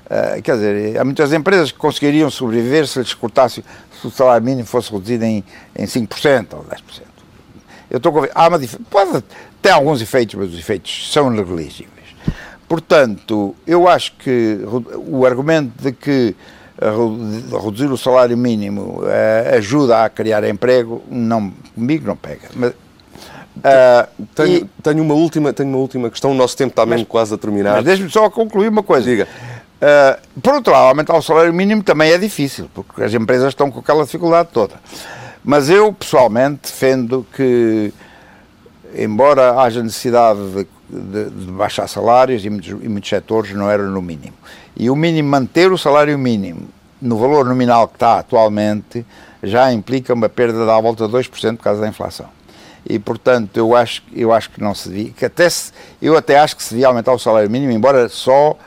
Uh, 0.05 0.41
quer 0.41 0.55
dizer, 0.55 0.99
há 0.99 1.05
muitas 1.05 1.31
empresas 1.31 1.71
que 1.71 1.77
conseguiriam 1.77 2.29
sobreviver 2.29 2.85
se 2.85 2.99
lhes 2.99 3.13
cortasse, 3.13 3.63
se 3.99 4.07
o 4.07 4.11
salário 4.11 4.45
mínimo 4.45 4.67
fosse 4.67 4.91
reduzido 4.91 5.23
em, 5.23 5.43
em 5.73 5.85
5% 5.85 6.47
ou 6.53 6.65
10%. 6.65 7.11
Eu 7.89 7.97
estou 7.97 8.11
convencido. 8.11 8.39
Há 8.39 8.47
uma 8.47 8.59
pode 8.89 9.23
ter 9.61 9.69
alguns 9.69 10.01
efeitos, 10.01 10.35
mas 10.35 10.49
os 10.53 10.59
efeitos 10.59 11.11
são 11.11 11.29
negligíveis. 11.29 11.91
Portanto, 12.67 13.55
eu 13.67 13.87
acho 13.87 14.13
que 14.13 14.59
o 14.95 15.25
argumento 15.25 15.71
de 15.81 15.91
que 15.91 16.35
reduzir 17.63 17.91
o 17.91 17.97
salário 17.97 18.35
mínimo 18.35 19.01
uh, 19.01 19.55
ajuda 19.57 20.03
a 20.03 20.09
criar 20.09 20.43
emprego, 20.43 21.03
não, 21.09 21.53
comigo 21.75 22.07
não 22.07 22.15
pega. 22.15 22.49
Mas, 22.55 22.71
uh, 22.71 24.25
tenho, 24.33 24.57
e, 24.57 24.69
tenho, 24.81 25.03
uma 25.03 25.13
última, 25.13 25.53
tenho 25.53 25.69
uma 25.69 25.77
última 25.77 26.09
questão, 26.09 26.31
o 26.31 26.33
nosso 26.33 26.57
tempo 26.57 26.71
está 26.71 26.85
mesmo 26.85 27.05
quase 27.05 27.33
a 27.33 27.37
terminar. 27.37 27.75
Mas 27.75 27.85
deixe-me 27.85 28.09
só 28.09 28.29
concluir 28.29 28.69
uma 28.69 28.81
coisa. 28.81 29.07
Diga. 29.07 29.27
Uh, 29.81 30.39
por 30.41 30.55
outro 30.55 30.73
lado, 30.73 30.87
aumentar 30.87 31.15
o 31.15 31.21
salário 31.21 31.53
mínimo 31.53 31.83
também 31.83 32.11
é 32.11 32.17
difícil, 32.17 32.69
porque 32.73 33.03
as 33.03 33.13
empresas 33.13 33.49
estão 33.49 33.69
com 33.69 33.79
aquela 33.79 34.03
dificuldade 34.03 34.49
toda. 34.51 34.75
Mas 35.43 35.69
eu, 35.69 35.91
pessoalmente, 35.91 36.61
defendo 36.63 37.25
que, 37.35 37.93
embora 38.95 39.59
haja 39.59 39.81
necessidade 39.81 40.39
de, 40.51 40.67
de, 40.89 41.29
de 41.29 41.51
baixar 41.51 41.87
salários, 41.87 42.45
e 42.45 42.49
muitos, 42.49 42.69
em 42.69 42.89
muitos 42.89 43.09
setores 43.09 43.53
não 43.53 43.69
era 43.69 43.83
no 43.83 44.01
mínimo. 44.01 44.33
E 44.75 44.89
o 44.89 44.95
mínimo, 44.95 45.29
manter 45.29 45.71
o 45.71 45.77
salário 45.77 46.17
mínimo 46.17 46.67
no 47.01 47.17
valor 47.17 47.45
nominal 47.45 47.87
que 47.87 47.95
está 47.95 48.19
atualmente, 48.19 49.05
já 49.41 49.71
implica 49.73 50.13
uma 50.13 50.29
perda 50.29 50.65
da 50.65 50.79
volta 50.79 51.07
de 51.07 51.13
2% 51.13 51.57
por 51.57 51.63
causa 51.63 51.81
da 51.81 51.87
inflação. 51.87 52.27
E, 52.87 52.99
portanto, 52.99 53.57
eu 53.57 53.75
acho, 53.75 54.03
eu 54.13 54.31
acho 54.31 54.49
que 54.49 54.61
não 54.61 54.73
se 54.73 54.89
devia, 54.89 55.11
que 55.11 55.25
até 55.25 55.49
se, 55.49 55.71
eu 56.01 56.15
até 56.15 56.39
acho 56.39 56.55
que 56.55 56.63
se 56.63 56.71
devia 56.71 56.87
aumentar 56.87 57.13
o 57.13 57.19
salário 57.19 57.49
mínimo, 57.49 57.71
embora 57.71 58.07
só 58.09 58.57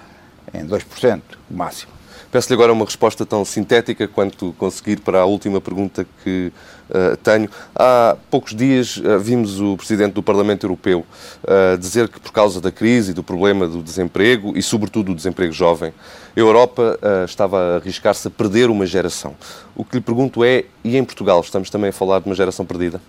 em 0.52 0.66
2%, 0.66 1.20
o 1.50 1.54
máximo. 1.54 1.93
Peço-lhe 2.34 2.54
agora 2.54 2.72
uma 2.72 2.84
resposta 2.84 3.24
tão 3.24 3.44
sintética 3.44 4.08
quanto 4.08 4.52
conseguir 4.58 4.98
para 4.98 5.20
a 5.20 5.24
última 5.24 5.60
pergunta 5.60 6.04
que 6.24 6.52
uh, 6.90 7.16
tenho. 7.18 7.48
Há 7.72 8.16
poucos 8.28 8.56
dias 8.56 8.96
uh, 8.96 9.20
vimos 9.20 9.60
o 9.60 9.76
Presidente 9.76 10.14
do 10.14 10.22
Parlamento 10.22 10.64
Europeu 10.64 11.06
uh, 11.44 11.78
dizer 11.78 12.08
que, 12.08 12.18
por 12.18 12.32
causa 12.32 12.60
da 12.60 12.72
crise 12.72 13.12
e 13.12 13.14
do 13.14 13.22
problema 13.22 13.68
do 13.68 13.80
desemprego, 13.80 14.52
e 14.58 14.62
sobretudo 14.64 15.12
do 15.12 15.14
desemprego 15.14 15.52
jovem, 15.52 15.94
a 16.36 16.40
Europa 16.40 16.98
estava 17.24 17.56
a 17.56 17.76
arriscar-se 17.76 18.26
a 18.26 18.30
perder 18.32 18.68
uma 18.68 18.84
geração. 18.84 19.36
O 19.76 19.84
que 19.84 19.94
lhe 19.94 20.02
pergunto 20.02 20.42
é, 20.42 20.64
e 20.82 20.96
em 20.96 21.04
Portugal, 21.04 21.40
estamos 21.40 21.70
também 21.70 21.90
a 21.90 21.92
falar 21.92 22.18
de 22.18 22.26
uma 22.26 22.34
geração 22.34 22.66
perdida? 22.66 23.00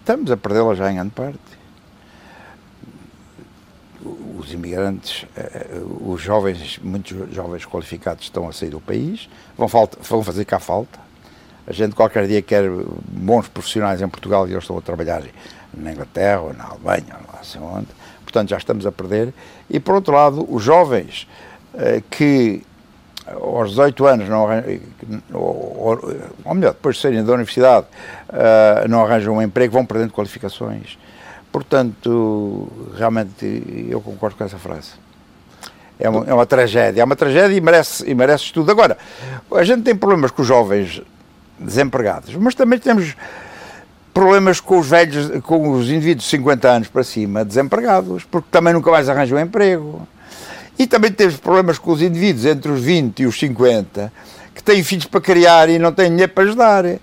Estamos 0.00 0.30
a 0.30 0.36
perdê-la 0.36 0.74
já 0.74 0.92
em 0.92 0.96
grande 0.96 1.12
parte 1.12 1.53
os 4.38 4.52
imigrantes, 4.52 5.26
eh, 5.36 5.66
eh, 5.70 5.82
os 6.00 6.20
jovens, 6.20 6.78
muitos 6.82 7.16
jovens 7.32 7.64
qualificados 7.64 8.24
estão 8.24 8.48
a 8.48 8.52
sair 8.52 8.70
do 8.70 8.80
país, 8.80 9.28
vão, 9.56 9.68
falta, 9.68 9.98
vão 10.02 10.22
fazer 10.22 10.44
cá 10.44 10.58
falta. 10.58 10.98
A 11.66 11.72
gente 11.72 11.94
qualquer 11.94 12.26
dia 12.26 12.42
quer 12.42 12.68
bons 13.08 13.48
profissionais 13.48 14.02
em 14.02 14.08
Portugal 14.08 14.46
e 14.48 14.52
eu 14.52 14.58
estou 14.58 14.78
a 14.78 14.82
trabalhar 14.82 15.22
na 15.72 15.92
Inglaterra 15.92 16.40
ou 16.42 16.52
na 16.52 16.64
Alemanha, 16.64 17.16
não 17.32 17.44
sei 17.44 17.60
onde. 17.60 17.88
Portanto, 18.22 18.50
já 18.50 18.58
estamos 18.58 18.84
a 18.84 18.92
perder. 18.92 19.32
E, 19.70 19.80
por 19.80 19.94
outro 19.94 20.12
lado, 20.12 20.46
os 20.52 20.62
jovens 20.62 21.26
eh, 21.74 22.02
que 22.10 22.62
aos 23.26 23.70
18 23.70 24.06
anos, 24.06 24.28
não 24.28 24.46
arranjam, 24.46 24.80
ou, 25.32 25.98
ou, 26.44 26.54
melhor, 26.54 26.74
depois 26.74 26.96
de 26.96 27.02
saírem 27.02 27.24
da 27.24 27.32
universidade, 27.32 27.86
não 28.86 29.02
arranjam 29.02 29.34
um 29.34 29.40
emprego, 29.40 29.72
vão 29.72 29.86
perdendo 29.86 30.12
qualificações 30.12 30.98
Portanto, 31.54 32.68
realmente 32.98 33.86
eu 33.88 34.00
concordo 34.00 34.34
com 34.36 34.42
essa 34.42 34.58
frase. 34.58 34.90
É 36.00 36.08
uma, 36.08 36.26
é 36.26 36.34
uma 36.34 36.44
tragédia, 36.44 37.00
é 37.00 37.04
uma 37.04 37.14
tragédia 37.14 37.56
e 37.56 37.60
merece, 37.60 38.10
e 38.10 38.12
merece 38.12 38.46
estudo. 38.46 38.72
Agora, 38.72 38.98
a 39.52 39.62
gente 39.62 39.84
tem 39.84 39.94
problemas 39.94 40.32
com 40.32 40.42
os 40.42 40.48
jovens 40.48 41.00
desempregados, 41.56 42.34
mas 42.34 42.56
também 42.56 42.80
temos 42.80 43.14
problemas 44.12 44.58
com 44.58 44.80
os 44.80 44.88
velhos, 44.88 45.30
com 45.44 45.70
os 45.70 45.88
indivíduos 45.88 46.24
de 46.24 46.30
50 46.30 46.68
anos 46.68 46.88
para 46.88 47.04
cima 47.04 47.44
desempregados, 47.44 48.24
porque 48.24 48.48
também 48.50 48.72
nunca 48.72 48.90
mais 48.90 49.08
arranjam 49.08 49.38
emprego. 49.38 50.08
E 50.76 50.88
também 50.88 51.12
temos 51.12 51.36
problemas 51.36 51.78
com 51.78 51.92
os 51.92 52.02
indivíduos 52.02 52.46
entre 52.46 52.72
os 52.72 52.82
20 52.82 53.20
e 53.20 53.26
os 53.26 53.38
50 53.38 54.12
que 54.54 54.62
têm 54.62 54.82
filhos 54.82 55.06
para 55.06 55.20
criar 55.20 55.68
e 55.68 55.78
não 55.78 55.92
têm 55.92 56.10
dinheiro 56.10 56.32
para 56.32 56.44
ajudar. 56.44 56.84
Uh, 56.84 57.00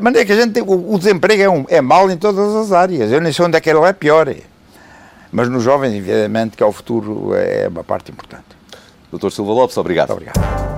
mas 0.00 0.14
é 0.16 0.24
que 0.24 0.32
a 0.32 0.36
gente 0.36 0.52
tem, 0.52 0.62
o, 0.62 0.94
o 0.94 0.98
desemprego 0.98 1.42
é, 1.42 1.48
um, 1.48 1.64
é 1.68 1.80
mal 1.80 2.10
em 2.10 2.16
todas 2.16 2.54
as 2.54 2.72
áreas. 2.72 3.12
Eu 3.12 3.20
nem 3.20 3.32
sei 3.32 3.44
onde 3.44 3.56
é 3.56 3.60
que 3.60 3.70
ele 3.70 3.80
é 3.80 3.92
pior. 3.92 4.34
mas 5.30 5.48
nos 5.48 5.62
jovens, 5.62 5.94
evidentemente, 5.94 6.56
que 6.56 6.62
é 6.62 6.66
o 6.66 6.72
futuro 6.72 7.34
é 7.34 7.68
uma 7.68 7.84
parte 7.84 8.10
importante. 8.10 8.44
Doutor 9.10 9.30
Silva 9.30 9.52
Lopes, 9.52 9.76
obrigado. 9.76 10.08
Muito 10.08 10.30
obrigado. 10.30 10.71